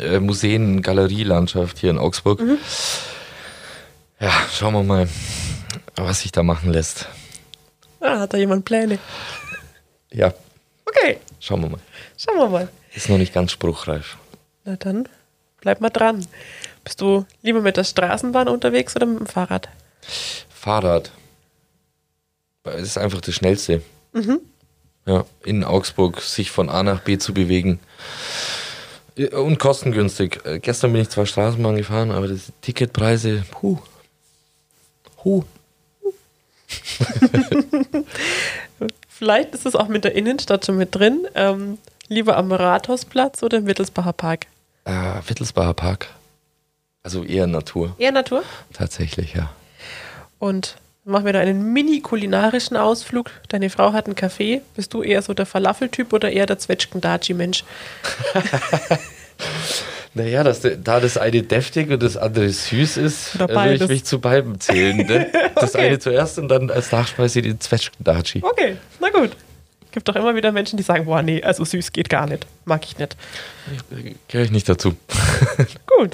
äh, 0.00 0.18
Museen-Galerielandschaft 0.18 1.78
hier 1.78 1.90
in 1.90 1.98
Augsburg. 1.98 2.40
Ja, 4.18 4.30
schauen 4.50 4.72
wir 4.74 4.82
mal, 4.82 5.08
was 5.96 6.20
sich 6.22 6.32
da 6.32 6.42
machen 6.42 6.72
lässt. 6.72 7.06
Ah, 8.00 8.20
hat 8.20 8.32
da 8.32 8.38
jemand 8.38 8.64
Pläne? 8.64 8.98
Ja, 10.10 10.32
Okay, 10.88 11.18
schauen 11.40 11.60
wir 11.62 11.68
mal. 11.68 11.80
schauen 12.16 12.38
wir 12.38 12.48
mal. 12.48 12.68
Ist 12.94 13.08
noch 13.08 13.18
nicht 13.18 13.34
ganz 13.34 13.52
spruchreif. 13.52 14.16
Na 14.64 14.76
dann, 14.76 15.08
bleib 15.60 15.80
mal 15.80 15.90
dran. 15.90 16.24
Bist 16.84 17.00
du 17.00 17.26
lieber 17.42 17.60
mit 17.60 17.76
der 17.76 17.84
Straßenbahn 17.84 18.48
unterwegs 18.48 18.96
oder 18.96 19.04
mit 19.06 19.18
dem 19.18 19.26
Fahrrad? 19.26 19.68
Fahrrad. 20.66 21.12
Es 22.64 22.82
ist 22.82 22.98
einfach 22.98 23.20
das 23.20 23.36
Schnellste. 23.36 23.82
Ja, 25.06 25.24
in 25.44 25.62
Augsburg 25.62 26.20
sich 26.20 26.50
von 26.50 26.68
A 26.68 26.82
nach 26.82 27.02
B 27.02 27.18
zu 27.18 27.32
bewegen. 27.32 27.78
Und 29.30 29.60
kostengünstig. 29.60 30.40
Äh, 30.44 30.58
Gestern 30.58 30.92
bin 30.92 31.02
ich 31.02 31.08
zwar 31.08 31.24
Straßenbahn 31.24 31.76
gefahren, 31.76 32.10
aber 32.10 32.26
die 32.26 32.40
Ticketpreise, 32.62 33.44
puh. 33.52 33.78
Huh. 35.22 35.44
Vielleicht 39.08 39.54
ist 39.54 39.66
es 39.66 39.76
auch 39.76 39.86
mit 39.86 40.02
der 40.02 40.16
Innenstadt 40.16 40.66
schon 40.66 40.78
mit 40.78 40.96
drin. 40.96 41.28
Ähm, 41.36 41.78
lieber 42.08 42.36
am 42.36 42.50
Rathausplatz 42.50 43.44
oder 43.44 43.58
im 43.58 43.66
Wittelsbacher 43.66 44.12
Park? 44.12 44.46
Äh, 44.84 45.20
Wittelsbacher 45.28 45.74
Park. 45.74 46.08
Also 47.04 47.22
eher 47.22 47.46
Natur, 47.46 47.94
Eher 47.98 48.10
Natur. 48.10 48.42
tatsächlich, 48.72 49.34
ja. 49.34 49.48
Und 50.38 50.76
machen 51.04 51.24
wir 51.24 51.32
da 51.32 51.40
einen 51.40 51.72
mini-kulinarischen 51.72 52.76
Ausflug. 52.76 53.30
Deine 53.48 53.70
Frau 53.70 53.92
hat 53.92 54.06
einen 54.06 54.16
Kaffee. 54.16 54.60
Bist 54.74 54.92
du 54.94 55.02
eher 55.02 55.22
so 55.22 55.34
der 55.34 55.46
Falafeltyp 55.46 56.12
oder 56.12 56.30
eher 56.30 56.46
der 56.46 56.58
Zwetschgendatschi-Mensch? 56.58 57.64
Naja, 60.14 60.42
dass 60.42 60.62
da 60.62 60.98
das 60.98 61.18
eine 61.18 61.42
deftig 61.42 61.90
und 61.90 62.02
das 62.02 62.16
andere 62.16 62.48
süß 62.48 62.96
ist, 62.96 63.34
äh, 63.34 63.40
würde 63.40 63.74
ich 63.74 63.86
mich 63.86 64.04
zu 64.04 64.18
beiden 64.18 64.58
zählen. 64.60 64.96
Ne? 64.96 65.26
Das 65.54 65.74
Okay. 65.74 65.88
eine 65.88 65.98
zuerst 65.98 66.38
und 66.38 66.48
dann 66.48 66.70
als 66.70 66.90
Nachspeise 66.90 67.42
den 67.42 67.60
Zwetschgendatschi. 67.60 68.42
Okay, 68.42 68.76
na 68.98 69.10
gut. 69.10 69.32
Gibt 69.92 70.08
doch 70.08 70.16
immer 70.16 70.34
wieder 70.34 70.52
Menschen, 70.52 70.78
die 70.78 70.82
sagen, 70.82 71.04
boah, 71.06 71.20
nee, 71.22 71.42
also 71.42 71.64
süß 71.66 71.92
geht 71.92 72.08
gar 72.10 72.26
nicht. 72.26 72.46
Mag 72.64 72.84
ich 72.84 72.98
nicht. 72.98 73.16
Gehöre 74.28 74.44
ich 74.46 74.50
nicht 74.50 74.68
dazu. 74.68 74.94
Gut. 75.98 76.12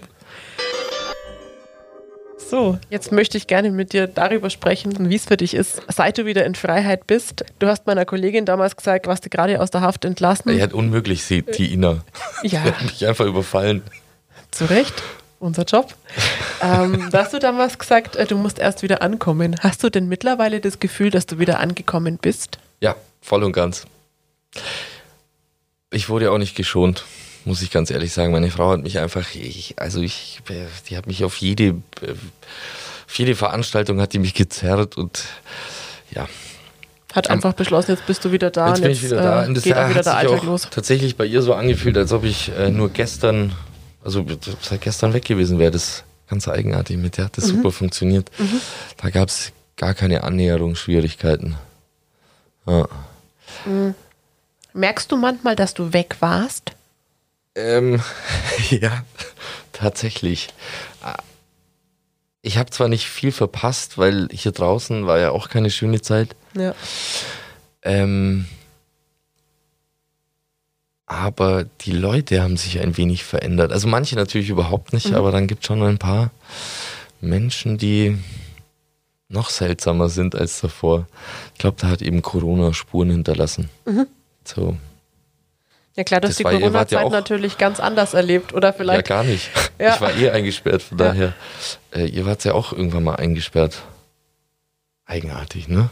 So, 2.52 2.78
jetzt 2.90 3.12
möchte 3.12 3.38
ich 3.38 3.46
gerne 3.46 3.70
mit 3.70 3.94
dir 3.94 4.06
darüber 4.06 4.50
sprechen, 4.50 5.08
wie 5.08 5.14
es 5.14 5.24
für 5.24 5.38
dich 5.38 5.54
ist, 5.54 5.80
seit 5.88 6.18
du 6.18 6.26
wieder 6.26 6.44
in 6.44 6.54
Freiheit 6.54 7.06
bist. 7.06 7.46
Du 7.58 7.66
hast 7.66 7.86
meiner 7.86 8.04
Kollegin 8.04 8.44
damals 8.44 8.76
gesagt, 8.76 9.06
warst 9.06 9.24
du 9.24 9.30
gerade 9.30 9.58
aus 9.58 9.70
der 9.70 9.80
Haft 9.80 10.04
entlassen. 10.04 10.50
Er 10.50 10.64
hat 10.64 10.74
unmöglich, 10.74 11.24
sie, 11.24 11.40
die 11.40 11.72
Ina. 11.72 12.04
Ja. 12.42 12.62
Die 12.62 12.70
hat 12.74 12.82
mich 12.82 13.06
einfach 13.06 13.24
überfallen. 13.24 13.80
Zu 14.50 14.66
Recht, 14.66 14.92
unser 15.40 15.62
Job. 15.62 15.94
ähm, 16.60 17.08
da 17.10 17.24
hast 17.24 17.32
du 17.32 17.38
damals 17.38 17.78
gesagt, 17.78 18.16
äh, 18.16 18.26
du 18.26 18.36
musst 18.36 18.58
erst 18.58 18.82
wieder 18.82 19.00
ankommen. 19.00 19.56
Hast 19.60 19.82
du 19.82 19.88
denn 19.88 20.06
mittlerweile 20.06 20.60
das 20.60 20.78
Gefühl, 20.78 21.08
dass 21.08 21.24
du 21.24 21.38
wieder 21.38 21.58
angekommen 21.58 22.18
bist? 22.20 22.58
Ja, 22.82 22.96
voll 23.22 23.44
und 23.44 23.52
ganz. 23.52 23.86
Ich 25.90 26.10
wurde 26.10 26.30
auch 26.30 26.36
nicht 26.36 26.54
geschont, 26.54 27.06
muss 27.44 27.62
ich 27.62 27.70
ganz 27.70 27.90
ehrlich 27.90 28.12
sagen. 28.12 28.33
Meine 28.33 28.50
Frau 28.50 28.70
hat 28.72 28.83
mich 28.83 28.98
einfach, 28.98 29.35
ich, 29.35 29.74
also 29.78 30.00
ich, 30.00 30.40
die 30.88 30.96
hat 30.96 31.07
mich 31.07 31.24
auf 31.24 31.37
jede, 31.37 31.74
auf 33.07 33.18
jede 33.18 33.35
Veranstaltung 33.35 34.00
hat 34.00 34.12
die 34.12 34.18
mich 34.18 34.35
gezerrt 34.35 34.96
und 34.96 35.24
ja, 36.11 36.28
Hat 37.14 37.28
einfach 37.31 37.52
beschlossen, 37.55 37.92
jetzt 37.92 38.07
bist 38.07 38.24
du 38.24 38.33
wieder 38.33 38.50
da 38.50 38.68
jetzt 38.68 38.83
bin 38.83 38.90
ich 38.90 39.02
wieder 39.02 39.16
da. 39.22 39.44
äh, 39.44 39.48
Und 39.48 39.55
das 39.55 39.64
geht 39.64 39.76
auch 39.76 39.85
wieder 39.88 40.02
der 40.02 40.05
sich 40.05 40.12
Alltag 40.12 40.42
los. 40.44 40.68
tatsächlich 40.70 41.16
bei 41.16 41.24
ihr 41.26 41.42
so 41.42 41.55
angefühlt, 41.55 41.96
als 41.96 42.12
ob 42.12 42.24
ich 42.24 42.50
äh, 42.57 42.70
nur 42.70 42.90
gestern, 42.90 43.52
also 44.05 44.24
seit 44.61 44.81
gestern 44.81 45.12
weg 45.12 45.24
gewesen 45.24 45.59
wäre. 45.59 45.70
Das 45.70 45.83
ist 45.85 46.05
ganz 46.28 46.48
eigenartig. 46.48 46.96
Mit 46.96 47.16
der 47.16 47.26
hat 47.26 47.33
Mhm. 47.37 47.40
das 47.40 47.50
super 47.50 47.72
funktioniert. 47.72 48.31
Da 48.98 49.11
gab 49.11 49.28
es 49.28 49.52
gar 49.76 49.94
keine 49.94 50.22
Annäherungsschwierigkeiten. 50.24 51.57
Ja. 52.66 52.88
Merkst 54.74 55.11
du 55.12 55.16
manchmal, 55.16 55.57
dass 55.57 55.74
du 55.74 55.92
weg 55.92 56.16
warst? 56.20 56.72
Ähm, 57.54 58.00
ja, 58.70 59.04
tatsächlich. 59.72 60.48
Ich 62.42 62.58
habe 62.58 62.70
zwar 62.70 62.88
nicht 62.88 63.06
viel 63.06 63.30
verpasst, 63.30 63.98
weil 63.98 64.28
hier 64.32 64.52
draußen 64.52 65.06
war 65.06 65.18
ja 65.18 65.30
auch 65.30 65.48
keine 65.48 65.70
schöne 65.70 66.00
Zeit. 66.00 66.34
Ja. 66.54 66.74
Ähm, 67.82 68.46
aber 71.06 71.64
die 71.82 71.92
Leute 71.92 72.42
haben 72.42 72.56
sich 72.56 72.80
ein 72.80 72.96
wenig 72.96 73.22
verändert. 73.22 73.70
Also 73.70 73.86
manche 73.86 74.16
natürlich 74.16 74.48
überhaupt 74.48 74.92
nicht, 74.92 75.12
aber 75.14 75.30
dann 75.30 75.46
gibt 75.46 75.62
es 75.62 75.66
schon 75.66 75.82
ein 75.82 75.98
paar 75.98 76.30
Menschen, 77.20 77.78
die 77.78 78.18
noch 79.28 79.50
seltsamer 79.50 80.08
sind 80.08 80.34
als 80.34 80.60
davor. 80.60 81.06
Ich 81.54 81.58
glaube, 81.58 81.76
da 81.80 81.88
hat 81.88 82.02
eben 82.02 82.22
Corona 82.22 82.72
Spuren 82.72 83.10
hinterlassen. 83.10 83.68
So. 84.44 84.76
Ja 85.94 86.05
klar, 86.05 86.20
du 86.20 86.28
Das 86.28 86.33
hast 86.33 86.38
die 86.38 86.44
ja 86.44 86.50
Corona-Zeit 86.59 87.05
auch- 87.05 87.11
natürlich 87.11 87.59
ganz 87.59 87.78
anders 87.81 88.14
erlebt 88.14 88.55
oder 88.55 88.68
Ja, 88.68 88.72
vielleicht. 88.72 89.07
gar 89.09 89.24
nicht. 89.24 89.50
Ja. 89.78 89.94
Ich 89.94 90.00
war 90.00 90.14
eh 90.16 90.31
eingesperrt, 90.31 90.83
von 90.83 90.96
Ja. 90.98 91.07
daher. 91.09 91.33
Äh, 91.92 92.07
ihr 92.07 92.24
wart 92.24 92.44
ja 92.44 92.55
auch 92.55 92.72
irgendwann 92.72 93.02
mal 93.05 93.16
eingesperrt. 93.16 93.83
Eigenartig, 95.07 95.66
ne? 95.68 95.90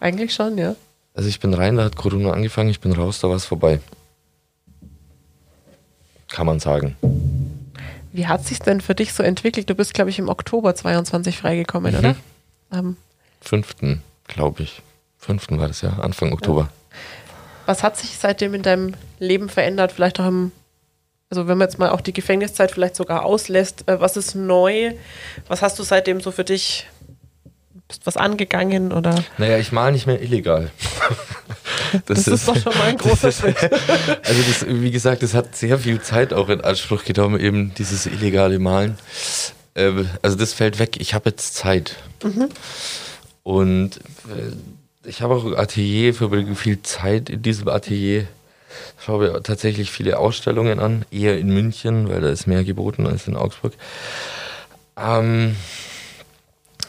Eigentlich 0.00 0.32
schon, 0.32 0.56
ja. 0.56 0.76
Also 1.14 1.28
ich 1.28 1.40
bin 1.40 1.52
rein, 1.54 1.76
da 1.76 1.84
hat 1.84 1.96
Corona 1.96 2.30
angefangen, 2.32 2.68
ich 2.70 2.80
bin 2.80 2.92
raus, 2.92 3.18
da 3.20 3.28
war 3.28 3.34
es 3.36 3.44
vorbei. 3.44 3.80
Kann 6.28 6.46
man 6.46 6.60
sagen. 6.60 6.96
Wie 8.12 8.26
hat 8.26 8.44
sich 8.44 8.58
denn 8.60 8.80
für 8.80 8.94
dich 8.94 9.12
so 9.12 9.22
entwickelt? 9.22 9.68
Du 9.68 9.74
bist, 9.74 9.92
glaube 9.94 10.10
ich, 10.10 10.18
im 10.18 10.28
Oktober 10.28 10.74
22 10.74 11.36
freigekommen, 11.38 11.92
Mhm. 11.92 11.98
oder? 11.98 12.16
Ähm, 12.72 12.96
Fünften, 13.40 14.02
glaube 14.28 14.62
ich. 14.62 14.82
Fünften 15.18 15.58
war 15.58 15.68
das 15.68 15.80
ja, 15.82 15.94
Anfang 15.98 16.32
Oktober. 16.32 16.68
Was 17.66 17.82
hat 17.82 17.96
sich 17.96 18.16
seitdem 18.18 18.54
in 18.54 18.62
deinem 18.62 18.94
Leben 19.18 19.48
verändert? 19.48 19.92
Vielleicht 19.92 20.18
auch 20.20 20.26
im, 20.26 20.52
also 21.30 21.48
wenn 21.48 21.58
man 21.58 21.68
jetzt 21.68 21.78
mal 21.78 21.90
auch 21.90 22.00
die 22.00 22.12
Gefängniszeit 22.12 22.70
vielleicht 22.70 22.96
sogar 22.96 23.24
auslässt, 23.24 23.88
äh, 23.88 24.00
was 24.00 24.16
ist 24.16 24.34
neu? 24.34 24.92
Was 25.48 25.62
hast 25.62 25.78
du 25.78 25.82
seitdem 25.82 26.20
so 26.20 26.30
für 26.30 26.44
dich? 26.44 26.86
Bist 27.88 28.04
was 28.04 28.16
angegangen 28.16 28.92
oder? 28.92 29.22
Naja, 29.38 29.58
ich 29.58 29.70
mal 29.70 29.92
nicht 29.92 30.06
mehr 30.06 30.20
illegal. 30.20 30.70
Das, 32.06 32.26
ist, 32.26 32.48
doch 32.48 32.56
schon 32.56 32.76
mal 32.76 32.88
ein 32.88 32.98
großer 32.98 33.30
Schritt. 33.30 33.56
Also 34.24 34.42
das, 34.42 34.66
wie 34.68 34.90
gesagt, 34.90 35.22
das 35.22 35.34
hat 35.34 35.54
sehr 35.54 35.78
viel 35.78 36.00
Zeit 36.00 36.32
auch 36.32 36.48
in 36.48 36.60
Anspruch 36.60 37.04
genommen, 37.04 37.38
eben 37.40 37.74
dieses 37.74 38.06
illegale 38.06 38.58
Malen. 38.58 38.98
Ähm, 39.76 40.10
also 40.20 40.36
das 40.36 40.52
fällt 40.52 40.80
weg. 40.80 40.96
Ich 40.98 41.14
habe 41.14 41.30
jetzt 41.30 41.54
Zeit. 41.54 41.94
Und 43.44 43.96
äh, 43.96 44.52
ich 45.06 45.22
habe 45.22 45.34
auch 45.34 45.44
ein 45.44 45.56
Atelier, 45.56 46.14
verbringe 46.14 46.54
viel 46.54 46.82
Zeit 46.82 47.30
in 47.30 47.42
diesem 47.42 47.68
Atelier. 47.68 48.26
Schaue 48.98 49.42
tatsächlich 49.42 49.90
viele 49.90 50.18
Ausstellungen 50.18 50.80
an, 50.80 51.04
eher 51.10 51.38
in 51.38 51.48
München, 51.48 52.08
weil 52.08 52.20
da 52.20 52.28
ist 52.28 52.46
mehr 52.46 52.64
geboten 52.64 53.06
als 53.06 53.26
in 53.26 53.36
Augsburg. 53.36 53.72
Ähm, 54.96 55.56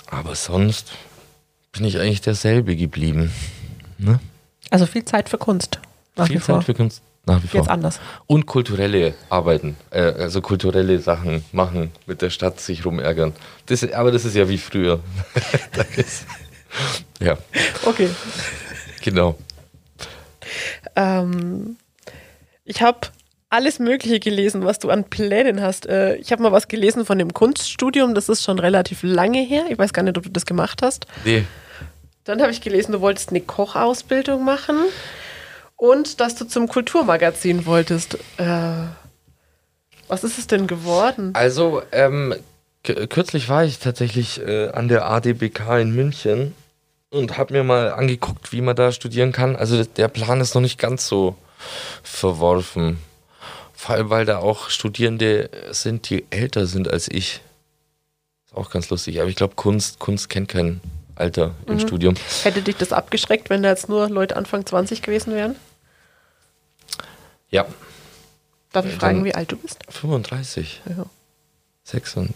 aber 0.07 0.35
sonst 0.35 0.91
bin 1.71 1.85
ich 1.85 1.99
eigentlich 1.99 2.21
derselbe 2.21 2.75
geblieben. 2.75 3.31
Ne? 3.97 4.19
Also 4.69 4.85
viel 4.85 5.05
Zeit 5.05 5.29
für 5.29 5.37
Kunst. 5.37 5.79
Nach 6.15 6.27
wie 6.27 6.33
Viel. 6.33 6.41
Zeit 6.41 6.63
für 6.63 6.73
Kunst 6.73 7.01
nach 7.27 7.43
wie 7.43 7.47
vor. 7.47 7.59
Jetzt 7.59 7.69
anders. 7.69 7.99
Und 8.25 8.45
kulturelle 8.45 9.13
Arbeiten, 9.29 9.77
äh, 9.91 10.01
also 10.01 10.41
kulturelle 10.41 10.99
Sachen 10.99 11.43
machen, 11.51 11.91
mit 12.07 12.21
der 12.21 12.29
Stadt 12.29 12.59
sich 12.59 12.85
rumärgern. 12.85 13.33
Das, 13.67 13.89
aber 13.91 14.11
das 14.11 14.25
ist 14.25 14.35
ja 14.35 14.49
wie 14.49 14.57
früher. 14.57 14.99
Ja, 17.19 17.37
Okay. 17.85 18.09
genau. 19.03 19.37
Ähm, 20.95 21.77
ich 22.65 22.81
habe 22.81 22.99
alles 23.49 23.79
Mögliche 23.79 24.19
gelesen, 24.19 24.65
was 24.65 24.79
du 24.79 24.89
an 24.89 25.05
Plänen 25.05 25.61
hast. 25.61 25.85
Äh, 25.85 26.15
ich 26.15 26.31
habe 26.31 26.43
mal 26.43 26.51
was 26.51 26.67
gelesen 26.67 27.05
von 27.05 27.17
dem 27.17 27.33
Kunststudium, 27.33 28.13
das 28.13 28.29
ist 28.29 28.43
schon 28.43 28.59
relativ 28.59 28.99
lange 29.03 29.41
her. 29.41 29.65
Ich 29.69 29.77
weiß 29.77 29.93
gar 29.93 30.03
nicht, 30.03 30.17
ob 30.17 30.23
du 30.23 30.29
das 30.29 30.45
gemacht 30.45 30.81
hast. 30.81 31.07
Nee, 31.23 31.45
Dann 32.25 32.41
habe 32.41 32.51
ich 32.51 32.59
gelesen, 32.61 32.91
du 32.91 33.01
wolltest 33.01 33.29
eine 33.29 33.41
Kochausbildung 33.41 34.43
machen 34.43 34.77
und 35.77 36.19
dass 36.19 36.35
du 36.35 36.45
zum 36.45 36.67
Kulturmagazin 36.67 37.65
wolltest. 37.65 38.15
Äh, 38.37 38.83
was 40.09 40.23
ist 40.23 40.37
es 40.37 40.47
denn 40.47 40.67
geworden? 40.67 41.31
also 41.33 41.81
ähm, 41.91 42.35
kürzlich 42.93 43.49
war 43.49 43.65
ich 43.65 43.79
tatsächlich 43.79 44.41
äh, 44.41 44.69
an 44.69 44.87
der 44.87 45.09
ADBK 45.09 45.79
in 45.79 45.95
München 45.95 46.53
und 47.09 47.37
habe 47.37 47.53
mir 47.53 47.63
mal 47.63 47.93
angeguckt, 47.93 48.51
wie 48.51 48.61
man 48.61 48.75
da 48.75 48.91
studieren 48.91 49.31
kann. 49.31 49.55
Also 49.55 49.83
der 49.83 50.07
Plan 50.07 50.41
ist 50.41 50.55
noch 50.55 50.61
nicht 50.61 50.79
ganz 50.79 51.07
so 51.07 51.35
verworfen. 52.03 52.99
Vor 53.73 53.95
allem, 53.95 54.09
weil 54.09 54.25
da 54.25 54.39
auch 54.39 54.69
Studierende 54.69 55.49
sind, 55.71 56.09
die 56.09 56.25
älter 56.29 56.65
sind 56.65 56.91
als 56.91 57.07
ich. 57.07 57.41
Ist 58.45 58.55
auch 58.55 58.69
ganz 58.69 58.89
lustig. 58.89 59.19
Aber 59.21 59.29
ich 59.29 59.35
glaube, 59.35 59.55
Kunst, 59.55 59.99
Kunst 59.99 60.29
kennt 60.29 60.49
kein 60.49 60.81
Alter 61.15 61.55
im 61.67 61.75
mhm. 61.75 61.79
Studium. 61.79 62.15
Hätte 62.43 62.61
dich 62.61 62.77
das 62.77 62.91
abgeschreckt, 62.91 63.49
wenn 63.49 63.63
da 63.63 63.69
jetzt 63.69 63.89
nur 63.89 64.09
Leute 64.09 64.35
Anfang 64.35 64.65
20 64.65 65.01
gewesen 65.01 65.33
wären? 65.33 65.55
Ja. 67.49 67.65
Darf 68.71 68.85
ich 68.85 68.95
fragen, 68.95 69.23
wie 69.23 69.33
alt 69.33 69.51
du 69.51 69.57
bist? 69.57 69.79
35. 69.89 70.81
Ja. 70.89 71.05
36. 71.87 72.35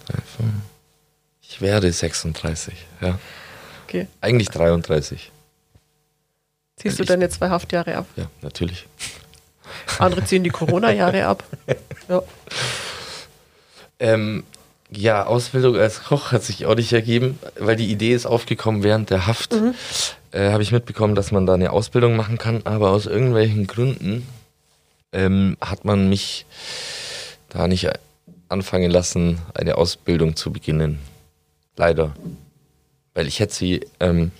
Ich 1.41 1.59
werde 1.59 1.91
36, 1.91 2.73
ja. 3.01 3.19
Okay. 3.85 4.07
Eigentlich 4.21 4.47
33. 4.49 5.29
Ziehst 6.77 6.99
du 6.99 7.03
deine 7.03 7.29
zwei 7.29 7.49
Haftjahre 7.49 7.97
ab? 7.97 8.05
Ja, 8.15 8.27
natürlich. 8.41 8.87
Andere 9.99 10.23
ziehen 10.23 10.43
die 10.43 10.49
Corona-Jahre 10.49 11.25
ab. 11.25 11.43
Ja. 12.09 12.23
Ähm, 13.99 14.43
ja, 14.89 15.25
Ausbildung 15.25 15.77
als 15.77 16.03
Koch 16.03 16.33
hat 16.33 16.43
sich 16.43 16.65
auch 16.65 16.75
nicht 16.75 16.91
ergeben, 16.91 17.39
weil 17.57 17.77
die 17.77 17.89
Idee 17.89 18.13
ist 18.13 18.25
aufgekommen 18.25 18.83
während 18.83 19.11
der 19.11 19.27
Haft. 19.27 19.53
Mhm. 19.53 19.75
Äh, 20.31 20.49
Habe 20.51 20.63
ich 20.63 20.73
mitbekommen, 20.73 21.15
dass 21.15 21.31
man 21.31 21.45
da 21.45 21.53
eine 21.53 21.71
Ausbildung 21.71 22.17
machen 22.17 22.37
kann, 22.37 22.61
aber 22.65 22.89
aus 22.89 23.05
irgendwelchen 23.05 23.67
Gründen 23.67 24.27
ähm, 25.13 25.55
hat 25.61 25.85
man 25.85 26.09
mich 26.09 26.45
da 27.47 27.67
nicht 27.67 27.87
anfangen 28.51 28.91
lassen, 28.91 29.39
eine 29.53 29.77
Ausbildung 29.77 30.35
zu 30.35 30.51
beginnen. 30.51 30.99
Leider. 31.75 32.13
Weil 33.13 33.27
ich 33.27 33.39
hätte 33.39 33.53
sie 33.53 33.87
ähm, 33.99 34.31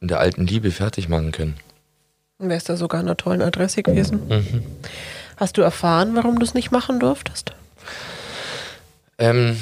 in 0.00 0.08
der 0.08 0.20
alten 0.20 0.46
Liebe 0.46 0.70
fertig 0.70 1.08
machen 1.08 1.32
können. 1.32 1.56
Wärst 2.38 2.68
da 2.68 2.76
sogar 2.76 3.00
an 3.00 3.06
einer 3.06 3.16
tollen 3.16 3.40
Adresse 3.40 3.82
gewesen. 3.82 4.28
Mhm. 4.28 4.62
Hast 5.36 5.56
du 5.56 5.62
erfahren, 5.62 6.14
warum 6.14 6.38
du 6.38 6.44
es 6.44 6.54
nicht 6.54 6.72
machen 6.72 7.00
durftest? 7.00 7.52
Ähm, 9.18 9.56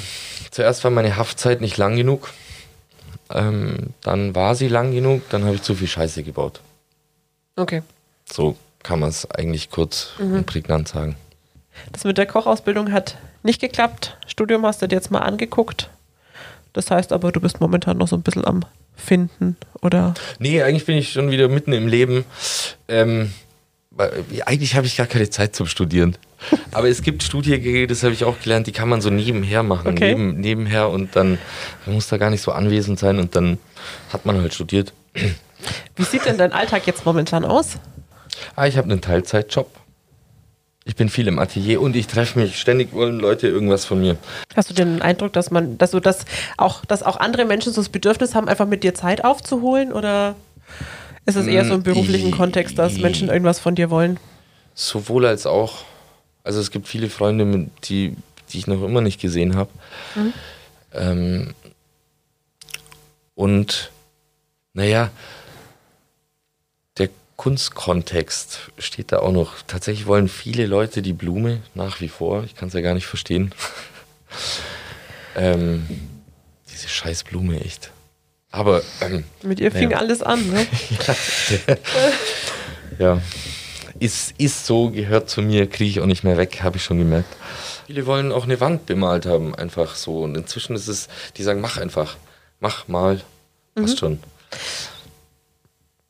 zuerst 0.49 0.83
war 0.83 0.91
meine 0.91 1.15
Haftzeit 1.15 1.61
nicht 1.61 1.77
lang 1.77 1.95
genug. 1.95 2.29
Ähm, 3.29 3.93
dann 4.01 4.35
war 4.35 4.55
sie 4.55 4.67
lang 4.67 4.91
genug, 4.91 5.29
dann 5.29 5.45
habe 5.45 5.55
ich 5.55 5.61
zu 5.61 5.75
viel 5.75 5.87
Scheiße 5.87 6.23
gebaut. 6.23 6.59
Okay. 7.55 7.83
So 8.29 8.57
kann 8.83 8.99
man 8.99 9.09
es 9.09 9.29
eigentlich 9.29 9.69
kurz 9.69 10.13
mhm. 10.17 10.33
und 10.37 10.45
prägnant 10.45 10.87
sagen. 10.87 11.15
Das 11.91 12.03
mit 12.03 12.17
der 12.17 12.25
Kochausbildung 12.25 12.91
hat 12.91 13.17
nicht 13.43 13.61
geklappt. 13.61 14.17
Studium 14.27 14.65
hast 14.65 14.81
du 14.81 14.87
dir 14.87 14.95
jetzt 14.95 15.11
mal 15.11 15.19
angeguckt. 15.19 15.89
Das 16.73 16.89
heißt 16.89 17.11
aber, 17.11 17.31
du 17.31 17.41
bist 17.41 17.59
momentan 17.59 17.97
noch 17.97 18.07
so 18.07 18.15
ein 18.15 18.21
bisschen 18.21 18.45
am 18.45 18.61
Finden, 18.95 19.57
oder? 19.81 20.13
Nee, 20.39 20.61
eigentlich 20.61 20.85
bin 20.85 20.97
ich 20.97 21.11
schon 21.11 21.31
wieder 21.31 21.49
mitten 21.49 21.73
im 21.73 21.87
Leben. 21.87 22.23
Ähm, 22.87 23.31
eigentlich 24.45 24.75
habe 24.75 24.87
ich 24.87 24.95
gar 24.95 25.07
keine 25.07 25.29
Zeit 25.29 25.55
zum 25.55 25.65
Studieren. 25.65 26.17
Aber 26.71 26.87
es 26.87 27.01
gibt 27.01 27.23
Studiengänge, 27.23 27.87
das 27.87 28.03
habe 28.03 28.13
ich 28.13 28.23
auch 28.23 28.39
gelernt, 28.39 28.67
die 28.67 28.71
kann 28.71 28.89
man 28.89 29.01
so 29.01 29.09
nebenher 29.09 29.63
machen. 29.63 29.89
Okay. 29.89 30.15
Neben, 30.15 30.39
nebenher 30.39 30.89
und 30.89 31.15
dann 31.15 31.37
man 31.85 31.95
muss 31.95 32.07
da 32.07 32.17
gar 32.17 32.29
nicht 32.29 32.41
so 32.41 32.51
anwesend 32.51 32.99
sein 32.99 33.19
und 33.19 33.35
dann 33.35 33.57
hat 34.11 34.25
man 34.25 34.39
halt 34.39 34.53
studiert. 34.53 34.93
Wie 35.95 36.03
sieht 36.03 36.25
denn 36.25 36.37
dein 36.37 36.53
Alltag 36.53 36.87
jetzt 36.87 37.05
momentan 37.05 37.45
aus? 37.45 37.77
Ah, 38.55 38.65
ich 38.65 38.77
habe 38.77 38.89
einen 38.89 39.01
Teilzeitjob. 39.01 39.69
Ich 40.83 40.95
bin 40.95 41.09
viel 41.09 41.27
im 41.27 41.37
Atelier 41.37 41.79
und 41.79 41.95
ich 41.95 42.07
treffe 42.07 42.39
mich. 42.39 42.59
Ständig 42.59 42.91
wollen 42.93 43.19
Leute 43.19 43.47
irgendwas 43.47 43.85
von 43.85 44.01
mir. 44.01 44.17
Hast 44.55 44.69
du 44.69 44.73
den 44.73 45.01
Eindruck, 45.01 45.31
dass 45.33 45.51
man, 45.51 45.77
dass 45.77 45.91
du 45.91 45.99
das 45.99 46.25
auch, 46.57 46.85
dass 46.85 47.03
auch 47.03 47.17
andere 47.17 47.45
Menschen 47.45 47.71
so 47.71 47.81
das 47.81 47.89
Bedürfnis 47.89 48.33
haben, 48.33 48.49
einfach 48.49 48.65
mit 48.65 48.83
dir 48.83 48.95
Zeit 48.95 49.23
aufzuholen? 49.23 49.93
Oder 49.93 50.35
ist 51.25 51.35
es 51.35 51.45
eher 51.45 51.65
so 51.65 51.75
im 51.75 51.83
beruflichen 51.83 52.31
Kontext, 52.31 52.79
dass 52.79 52.97
Menschen 52.97 53.29
irgendwas 53.29 53.59
von 53.59 53.75
dir 53.75 53.91
wollen? 53.91 54.19
Sowohl 54.73 55.27
als 55.27 55.45
auch. 55.45 55.85
Also 56.43 56.59
es 56.59 56.71
gibt 56.71 56.87
viele 56.87 57.09
Freunde, 57.09 57.69
die, 57.83 58.15
die 58.49 58.57
ich 58.57 58.65
noch 58.65 58.81
immer 58.81 59.01
nicht 59.01 59.21
gesehen 59.21 59.55
habe. 59.55 59.69
Mhm. 60.15 60.33
Ähm, 60.93 61.53
und 63.35 63.91
naja, 64.73 65.11
Kunstkontext 67.41 68.69
steht 68.77 69.11
da 69.11 69.17
auch 69.17 69.31
noch. 69.31 69.63
Tatsächlich 69.65 70.05
wollen 70.05 70.27
viele 70.27 70.67
Leute 70.67 71.01
die 71.01 71.11
Blume 71.11 71.61
nach 71.73 71.99
wie 71.99 72.07
vor. 72.07 72.43
Ich 72.43 72.53
kann 72.53 72.67
es 72.67 72.75
ja 72.75 72.81
gar 72.81 72.93
nicht 72.93 73.07
verstehen. 73.07 73.51
ähm, 75.35 75.87
diese 76.71 76.87
scheiß 76.87 77.23
Blume, 77.23 77.59
echt. 77.59 77.89
Aber. 78.51 78.83
Ähm, 79.01 79.23
Mit 79.41 79.59
ihr 79.59 79.71
fing 79.71 79.89
ja. 79.89 79.97
alles 79.97 80.21
an, 80.21 80.51
ne? 80.51 80.67
ja. 82.99 83.19
Ist, 83.97 84.35
ist 84.37 84.67
so, 84.67 84.91
gehört 84.91 85.27
zu 85.27 85.41
mir, 85.41 85.67
kriege 85.67 85.89
ich 85.89 85.99
auch 85.99 86.05
nicht 86.05 86.23
mehr 86.23 86.37
weg, 86.37 86.61
habe 86.61 86.77
ich 86.77 86.83
schon 86.83 86.99
gemerkt. 86.99 87.35
Viele 87.87 88.05
wollen 88.05 88.31
auch 88.31 88.43
eine 88.43 88.59
Wand 88.59 88.85
bemalt 88.85 89.25
haben, 89.25 89.55
einfach 89.55 89.95
so. 89.95 90.21
Und 90.21 90.37
inzwischen 90.37 90.75
ist 90.75 90.87
es, 90.87 91.07
die 91.37 91.41
sagen, 91.41 91.59
mach 91.59 91.77
einfach. 91.77 92.17
Mach 92.59 92.87
mal. 92.87 93.19
Passt 93.73 93.95
mhm. 93.95 93.97
schon 93.97 94.19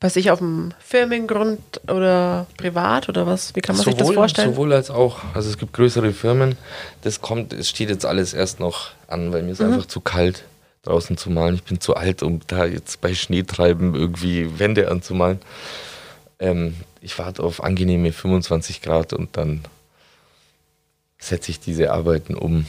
bei 0.01 0.09
sich 0.09 0.31
auf 0.31 0.39
dem 0.39 0.73
Firmengrund 0.79 1.79
oder 1.87 2.47
privat 2.57 3.07
oder 3.07 3.27
was? 3.27 3.55
Wie 3.55 3.61
kann 3.61 3.77
man 3.77 3.85
sowohl, 3.85 3.97
sich 3.97 4.07
das 4.07 4.15
vorstellen? 4.15 4.49
Sowohl 4.49 4.73
als 4.73 4.89
auch. 4.89 5.19
Also 5.35 5.49
es 5.49 5.59
gibt 5.59 5.73
größere 5.73 6.11
Firmen. 6.11 6.57
Das 7.03 7.21
kommt, 7.21 7.53
es 7.53 7.69
steht 7.69 7.89
jetzt 7.89 8.05
alles 8.05 8.33
erst 8.33 8.59
noch 8.59 8.89
an, 9.07 9.31
weil 9.31 9.43
mir 9.43 9.51
ist 9.51 9.61
mhm. 9.61 9.73
einfach 9.73 9.85
zu 9.85 10.01
kalt 10.01 10.43
draußen 10.81 11.17
zu 11.17 11.29
malen. 11.29 11.53
Ich 11.53 11.63
bin 11.63 11.79
zu 11.79 11.95
alt, 11.95 12.23
um 12.23 12.41
da 12.47 12.65
jetzt 12.65 12.99
bei 12.99 13.13
Schneetreiben 13.13 13.93
irgendwie 13.93 14.59
Wände 14.59 14.89
anzumalen. 14.89 15.39
Ähm, 16.39 16.75
ich 16.99 17.19
warte 17.19 17.43
auf 17.43 17.63
angenehme 17.63 18.11
25 18.11 18.81
Grad 18.81 19.13
und 19.13 19.37
dann 19.37 19.61
setze 21.19 21.51
ich 21.51 21.59
diese 21.59 21.93
Arbeiten 21.93 22.33
um. 22.33 22.65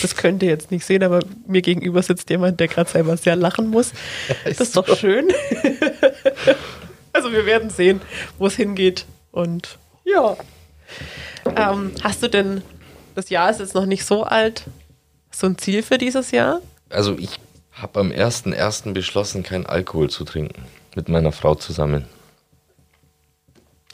Das 0.00 0.16
könnt 0.16 0.42
ihr 0.42 0.48
jetzt 0.48 0.70
nicht 0.70 0.84
sehen, 0.84 1.02
aber 1.02 1.20
mir 1.46 1.62
gegenüber 1.62 2.02
sitzt 2.02 2.30
jemand, 2.30 2.60
der 2.60 2.68
gerade 2.68 2.90
selber 2.90 3.16
sehr 3.16 3.36
lachen 3.36 3.68
muss. 3.68 3.92
Das 4.44 4.60
ist 4.60 4.76
doch 4.76 4.96
schön. 4.96 5.28
Also 7.12 7.32
wir 7.32 7.44
werden 7.44 7.70
sehen, 7.70 8.00
wo 8.38 8.46
es 8.46 8.54
hingeht. 8.54 9.04
Und 9.32 9.78
ja. 10.04 10.36
Ähm, 11.56 11.92
hast 12.02 12.22
du 12.22 12.28
denn, 12.28 12.62
das 13.14 13.30
Jahr 13.30 13.50
ist 13.50 13.60
jetzt 13.60 13.74
noch 13.74 13.86
nicht 13.86 14.04
so 14.04 14.22
alt, 14.22 14.64
so 15.30 15.46
ein 15.46 15.58
Ziel 15.58 15.82
für 15.82 15.98
dieses 15.98 16.30
Jahr? 16.30 16.60
Also 16.88 17.16
ich 17.18 17.40
habe 17.72 18.00
am 18.00 18.10
1.1. 18.10 18.92
beschlossen, 18.92 19.42
keinen 19.42 19.66
Alkohol 19.66 20.10
zu 20.10 20.24
trinken. 20.24 20.64
Mit 20.94 21.08
meiner 21.08 21.32
Frau 21.32 21.54
zusammen. 21.54 22.04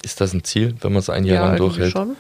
Ist 0.03 0.21
das 0.21 0.33
ein 0.33 0.45
Ziel, 0.45 0.75
wenn 0.81 0.93
man 0.93 1.01
es 1.01 1.11
ein 1.11 1.25
Jahr 1.25 1.37
ja, 1.37 1.47
lang 1.49 1.57
durchhält? 1.57 1.93
Schon. 1.93 2.17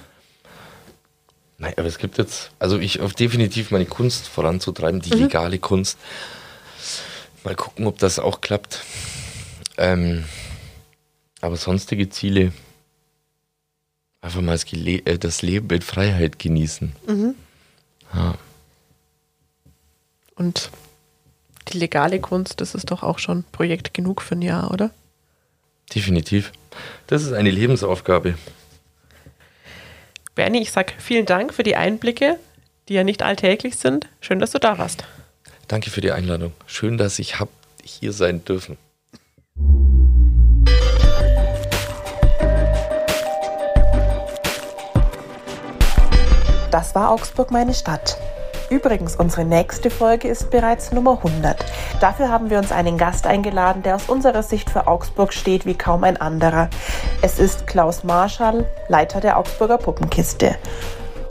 Nein, 1.58 1.74
aber 1.76 1.86
es 1.86 1.98
gibt 1.98 2.18
jetzt, 2.18 2.50
also 2.58 2.78
ich 2.78 3.00
auf 3.00 3.14
definitiv 3.14 3.70
meine 3.70 3.86
Kunst 3.86 4.28
voranzutreiben, 4.28 5.00
die 5.00 5.14
mhm. 5.14 5.22
legale 5.22 5.58
Kunst. 5.58 5.98
Mal 7.44 7.54
gucken, 7.54 7.86
ob 7.86 7.98
das 7.98 8.18
auch 8.18 8.40
klappt. 8.40 8.84
Ähm, 9.78 10.24
aber 11.40 11.56
sonstige 11.56 12.08
Ziele, 12.10 12.52
einfach 14.20 14.40
mal 14.40 14.52
das, 14.52 14.64
äh, 14.72 15.18
das 15.18 15.42
Leben 15.42 15.68
mit 15.68 15.84
Freiheit 15.84 16.38
genießen. 16.38 16.92
Mhm. 17.06 17.34
Ja. 18.14 18.34
Und 20.34 20.70
die 21.68 21.78
legale 21.78 22.20
Kunst, 22.20 22.60
das 22.60 22.74
ist 22.74 22.90
doch 22.90 23.02
auch 23.02 23.18
schon 23.18 23.44
Projekt 23.52 23.94
genug 23.94 24.22
für 24.22 24.34
ein 24.34 24.42
Jahr, 24.42 24.70
oder? 24.70 24.90
Definitiv. 25.94 26.52
Das 27.06 27.22
ist 27.22 27.32
eine 27.32 27.50
Lebensaufgabe. 27.50 28.34
Bernie, 30.36 30.60
ich 30.60 30.70
sage 30.70 30.92
vielen 30.98 31.24
Dank 31.24 31.54
für 31.54 31.62
die 31.62 31.76
Einblicke, 31.76 32.38
die 32.90 32.94
ja 32.94 33.04
nicht 33.04 33.22
alltäglich 33.22 33.78
sind. 33.78 34.06
Schön, 34.20 34.38
dass 34.38 34.50
du 34.50 34.58
da 34.58 34.76
warst. 34.76 35.02
Danke 35.66 35.90
für 35.90 36.02
die 36.02 36.12
Einladung. 36.12 36.52
Schön, 36.66 36.98
dass 36.98 37.18
ich 37.18 37.40
hab 37.40 37.48
hier 37.82 38.12
sein 38.12 38.44
dürfen. 38.44 38.76
Das 46.70 46.94
war 46.94 47.10
Augsburg 47.10 47.50
meine 47.50 47.72
Stadt. 47.72 48.18
Übrigens, 48.68 49.14
unsere 49.14 49.44
nächste 49.44 49.90
Folge 49.90 50.26
ist 50.26 50.50
bereits 50.50 50.90
Nummer 50.90 51.20
100. 51.24 51.64
Dafür 52.00 52.30
haben 52.30 52.50
wir 52.50 52.58
uns 52.58 52.72
einen 52.72 52.98
Gast 52.98 53.24
eingeladen, 53.26 53.84
der 53.84 53.94
aus 53.94 54.08
unserer 54.08 54.42
Sicht 54.42 54.70
für 54.70 54.88
Augsburg 54.88 55.32
steht 55.32 55.66
wie 55.66 55.78
kaum 55.78 56.02
ein 56.02 56.16
anderer. 56.16 56.68
Es 57.22 57.38
ist 57.38 57.68
Klaus 57.68 58.02
Marschall, 58.02 58.66
Leiter 58.88 59.20
der 59.20 59.38
Augsburger 59.38 59.78
Puppenkiste. 59.78 60.56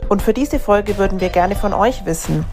Und 0.08 0.22
für 0.22 0.32
diese 0.32 0.58
Folge 0.58 0.96
würden 0.96 1.20
wir 1.20 1.28
gerne 1.28 1.56
von 1.56 1.74
euch 1.74 2.06
wissen, 2.06 2.46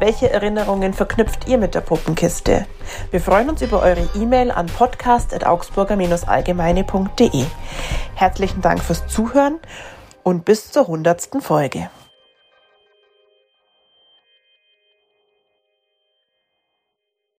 welche 0.00 0.30
Erinnerungen 0.30 0.94
verknüpft 0.94 1.46
ihr 1.46 1.58
mit 1.58 1.76
der 1.76 1.82
Puppenkiste? 1.82 2.66
Wir 3.12 3.20
freuen 3.20 3.50
uns 3.50 3.62
über 3.62 3.82
eure 3.82 4.08
E-Mail 4.16 4.50
an 4.50 4.66
podcast.augsburger-allgemeine.de. 4.66 7.44
Herzlichen 8.14 8.62
Dank 8.62 8.82
fürs 8.82 9.06
Zuhören 9.06 9.60
und 10.24 10.44
bis 10.44 10.72
zur 10.72 10.88
hundertsten 10.88 11.40
Folge. 11.40 11.88